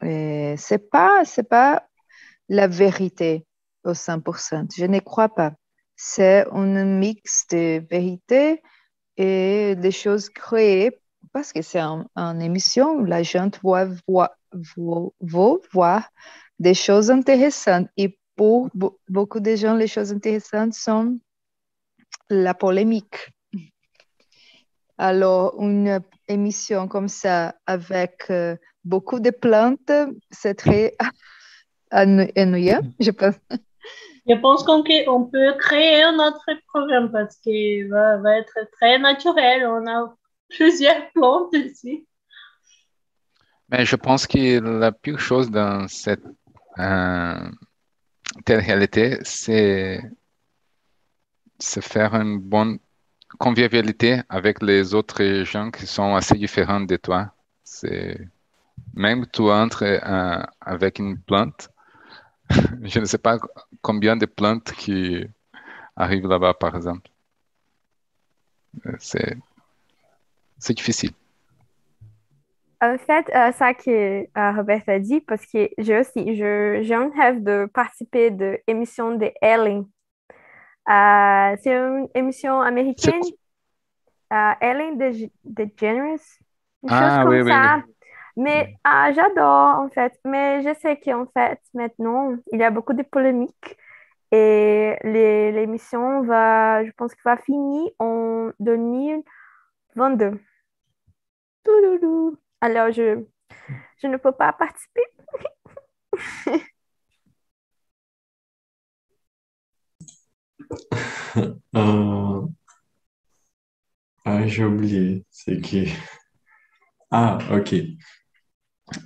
C'est 0.00 0.84
pas, 0.90 1.24
c'est 1.24 1.48
pas 1.48 1.86
la 2.48 2.66
vérité 2.66 3.46
au 3.84 3.92
100%. 3.92 4.74
Je 4.76 4.86
ne 4.86 5.00
crois 5.00 5.28
pas. 5.28 5.52
C'est 5.96 6.46
un 6.52 6.84
mix 6.84 7.46
de 7.50 7.84
vérité 7.90 8.62
et 9.16 9.74
des 9.76 9.92
choses 9.92 10.28
créées 10.28 11.00
parce 11.32 11.52
que 11.52 11.62
c'est 11.62 11.80
une 11.80 12.40
émission 12.40 12.92
où 12.92 13.04
la 13.04 13.22
gente 13.22 13.60
va 14.56 15.08
voir, 15.20 15.58
voir 15.72 16.08
des 16.58 16.74
choses 16.74 17.10
intéressantes. 17.10 17.88
Et 17.96 18.18
pour 18.36 18.68
beaucoup 19.08 19.40
de 19.40 19.56
gens, 19.56 19.74
les 19.74 19.86
choses 19.86 20.12
intéressantes 20.12 20.74
sont 20.74 21.18
la 22.28 22.54
polémique. 22.54 23.30
Alors, 24.98 25.54
une 25.60 26.00
émission 26.28 26.88
comme 26.88 27.08
ça 27.08 27.54
avec 27.66 28.24
euh, 28.30 28.56
beaucoup 28.84 29.20
de 29.20 29.30
plantes, 29.30 29.92
c'est 30.30 30.54
très 30.54 30.96
ennuyeux, 31.90 32.80
je 33.00 33.10
pense. 33.10 33.34
Je 34.28 34.34
pense 34.34 34.64
qu'on 34.64 34.82
peut 34.82 35.52
créer 35.58 36.02
un 36.02 36.18
autre 36.18 36.50
programme 36.68 37.12
parce 37.12 37.36
qu'il 37.36 37.88
va, 37.88 38.38
être 38.38 38.58
très 38.72 38.98
naturel. 38.98 39.66
On 39.66 39.86
a 39.86 40.16
plusieurs 40.48 41.10
plantes 41.12 41.54
ici. 41.54 42.06
Mais 43.70 43.84
je 43.84 43.96
pense 43.96 44.26
que 44.26 44.60
la 44.60 44.92
pire 44.92 45.18
chose 45.18 45.50
dans 45.50 45.88
cette 45.88 46.24
euh, 46.78 47.50
telle 48.44 48.60
réalité, 48.60 49.18
c'est 49.22 50.00
se 51.58 51.80
faire 51.80 52.14
une 52.14 52.38
bonne 52.38 52.78
convivialité 53.38 54.20
avec 54.28 54.62
les 54.62 54.94
autres 54.94 55.42
gens 55.44 55.70
qui 55.70 55.86
sont 55.86 56.14
assez 56.14 56.36
différents 56.36 56.80
de 56.80 56.96
toi. 56.96 57.32
C'est 57.64 58.28
même 58.94 59.26
tu 59.32 59.42
entres 59.42 59.82
euh, 59.84 60.42
avec 60.60 60.98
une 60.98 61.18
plante, 61.18 61.70
je 62.82 63.00
ne 63.00 63.04
sais 63.04 63.18
pas 63.18 63.38
combien 63.82 64.16
de 64.16 64.26
plantes 64.26 64.72
qui 64.72 65.24
arrivent 65.96 66.26
là-bas, 66.28 66.54
par 66.54 66.76
exemple. 66.76 67.10
Euh, 68.86 68.92
c'est, 68.98 69.36
c'est 70.58 70.74
difficile. 70.74 71.12
En 72.82 72.98
fait, 72.98 73.30
euh, 73.34 73.52
ça 73.52 73.72
que 73.74 74.26
Robert 74.56 74.82
a 74.86 74.98
dit, 74.98 75.20
parce 75.20 75.44
que 75.46 75.68
je 75.78 76.00
aussi, 76.00 76.36
je, 76.36 76.80
j'ai 76.82 76.94
un 76.94 77.10
rêve 77.16 77.42
de 77.42 77.68
participer 77.72 78.30
de 78.30 78.58
l'émission 78.68 79.16
de 79.16 79.30
Ellen 79.40 79.86
euh, 80.88 81.56
c'est 81.62 81.74
une 81.74 82.08
émission 82.14 82.60
américaine. 82.60 83.20
Euh, 84.32 84.52
Ellen 84.60 84.96
DeGeneres. 85.44 86.20
Une 86.82 86.90
ah, 86.90 87.24
chose 87.24 87.24
comme 87.24 87.48
ça. 87.48 87.82
Mais 88.36 88.76
ah, 88.84 89.12
j'adore, 89.12 89.80
en 89.80 89.88
fait. 89.88 90.18
Mais 90.24 90.62
je 90.62 90.72
sais 90.78 90.98
qu'en 90.98 91.26
fait, 91.26 91.60
maintenant, 91.74 92.36
il 92.52 92.60
y 92.60 92.64
a 92.64 92.70
beaucoup 92.70 92.92
de 92.92 93.02
polémiques. 93.02 93.76
Et 94.32 94.96
l'émission 95.04 96.22
va, 96.22 96.84
je 96.84 96.90
pense 96.92 97.14
qu'il 97.14 97.22
va 97.24 97.36
finir 97.36 97.90
en 97.98 98.50
2022. 98.60 100.38
Alors, 102.66 102.90
je, 102.90 103.24
je 104.02 104.08
ne 104.08 104.16
peux 104.16 104.32
pas 104.32 104.52
participer. 104.52 105.02
Euh, 111.76 112.46
ah, 114.24 114.46
j'ai 114.46 114.64
oublié. 114.64 115.24
C'est 115.30 115.60
qui? 115.60 115.92
Ah, 117.10 117.38
ok. 117.50 117.74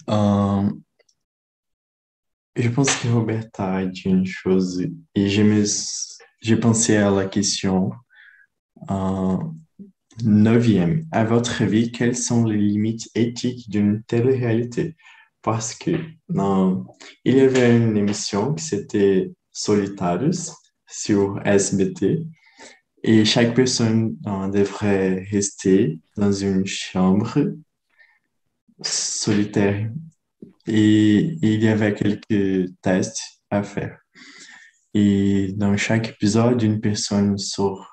Euh, 0.08 0.70
je 2.56 2.68
pense 2.68 2.94
que 2.96 3.08
Roberta 3.08 3.74
a 3.74 3.84
dit 3.84 4.02
une 4.04 4.26
chose 4.26 4.86
et 5.14 5.28
j'ai 5.28 6.56
pensé 6.56 6.96
à 6.96 7.10
la 7.10 7.26
question 7.26 7.90
euh, 8.90 9.36
neuvième. 10.24 11.06
À 11.12 11.24
votre 11.24 11.62
avis, 11.62 11.92
quelles 11.92 12.16
sont 12.16 12.44
les 12.44 12.58
limites 12.58 13.08
éthiques 13.14 13.70
d'une 13.70 14.02
telle 14.02 14.28
réalité? 14.28 14.96
Parce 15.42 15.74
que 15.74 15.90
il 17.24 17.34
y 17.34 17.40
avait 17.40 17.76
une 17.76 17.96
émission 17.96 18.54
qui 18.54 18.64
s'était 18.64 19.32
Solitarios 19.52 20.52
sur 20.86 21.40
SBT. 21.44 22.26
Et 23.02 23.24
chaque 23.24 23.54
personne 23.54 24.16
euh, 24.26 24.48
devrait 24.48 25.24
rester 25.30 26.00
dans 26.16 26.32
une 26.32 26.66
chambre 26.66 27.54
solitaire. 28.82 29.90
Et, 30.66 31.36
il 31.42 31.62
y 31.62 31.68
avait 31.68 31.94
quelques 31.94 32.70
tests 32.82 33.42
à 33.50 33.62
faire. 33.62 33.98
Et 34.92 35.52
dans 35.56 35.76
chaque 35.76 36.10
épisode, 36.10 36.62
une 36.62 36.80
personne 36.80 37.38
sortait. 37.38 37.86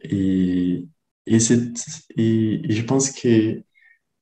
Et, 0.00 0.86
et, 1.26 1.36
et 1.36 2.72
je 2.72 2.82
pense 2.82 3.10
que 3.10 3.62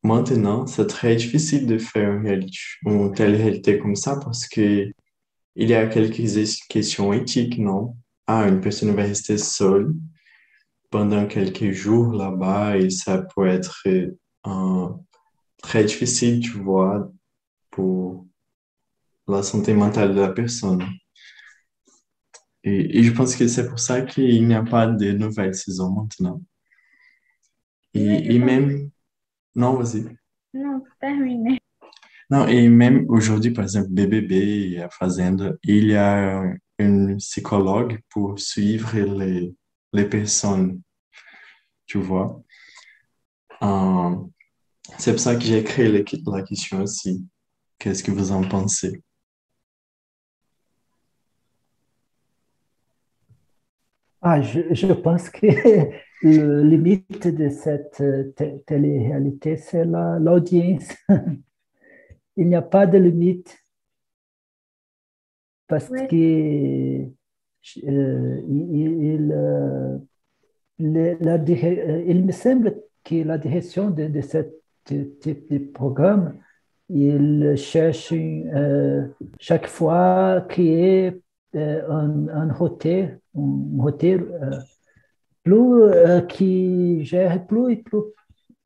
maintenant, 0.02 0.66
c'est 0.66 0.86
très 0.86 1.16
difficile 1.16 1.66
de 1.66 1.78
faire 1.78 2.12
une, 2.12 2.26
réalité, 2.26 2.58
telle 3.14 3.36
réalité 3.36 3.78
comme 3.78 3.96
ça 3.96 4.18
parce 4.22 4.48
que 4.48 4.90
il 5.56 5.68
y 5.70 5.74
a 5.74 5.86
quelques 5.86 6.22
questions 6.68 7.12
éthiques, 7.12 7.58
non? 7.58 7.96
Ah, 8.26 8.46
une 8.48 8.60
personne 8.60 8.94
va 8.94 9.02
rester 9.02 9.38
seule 9.38 9.94
pendant 10.90 11.26
quelques 11.26 11.72
jours 11.72 12.12
là-bas 12.12 12.78
et 12.78 12.90
ça 12.90 13.22
peut 13.34 13.46
être 13.46 13.82
euh, 14.46 14.88
très 15.62 15.84
difficile, 15.84 16.40
tu 16.40 16.52
vois, 16.52 17.10
pour 17.70 18.26
la 19.28 19.42
santé 19.42 19.74
mentale 19.74 20.14
de 20.14 20.20
la 20.20 20.30
personne. 20.30 20.84
Et, 22.66 22.98
et 22.98 23.02
je 23.04 23.12
pense 23.12 23.36
que 23.36 23.46
c'est 23.46 23.68
pour 23.68 23.78
ça 23.78 24.02
qu'il 24.02 24.46
n'y 24.46 24.54
a 24.54 24.62
pas 24.62 24.88
de 24.88 25.12
nouvelle 25.12 25.54
saison 25.54 25.90
maintenant. 25.92 26.42
Et, 27.94 28.34
et 28.34 28.38
même... 28.40 28.90
Non, 29.54 29.74
vas-y. 29.74 30.04
Non, 30.52 30.82
terminé. 31.00 31.58
Non, 32.28 32.48
et 32.48 32.68
même 32.68 33.06
aujourd'hui, 33.08 33.52
par 33.52 33.64
exemple, 33.64 33.88
BBB 33.90 34.32
et 34.32 34.82
a 34.82 34.90
Fazenda, 34.90 35.52
il 35.62 35.86
y 35.86 35.94
a 35.94 36.42
un 36.80 37.16
psychologue 37.16 38.00
pour 38.10 38.38
suivre 38.38 38.98
les, 38.98 39.54
les 39.92 40.04
personnes, 40.04 40.82
tu 41.86 41.98
vois. 41.98 42.42
Euh, 43.62 44.16
c'est 44.98 45.12
pour 45.12 45.20
ça 45.20 45.36
que 45.36 45.42
j'ai 45.42 45.62
créé 45.62 46.04
la 46.26 46.42
question 46.42 46.82
aussi. 46.82 47.24
Qu'est-ce 47.78 48.02
que 48.02 48.10
vous 48.10 48.32
en 48.32 48.42
pensez? 48.42 49.02
Ah, 54.22 54.40
je, 54.42 54.74
je 54.74 54.92
pense 54.92 55.30
que 55.30 55.46
le 56.22 56.62
limite 56.62 57.28
de 57.28 57.48
cette 57.50 58.02
télé-réalité, 58.66 59.56
c'est 59.56 59.84
l'audience. 59.84 60.88
Il 62.36 62.48
n'y 62.48 62.54
a 62.54 62.62
pas 62.62 62.86
de 62.86 62.96
limite 62.98 63.58
parce 65.68 65.90
Oui. 65.90 66.08
que 66.08 66.16
euh, 66.16 67.08
il, 68.48 69.32
euh, 69.32 69.98
le- 70.78 71.16
la 71.20 71.34
euh, 71.36 72.04
il 72.08 72.24
me 72.26 72.32
semble 72.32 72.76
que 73.04 73.16
la 73.16 73.38
direction 73.38 73.90
de, 73.90 74.08
de 74.08 74.20
ce 74.22 74.38
type 74.86 75.50
de 75.50 75.58
programme, 75.58 76.38
il 76.90 77.54
cherche 77.56 78.12
euh, 78.14 79.08
chaque 79.40 79.66
fois 79.68 80.44
créer 80.48 81.08
euh, 81.08 81.20
un, 81.54 82.28
un 82.28 82.52
roteiro, 82.52 83.12
um 83.34 83.80
roteiro 83.80 84.24
euh, 84.26 84.60
plus, 85.42 85.82
euh, 85.82 86.20
qui 86.22 87.04
gère 87.04 87.46
plus 87.46 87.72
et 87.72 87.76
plus, 87.76 88.02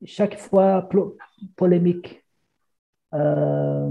chaque 0.04 0.38
fois 0.38 0.88
plus 0.88 1.12
polémique. 1.56 2.24
Euh, 3.12 3.90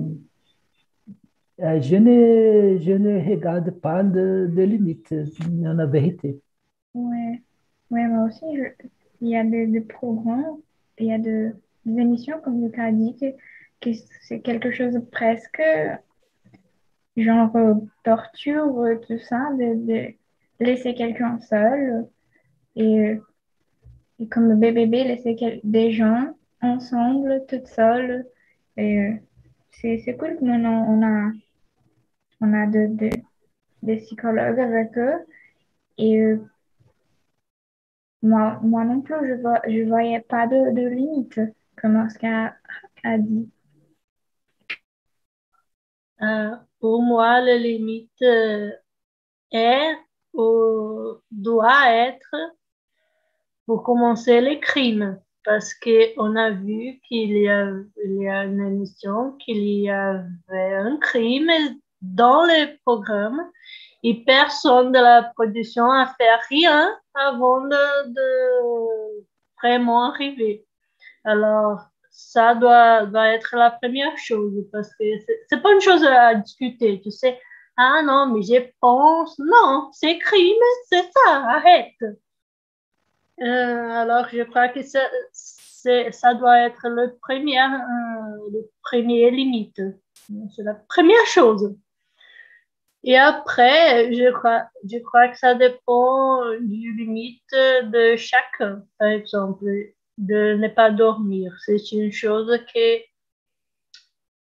euh, 1.61 1.81
je 1.81 1.95
ne, 1.95 3.29
regarde 3.29 3.71
pas 3.71 4.03
de, 4.03 4.49
de 4.51 4.63
limite, 4.63 5.13
en 5.65 5.87
vérité. 5.87 6.39
Ouais, 6.93 7.41
ouais, 7.91 8.07
moi 8.07 8.25
aussi, 8.25 8.45
il 9.21 9.27
y 9.27 9.35
a 9.35 9.43
des, 9.43 9.81
programmes, 9.81 10.59
il 10.97 11.07
y 11.07 11.13
a 11.13 11.19
de- 11.19 11.51
des 11.85 12.01
émissions, 12.01 12.39
comme 12.41 12.63
Lucas 12.63 12.85
a 12.85 12.91
dit, 12.91 13.15
que, 13.17 13.25
que 13.81 13.95
c'est 14.21 14.39
quelque 14.39 14.71
chose 14.71 14.93
de 14.93 14.99
presque 14.99 15.61
genre 17.23 17.55
euh, 17.55 17.75
torture, 18.03 18.79
euh, 18.79 18.95
tout 19.07 19.19
ça, 19.19 19.49
de, 19.57 19.75
de 19.85 20.15
laisser 20.59 20.93
quelqu'un 20.95 21.39
seul 21.39 22.07
et, 22.75 22.99
euh, 22.99 23.17
et 24.19 24.27
comme 24.27 24.49
le 24.49 24.55
BBB, 24.55 25.03
laisser 25.05 25.35
des 25.63 25.91
gens 25.91 26.33
ensemble, 26.61 27.43
toutes 27.47 27.67
seules. 27.67 28.25
Et 28.77 29.11
c'est 29.71 30.17
cool 30.17 30.37
que 30.37 30.45
maintenant 30.45 30.85
on 30.89 31.03
a, 31.05 31.31
on 32.41 32.53
a 32.53 32.65
de, 32.67 32.87
de- 32.95 33.21
des 33.83 33.97
psychologues 33.97 34.59
avec 34.59 34.97
eux. 34.97 35.25
Et 35.97 36.21
moi, 38.21 38.59
moi 38.63 38.83
non 38.85 39.01
plus, 39.01 39.15
je 39.27 39.35
je 39.67 39.87
voyais 39.87 40.21
pas 40.21 40.47
de, 40.47 40.73
de 40.73 40.87
limite, 40.87 41.39
comme 41.77 41.97
Oscar 41.97 42.53
a 43.03 43.17
dit. 43.17 43.49
Euh, 46.21 46.55
pour 46.79 47.01
moi, 47.01 47.41
la 47.41 47.57
limite 47.57 48.21
euh, 48.21 48.71
est 49.51 49.95
ou 50.33 51.15
doit 51.31 51.91
être 51.91 52.35
pour 53.65 53.83
commencer 53.83 54.41
les 54.41 54.59
crimes. 54.59 55.19
Parce 55.45 55.73
qu'on 55.73 56.35
a 56.35 56.51
vu 56.51 56.99
qu'il 57.07 57.37
y 57.37 57.47
a, 57.47 57.71
une 58.43 58.65
émission, 58.65 59.37
qu'il 59.39 59.63
y 59.63 59.89
avait 59.89 60.75
un 60.75 60.97
crime 60.97 61.49
dans 62.01 62.43
le 62.43 62.77
programme 62.85 63.49
et 64.03 64.23
personne 64.25 64.91
de 64.91 64.99
la 64.99 65.23
production 65.35 65.89
a 65.89 66.13
fait 66.17 66.35
rien 66.49 66.95
avant 67.13 67.61
de, 67.61 68.07
de 68.13 69.25
vraiment 69.61 70.11
arriver. 70.11 70.65
Alors, 71.23 71.79
ça 72.19 72.53
doit, 72.55 73.09
être 73.33 73.55
la 73.55 73.71
première 73.71 74.17
chose 74.17 74.53
parce 74.71 74.89
que 74.95 75.05
c'est- 75.49 75.61
pas 75.61 75.73
une 75.73 75.81
chose 75.81 76.03
à 76.03 76.35
discuter, 76.35 77.01
tu 77.01 77.11
sais. 77.11 77.39
Ah 77.77 78.01
non, 78.03 78.27
mais 78.33 78.41
je 78.43 78.69
pense, 78.81 79.39
non, 79.39 79.89
c'est 79.93 80.19
crime, 80.19 80.63
c'est 80.89 81.03
ça, 81.03 81.45
arrête. 81.47 81.95
Euh, 83.41 83.89
alors, 83.91 84.27
je 84.29 84.43
crois 84.43 84.67
que 84.69 84.81
ça 84.83 86.33
doit 86.33 86.59
être 86.59 86.89
le 86.89 87.17
premier, 87.21 87.59
euh, 87.59 88.49
le 88.51 88.69
premier 88.83 89.31
limite. 89.31 89.81
C'est 90.55 90.63
la 90.63 90.75
première 90.75 91.25
chose. 91.25 91.75
Et 93.03 93.17
après, 93.17 94.13
je 94.13 94.29
crois, 94.31 94.65
je 94.83 94.97
crois 94.99 95.29
que 95.29 95.37
ça 95.37 95.55
dépend 95.55 96.41
du 96.59 96.93
limite 96.93 97.41
de 97.53 98.17
chacun. 98.17 98.83
Par 98.97 99.07
exemple, 99.07 99.65
de 100.19 100.55
ne 100.55 100.67
pas 100.67 100.91
dormir. 100.91 101.55
C'est 101.65 101.91
une 101.93 102.11
chose 102.11 102.59
que 102.73 102.99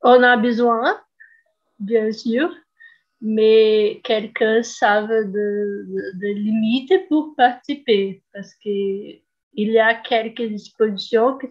on 0.03 0.23
a 0.23 0.37
besoin, 0.37 0.99
bien 1.79 2.11
sûr, 2.11 2.51
mais 3.21 4.01
quelqu'un 4.03 4.63
savent 4.63 5.09
de, 5.09 5.87
de, 6.15 6.27
limites 6.27 7.09
pour 7.09 7.35
participer 7.37 8.23
parce 8.33 8.55
que 8.55 8.69
il 9.61 9.73
y 9.73 9.79
a 9.79 9.95
quelques 9.95 10.43
dispositions 10.43 11.37
que, 11.37 11.47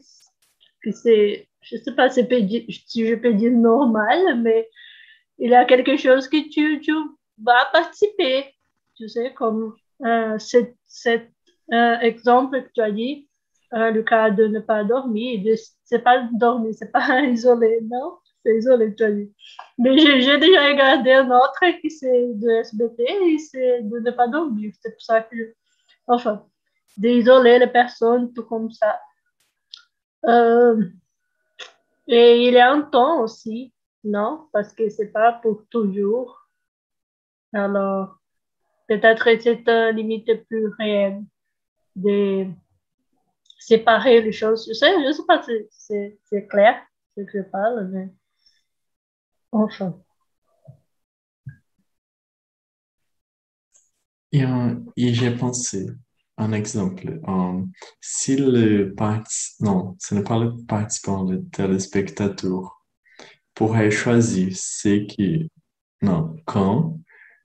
que 0.81 0.91
c'est, 0.91 1.47
je 1.61 1.77
sais 1.77 1.93
pas 1.93 2.09
si 2.09 2.21
je 2.21 3.15
peux 3.15 3.33
dire 3.33 3.51
normal, 3.51 4.41
mais 4.41 4.69
il 5.37 5.51
y 5.51 5.55
a 5.55 5.65
quelque 5.65 5.97
chose 5.97 6.27
que 6.27 6.49
tu, 6.49 6.79
tu 6.79 6.93
vas 7.43 7.65
participer. 7.71 8.45
Tu 8.95 9.09
sais, 9.09 9.33
comme 9.33 9.75
euh, 10.05 10.39
cet, 10.39 10.75
cet 10.87 11.29
euh, 11.73 11.99
exemple 11.99 12.63
que 12.63 12.69
tu 12.73 12.81
as 12.81 12.91
dit, 12.91 13.27
euh, 13.73 13.91
le 13.91 14.03
cas 14.03 14.29
de 14.31 14.47
ne 14.47 14.59
pas 14.59 14.83
dormir, 14.83 15.41
de- 15.43 15.55
c'est 15.83 15.99
pas 16.03 16.27
dormir, 16.33 16.73
c'est 16.77 16.91
pas 16.91 17.21
isolé, 17.23 17.79
non? 17.83 18.17
C'est 18.45 18.57
isolé, 18.57 18.95
tu 18.95 19.03
as 19.03 19.11
dit. 19.11 19.33
Mais 19.77 19.97
j'ai 19.97 20.37
déjà 20.39 20.67
regardé 20.67 21.11
un 21.13 21.29
autre 21.31 21.59
qui 21.81 21.89
c'est 21.91 22.33
de 22.33 22.49
SBT 22.61 23.03
et 23.03 23.37
c'est 23.39 23.81
de 23.83 23.99
ne 23.99 24.11
pas 24.11 24.27
dormir. 24.27 24.71
C'est 24.81 24.91
pour 24.91 25.01
ça 25.01 25.21
que, 25.21 25.53
enfin, 26.07 26.45
d'isoler 26.97 27.59
les 27.59 27.67
personnes, 27.67 28.33
tout 28.33 28.45
comme 28.45 28.71
ça. 28.71 28.99
Euh, 30.25 30.91
et 32.07 32.47
il 32.47 32.53
y 32.53 32.57
a 32.57 32.71
un 32.71 32.81
temps 32.81 33.21
aussi, 33.21 33.73
non? 34.03 34.47
Parce 34.51 34.73
que 34.73 34.89
c'est 34.89 35.11
pas 35.11 35.33
pour 35.33 35.65
toujours. 35.69 36.49
Alors, 37.53 38.19
peut-être 38.87 39.25
c'est 39.41 39.67
une 39.67 39.95
limite 39.97 40.45
plus 40.47 40.67
réelle 40.79 41.23
de 41.95 42.47
séparer 43.59 44.21
les 44.21 44.31
choses. 44.31 44.65
Je 44.67 44.73
sais, 44.73 44.91
je 45.05 45.11
sais 45.11 45.25
pas 45.27 45.41
si 45.43 45.51
c'est 46.23 46.47
clair 46.47 46.75
ce 47.15 47.21
que 47.21 47.39
je 47.39 47.43
parle, 47.43 47.89
mais 47.91 48.09
enfin. 49.51 49.99
Et, 54.31 54.43
euh, 54.43 54.75
j'ai 54.97 55.31
pensé, 55.35 55.87
un 56.37 56.51
exemple, 56.51 57.19
euh, 57.27 57.63
si 58.01 58.35
le 58.35 58.93
non, 59.61 59.95
ce 59.99 60.15
n'est 60.15 60.23
pas 60.23 60.37
le 60.39 60.55
participant, 60.65 61.23
le 61.23 61.43
téléspectateur 61.49 62.83
pourrait 63.55 63.89
choisir 63.89 64.49
ce 64.55 65.05
qui, 65.05 65.49
non, 66.01 66.35
quand 66.45 66.99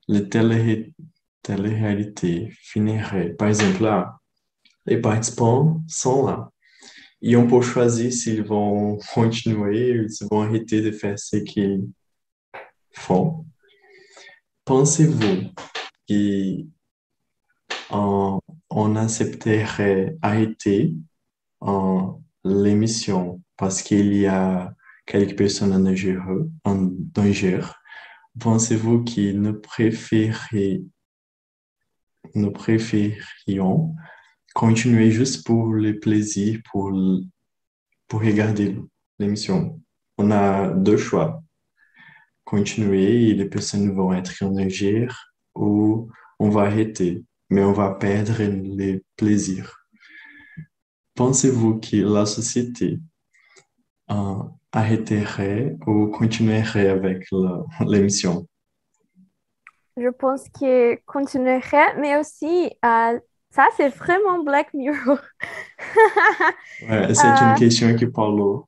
le 0.08 0.28
télé, 0.28 0.92
télé-réalité 1.42 2.50
finirait. 2.60 3.30
Par 3.30 3.48
exemple, 3.48 3.82
là, 3.82 4.20
les 4.86 5.00
participants 5.00 5.82
sont 5.88 6.26
là. 6.26 6.50
Et 7.20 7.36
on 7.36 7.46
peut 7.46 7.62
choisir 7.62 8.12
s'ils 8.12 8.42
vont 8.42 8.98
continuer 9.14 10.00
ou 10.00 10.08
s'ils 10.08 10.26
vont 10.28 10.42
arrêter 10.42 10.80
de 10.80 10.90
faire 10.90 11.18
ce 11.18 11.36
qu'ils 11.36 11.88
font. 12.92 13.46
Pensez-vous 14.64 15.50
que 16.08 16.64
on, 17.90 18.40
on 18.70 18.96
accepterait 18.96 20.16
arrêter 20.22 20.94
l'émission 22.44 23.40
parce 23.56 23.82
qu'il 23.82 24.14
y 24.14 24.26
a 24.26 24.74
quelques 25.06 25.36
personnes 25.36 25.72
en 25.72 25.80
danger, 25.80 26.18
en 26.64 26.76
danger? 26.90 27.60
Pensez-vous 28.40 29.04
qu'ils 29.04 29.40
ne 29.40 29.52
préférez, 29.52 30.82
nous 32.34 32.50
préférions 32.50 33.94
continuer 34.54 35.10
juste 35.10 35.46
pour 35.46 35.72
le 35.72 35.98
plaisir, 35.98 36.60
pour, 36.70 36.92
pour 38.08 38.20
regarder 38.20 38.76
l'émission? 39.18 39.80
On 40.18 40.30
a 40.30 40.68
deux 40.68 40.96
choix. 40.96 41.42
Continuer 42.44 43.28
et 43.28 43.34
les 43.34 43.46
personnes 43.46 43.94
vont 43.94 44.12
être 44.12 44.32
en 44.42 44.50
danger 44.50 45.08
ou 45.54 46.10
on 46.38 46.50
va 46.50 46.62
arrêter, 46.62 47.24
mais 47.50 47.62
on 47.62 47.72
va 47.72 47.94
perdre 47.94 48.34
le 48.38 49.00
plaisir. 49.16 49.86
Pensez-vous 51.14 51.78
que 51.78 51.96
la 51.96 52.26
société 52.26 52.98
euh, 54.10 54.42
arrêterait 54.72 55.76
ou 55.86 56.08
continuerait 56.08 56.88
avec 56.88 57.28
l'émission? 57.86 58.46
Je 59.96 60.08
pense 60.08 60.48
que 60.48 60.96
continuerait, 61.04 61.96
mais 61.98 62.16
aussi, 62.16 62.70
euh, 62.84 63.20
ça, 63.52 63.68
c'est 63.76 63.88
vraiment 63.90 64.42
Black 64.42 64.72
Mirror. 64.74 65.18
ouais, 66.88 67.14
c'est 67.14 67.26
une 67.26 67.54
question 67.58 67.94
qui 67.94 68.06
parle. 68.06 68.62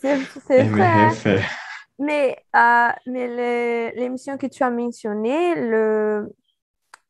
C'est 0.00 0.62
vrai. 0.64 1.08
Mais, 1.98 2.36
euh, 2.54 2.88
mais 3.06 3.92
l'émission 3.96 4.36
que 4.36 4.46
tu 4.46 4.62
as 4.62 4.70
mentionnée, 4.70 5.54
le. 5.56 6.32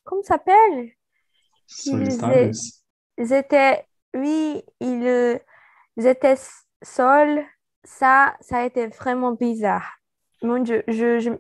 Comment 0.04 0.22
ça 0.22 0.34
s'appelle? 0.34 0.90
Ils, 1.86 2.52
ils 3.18 3.32
étaient. 3.32 3.86
Oui, 4.14 4.62
ils, 4.80 5.40
ils 5.96 6.06
étaient 6.06 6.36
seuls 6.82 7.44
ça, 7.84 8.34
ça 8.40 8.58
a 8.58 8.64
été 8.64 8.86
vraiment 8.86 9.32
bizarre. 9.32 9.98
Mon 10.42 10.58
Dieu, 10.58 10.82
je, 10.88 11.18
je, 11.20 11.30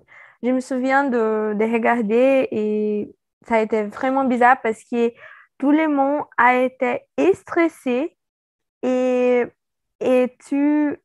je 0.42 0.50
me 0.50 0.60
souviens 0.60 1.04
de, 1.04 1.54
de, 1.54 1.72
regarder 1.72 2.48
et 2.50 3.14
ça 3.46 3.56
a 3.56 3.60
été 3.60 3.84
vraiment 3.84 4.24
bizarre 4.24 4.60
parce 4.62 4.82
que 4.84 5.12
tout 5.58 5.70
le 5.70 5.88
monde 5.88 6.24
a 6.36 6.56
été 6.56 7.02
stressé 7.34 8.16
et, 8.82 9.44
et 10.00 10.36
tu... 10.46 10.96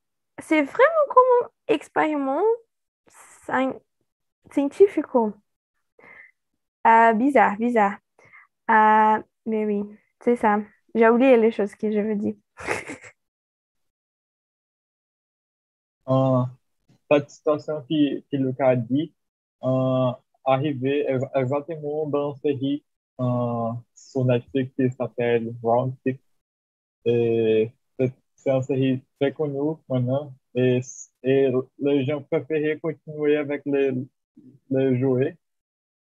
C'est 0.42 0.62
vraiment 0.64 1.06
comme 1.10 1.48
un 1.48 1.74
expériment 1.74 2.44
scientifique. 4.52 5.06
Euh, 6.88 7.14
bizarre, 7.14 7.58
bizarre. 7.58 7.98
Euh, 8.70 9.22
mais 9.46 9.66
oui, 9.66 9.84
c'est 10.22 10.36
ça. 10.38 10.60
J'ai 10.96 11.10
oublié 11.10 11.38
les 11.38 11.52
choses 11.52 11.76
que 11.76 11.92
je 11.92 12.00
veux 12.00 12.16
dire. 12.16 12.36
cette 17.12 17.30
situation 17.30 17.82
que, 17.90 18.20
que 18.22 18.38
Lucas 18.38 18.70
a 18.70 18.76
dit, 18.76 19.14
uh, 19.64 20.14
arriver 20.46 21.06
exactement 21.36 22.08
dans 22.08 22.34
une 22.34 22.40
série 22.40 22.84
sur 23.96 24.26
Netflix 24.26 24.72
qui 24.76 24.90
s'appelle 24.92 25.54
Round 25.62 25.94
Six. 26.06 26.18
Et 27.06 27.72
c'est 27.98 28.52
une 28.52 28.64
série 28.64 29.02
très 29.20 29.34
connue 29.34 29.76
maintenant. 29.90 30.34
Et, 30.56 30.82
et 31.24 31.52
les 31.80 32.06
gens 32.06 32.22
préfèrent 32.22 32.80
continuer 32.82 33.38
avec 33.38 33.62
les, 33.66 33.92
les 34.70 35.00
jouets 35.00 35.38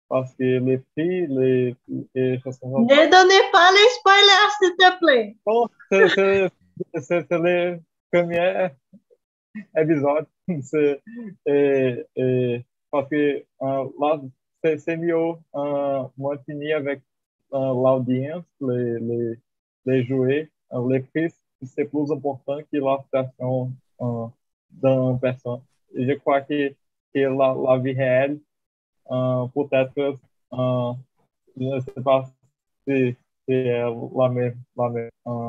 parce 0.07 0.33
que 0.33 0.43
les 0.43 0.79
prix, 0.79 1.27
les, 1.27 1.75
les 1.87 2.37
Ne 2.37 3.11
donnez 3.11 3.51
pas 3.51 3.69
les 3.71 3.89
spoilers, 3.99 4.49
s'il 4.59 4.75
te 4.75 4.99
plaît. 4.99 5.37
Bon, 5.45 5.67
c'est 5.91 7.31
les 7.31 7.79
premières 8.11 8.71
épisode. 9.77 10.25
Parce 12.91 13.07
que 13.09 13.37
uh, 13.37 13.85
là, 13.99 14.19
c'est 14.63 14.97
mieux 14.97 15.33
uh, 15.53 16.07
maintenir 16.17 16.77
avec 16.77 16.99
uh, 16.99 17.08
l'audience, 17.51 18.45
les, 18.61 18.99
les, 18.99 19.35
les 19.85 20.03
jouets, 20.03 20.49
les 20.89 20.99
prix, 21.01 21.33
c'est 21.63 21.85
plus 21.85 22.11
important 22.11 22.57
que 22.71 22.77
la 22.77 22.99
situation 23.03 23.71
d'une 24.71 25.19
personne. 25.19 25.61
Je 25.95 26.13
crois 26.13 26.41
que, 26.41 26.69
que 27.13 27.19
la, 27.19 27.55
la 27.55 27.77
vie 27.77 27.93
réelle, 27.93 28.39
peut-être, 29.07 30.17
je 30.51 31.63
ne 31.63 31.79
sais 31.79 32.01
pas 32.03 32.25
si 32.87 33.15
c'est 33.47 33.63
la 33.63 34.29
même, 34.29 34.57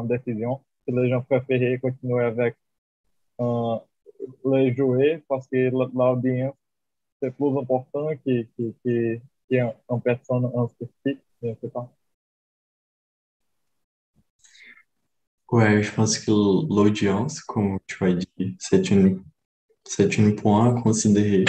décision, 0.07 0.61
que 0.87 0.93
les 0.95 1.09
gens 1.11 1.23
préfèrent 1.23 1.81
continuer 1.81 2.25
avec 2.25 2.57
les 4.45 4.75
jouer 4.75 5.23
parce 5.29 5.47
que 5.47 5.71
l'audience, 5.71 6.55
c'est 7.23 7.35
plus 7.35 7.59
important 7.59 8.09
que, 8.25 8.43
que, 8.43 8.75
que, 8.85 9.21
que 9.51 9.55
une 9.91 10.01
personne 10.03 10.47
en 10.47 10.69
spécifique, 10.69 11.21
sais 11.41 11.69
pas. 11.73 11.93
Ouais, 15.51 15.83
je 15.83 15.93
pense 15.93 16.19
que 16.19 16.31
l'audience, 16.31 17.41
comme 17.41 17.79
tu 17.87 18.05
as 18.05 18.13
dit, 18.15 18.57
c'est 18.59 18.91
une, 18.91 19.25
c'est 19.85 20.19
un 20.21 20.31
point 20.33 20.77
à 20.77 20.81
considérer 20.81 21.45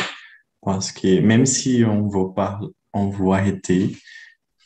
parce 0.62 0.92
que 0.92 1.22
même 1.22 1.46
si 1.46 1.84
on 1.86 2.08
veut 2.08 2.34
pas, 2.34 2.60
on 2.94 3.10
veut 3.10 3.32
arrêter, 3.32 3.96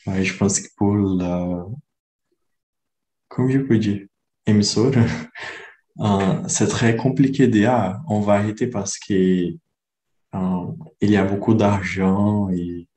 je 0.06 0.36
pense 0.36 0.60
que 0.60 0.68
pour 0.76 0.94
la, 0.96 1.66
comme 3.28 3.50
je 3.50 3.58
peux 3.58 3.78
dire, 3.78 4.06
émisseur, 4.46 4.92
Euh, 6.00 6.46
c'est 6.48 6.68
très 6.68 6.96
compliqué 6.96 7.48
de 7.48 7.64
ah, 7.64 8.02
on 8.08 8.20
va 8.20 8.34
arrêter 8.34 8.66
parce 8.66 8.98
que 8.98 9.14
euh, 10.34 10.72
il 11.00 11.10
y 11.10 11.16
a 11.16 11.24
beaucoup 11.24 11.54
d'argent 11.54 12.50
et, 12.50 12.88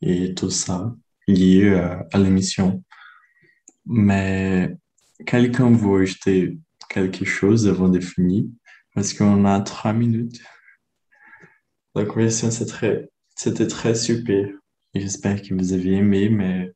et 0.00 0.34
tout 0.34 0.50
ça 0.50 0.94
lié 1.26 1.64
euh, 1.64 1.96
à 2.12 2.18
l'émission. 2.18 2.82
Mais 3.84 4.76
quelqu'un 5.26 5.70
veut 5.70 6.02
acheter 6.02 6.58
quelque 6.88 7.24
chose 7.24 7.68
avant 7.68 7.88
de 7.88 8.00
finir 8.00 8.44
parce 8.94 9.12
qu'on 9.12 9.44
a 9.44 9.60
trois 9.60 9.92
minutes. 9.92 10.42
La 11.94 12.04
conversation, 12.04 12.50
c'était 13.34 13.66
très 13.66 13.94
super. 13.94 14.48
J'espère 14.94 15.42
que 15.42 15.54
vous 15.54 15.72
avez 15.72 15.92
aimé, 15.92 16.28
mais 16.28 16.72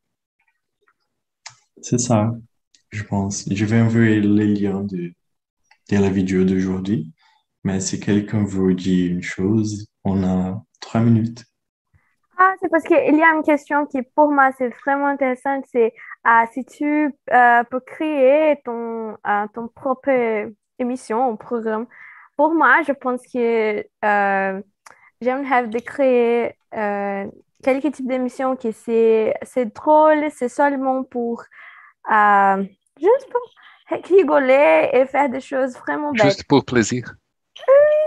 c'est 1.81 1.99
ça, 1.99 2.31
je 2.91 3.03
pense. 3.03 3.51
Je 3.51 3.65
vais 3.65 3.81
envoyer 3.81 4.21
les 4.21 4.47
liens 4.47 4.83
de, 4.83 5.13
la 5.89 6.09
vidéo 6.09 6.43
d'aujourd'hui. 6.43 7.11
Mais 7.63 7.79
si 7.79 7.99
quelqu'un 7.99 8.43
veut 8.43 8.73
dire 8.73 9.11
une 9.11 9.23
chose, 9.23 9.87
on 10.03 10.23
a 10.23 10.63
trois 10.79 11.01
minutes. 11.01 11.45
Ah, 12.43 12.55
c'est 12.59 12.69
parce 12.69 12.85
qu'il 12.85 13.15
y 13.15 13.21
a 13.21 13.35
une 13.35 13.43
question 13.43 13.85
qui, 13.85 14.01
pour 14.01 14.31
moi, 14.31 14.49
c'est 14.57 14.69
vraiment 14.83 15.05
intéressante. 15.05 15.63
C'est 15.71 15.93
ah, 16.23 16.45
si 16.51 16.65
tu 16.65 17.13
euh, 17.31 17.63
peux 17.69 17.79
créer 17.81 18.59
ton, 18.65 19.11
euh, 19.11 19.45
ton 19.53 19.67
propre 19.67 20.49
émission 20.79 21.29
ou 21.29 21.35
programme. 21.35 21.85
Pour 22.37 22.55
moi, 22.55 22.81
je 22.87 22.93
pense 22.93 23.21
que 23.31 23.85
euh, 24.03 24.61
j'aimerais 25.21 25.67
de 25.67 25.79
créer 25.79 26.55
quelques 27.63 27.93
types 27.93 28.07
d'émissions 28.07 28.55
qui 28.55 28.73
c'est 28.73 29.35
drôle, 29.75 30.31
c'est 30.31 30.49
seulement 30.49 31.03
pour, 31.03 31.43
juste 32.99 33.29
pour 33.31 33.41
rigoler 33.91 34.89
et 34.93 35.05
faire 35.05 35.29
des 35.29 35.41
choses 35.41 35.77
vraiment 35.77 36.11
belles. 36.11 36.23
Juste 36.23 36.47
pour 36.47 36.65
plaisir. 36.65 37.13
Oui, 37.67 38.00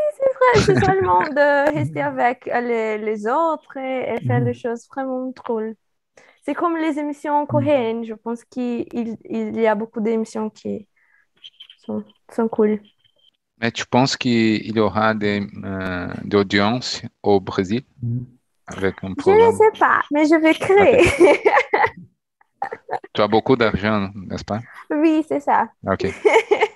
c'est 0.57 0.85
seulement 0.85 1.21
de 1.31 1.75
rester 1.75 2.03
avec 2.03 2.47
les, 2.47 2.99
les 2.99 3.27
autres 3.27 3.77
et, 3.77 4.21
faire 4.27 4.43
des 4.43 4.55
choses 4.55 4.87
vraiment 4.89 5.33
drôles. 5.35 5.75
C'est 6.43 6.55
comme 6.55 6.77
les 6.77 6.99
émissions 6.99 7.47
coréennes. 7.47 8.05
Je 8.05 8.15
pense 8.15 8.45
qu'il 8.45 8.87
il 8.93 9.61
y 9.61 9.67
a 9.67 9.75
beaucoup 9.75 10.01
d'émissions 10.01 10.51
qui 10.51 10.87
sont, 11.85 12.05
sont 12.31 12.49
cool. 12.49 12.81
Mais 13.61 13.71
tu 13.71 13.87
penses 13.87 14.17
qu'il 14.17 14.77
y 14.77 14.81
aura 14.81 15.15
des, 15.15 15.47
euh, 15.65 16.09
audiences 16.33 17.03
au 17.23 17.41
Brésil 17.41 17.83
avec 18.67 18.97
un 19.03 19.15
programme? 19.15 19.41
Je 19.41 19.47
ne 19.47 19.53
sais 19.53 19.79
pas, 19.79 20.01
mais 20.11 20.25
je 20.27 20.35
vais 20.41 20.55
créer. 20.55 21.03
Tu 23.13 23.21
as 23.21 23.29
beaucoup 23.29 23.57
d'argent, 23.57 24.11
n'est-ce 24.15 24.45
pas? 24.45 24.61
Oui, 24.91 25.25
c'est 25.29 25.41
ça. 25.41 25.69
OK. 25.87 26.07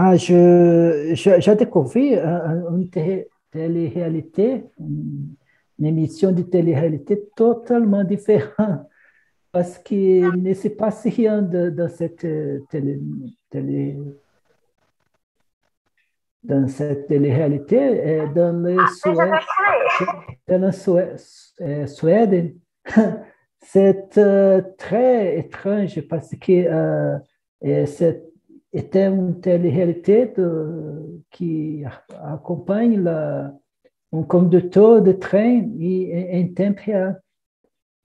ah, 0.00 0.16
je, 0.16 1.10
j'ai 1.14 1.56
découvert 1.56 2.24
une 2.70 2.88
télé-réalité, 2.88 4.64
une 4.78 5.36
émission 5.84 6.30
de 6.30 6.42
télé-réalité 6.42 7.28
totalement 7.34 8.04
différente. 8.04 8.86
Parce 9.50 9.76
qu'il 9.78 10.28
ne 10.40 10.54
se 10.54 10.68
passe 10.68 11.02
rien 11.04 11.42
dans 11.42 11.88
cette 11.88 12.24
télé, 12.70 13.00
télé 13.50 13.98
dans 16.44 16.68
cette 16.68 17.08
télé-réalité, 17.08 18.22
dans 18.36 18.62
le 18.62 18.76
Suède, 18.86 19.32
dans 20.46 21.86
Suède. 21.88 22.54
C'est 23.60 24.16
euh, 24.16 24.62
très 24.78 25.38
étrange 25.40 26.00
parce 26.02 26.30
que 26.36 26.52
euh, 26.52 27.18
c'est 27.86 28.27
était 28.72 29.06
une 29.06 29.40
télé-réalité 29.40 30.32
qui 31.30 31.84
accompagne 32.22 33.02
la, 33.02 33.52
un 34.12 34.22
conducteur 34.22 35.02
de 35.02 35.12
train 35.12 35.68
et, 35.80 36.30
en 36.32 36.54
temps 36.54 36.74
réel. 36.84 37.20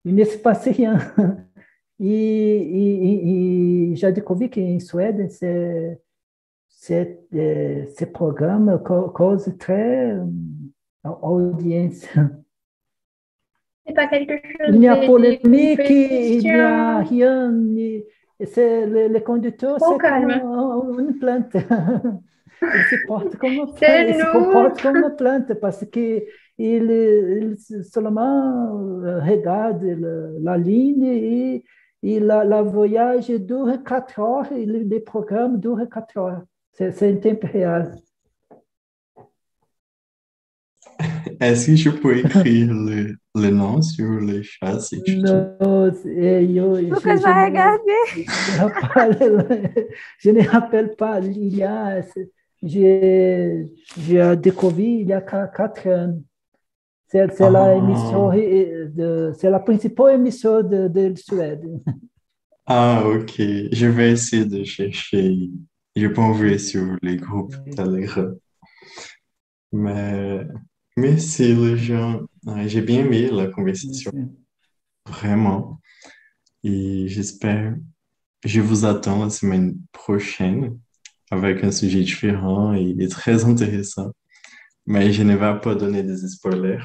Il 0.04 0.14
ne 0.14 0.24
se 0.24 0.38
passe 0.38 0.68
rien. 0.68 0.98
E, 2.00 2.06
e, 2.06 3.92
e 3.92 3.96
já 3.96 4.10
descobri 4.10 4.48
que 4.48 4.60
em 4.60 4.80
Suédoe 4.80 5.26
esse, 5.26 5.96
esse, 6.68 7.18
esse 7.32 8.06
programa 8.06 8.80
cause 8.80 9.48
très 9.58 10.18
audiência. 11.04 12.30
C'est 13.86 13.94
pas 13.94 14.08
quelque 14.08 14.34
chose 14.34 14.74
il 14.74 14.82
y 14.82 14.88
a 14.88 15.06
polémique, 15.06 15.88
il 15.88 16.42
y 16.42 16.50
a 16.50 16.98
rien. 16.98 17.52
C'est 18.46 18.86
le, 18.86 19.08
le 19.08 19.20
conducteur, 19.20 19.78
c'est 19.78 19.98
comme 19.98 20.98
une 21.00 21.18
plante. 21.18 21.54
il 21.54 22.82
se 22.90 23.06
porte 23.06 23.36
comme 23.36 23.52
une 23.52 23.72
plante. 23.74 24.08
Il 24.08 24.14
se 24.14 24.32
comporte 24.32 24.82
comme 24.82 24.96
une 24.96 25.16
plante 25.16 25.54
parce 25.60 25.84
que 25.86 26.24
il, 26.58 26.90
il 26.90 27.56
seulement 27.84 28.72
regarde 29.26 29.82
la, 29.82 30.52
la 30.52 30.58
ligne 30.58 31.04
et 31.04 31.64
e 32.04 32.20
la, 32.20 32.44
la 32.44 32.62
voyage 32.62 33.30
dure 33.30 33.82
4 33.82 34.20
heures, 34.20 34.52
e 34.52 34.64
le 34.66 35.00
programme 35.00 35.58
dure 35.58 35.88
4 35.88 36.18
heures. 36.18 36.42
C'est 36.72 37.02
em 37.02 37.20
tempo 37.20 37.46
real. 37.46 37.94
Est-ce 41.40 41.66
que 41.66 41.76
je 41.76 41.90
peux 41.90 42.18
écrire 42.18 42.72
le, 42.72 43.16
le 43.34 43.50
nom 43.50 43.80
sur 43.82 44.08
le 44.08 44.42
chat 44.42 44.80
si 44.80 45.02
tu 45.02 45.18
Non, 45.18 45.92
eu, 46.04 46.82
Lucas 46.82 47.16
vai 47.16 47.46
regarder. 47.46 48.26
Je 50.18 50.30
ne 50.30 50.48
rappelle 50.48 50.94
pas, 50.96 51.20
il 51.20 51.56
y 51.56 51.62
a, 51.62 52.02
j'ai 52.62 53.66
découvert 54.36 54.86
il 54.86 55.08
y 55.08 55.12
a 55.12 55.20
4 55.20 55.88
ans. 55.88 56.18
C'est 57.06 57.40
ah. 57.40 57.50
la 57.50 57.74
émission, 57.76 58.32
c'est 59.38 59.50
la 59.50 59.60
principale 59.60 60.14
émission 60.14 60.62
de, 60.62 60.88
de 60.88 61.14
Suède. 61.16 61.64
Ah, 62.66 63.02
ok. 63.06 63.34
Je 63.36 63.86
vais 63.86 64.12
essayer 64.12 64.46
de 64.46 64.64
chercher. 64.64 65.50
Je 65.94 66.06
peux 66.06 66.22
envoyer 66.22 66.56
sur 66.56 66.96
les 67.02 67.16
groupes 67.16 67.54
Telegram. 67.76 68.34
Mais 69.70 70.46
merci 70.96 71.54
les 71.54 71.76
gens. 71.76 72.20
J'ai 72.66 72.82
bien 72.82 73.00
aimé 73.00 73.30
la 73.30 73.46
conversation. 73.48 74.12
Vraiment. 75.06 75.80
Et 76.62 77.08
j'espère. 77.08 77.74
Je 78.44 78.60
vous 78.60 78.84
attends 78.84 79.24
la 79.24 79.30
semaine 79.30 79.76
prochaine 79.92 80.78
avec 81.30 81.64
un 81.64 81.70
sujet 81.70 82.00
différent 82.00 82.74
et 82.74 83.08
très 83.08 83.44
intéressant. 83.44 84.12
Mais 84.86 85.12
je 85.12 85.22
ne 85.22 85.34
vais 85.34 85.60
pas 85.60 85.74
donner 85.74 86.02
des 86.02 86.16
spoilers. 86.28 86.84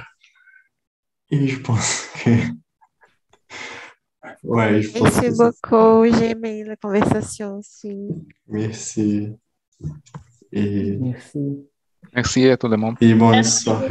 Et 1.30 1.48
je 1.48 1.60
pense 1.60 2.08
que. 2.24 2.30
Ouais, 4.44 4.82
je 4.82 4.90
pense 4.92 5.22
Merci 5.22 5.38
beaucoup. 5.38 6.06
J'ai 6.06 6.32
aimé 6.32 6.64
la 6.64 6.78
conversation 6.78 7.58
aussi. 7.58 8.08
Merci. 8.48 9.28
Et... 10.52 10.98
Merci. 10.98 11.68
Merci 12.14 12.48
à 12.48 12.58
tout 12.58 12.68
le 12.68 12.78
monde. 12.78 12.96
Et 13.02 13.14
bonne 13.14 13.44
soirée. 13.44 13.88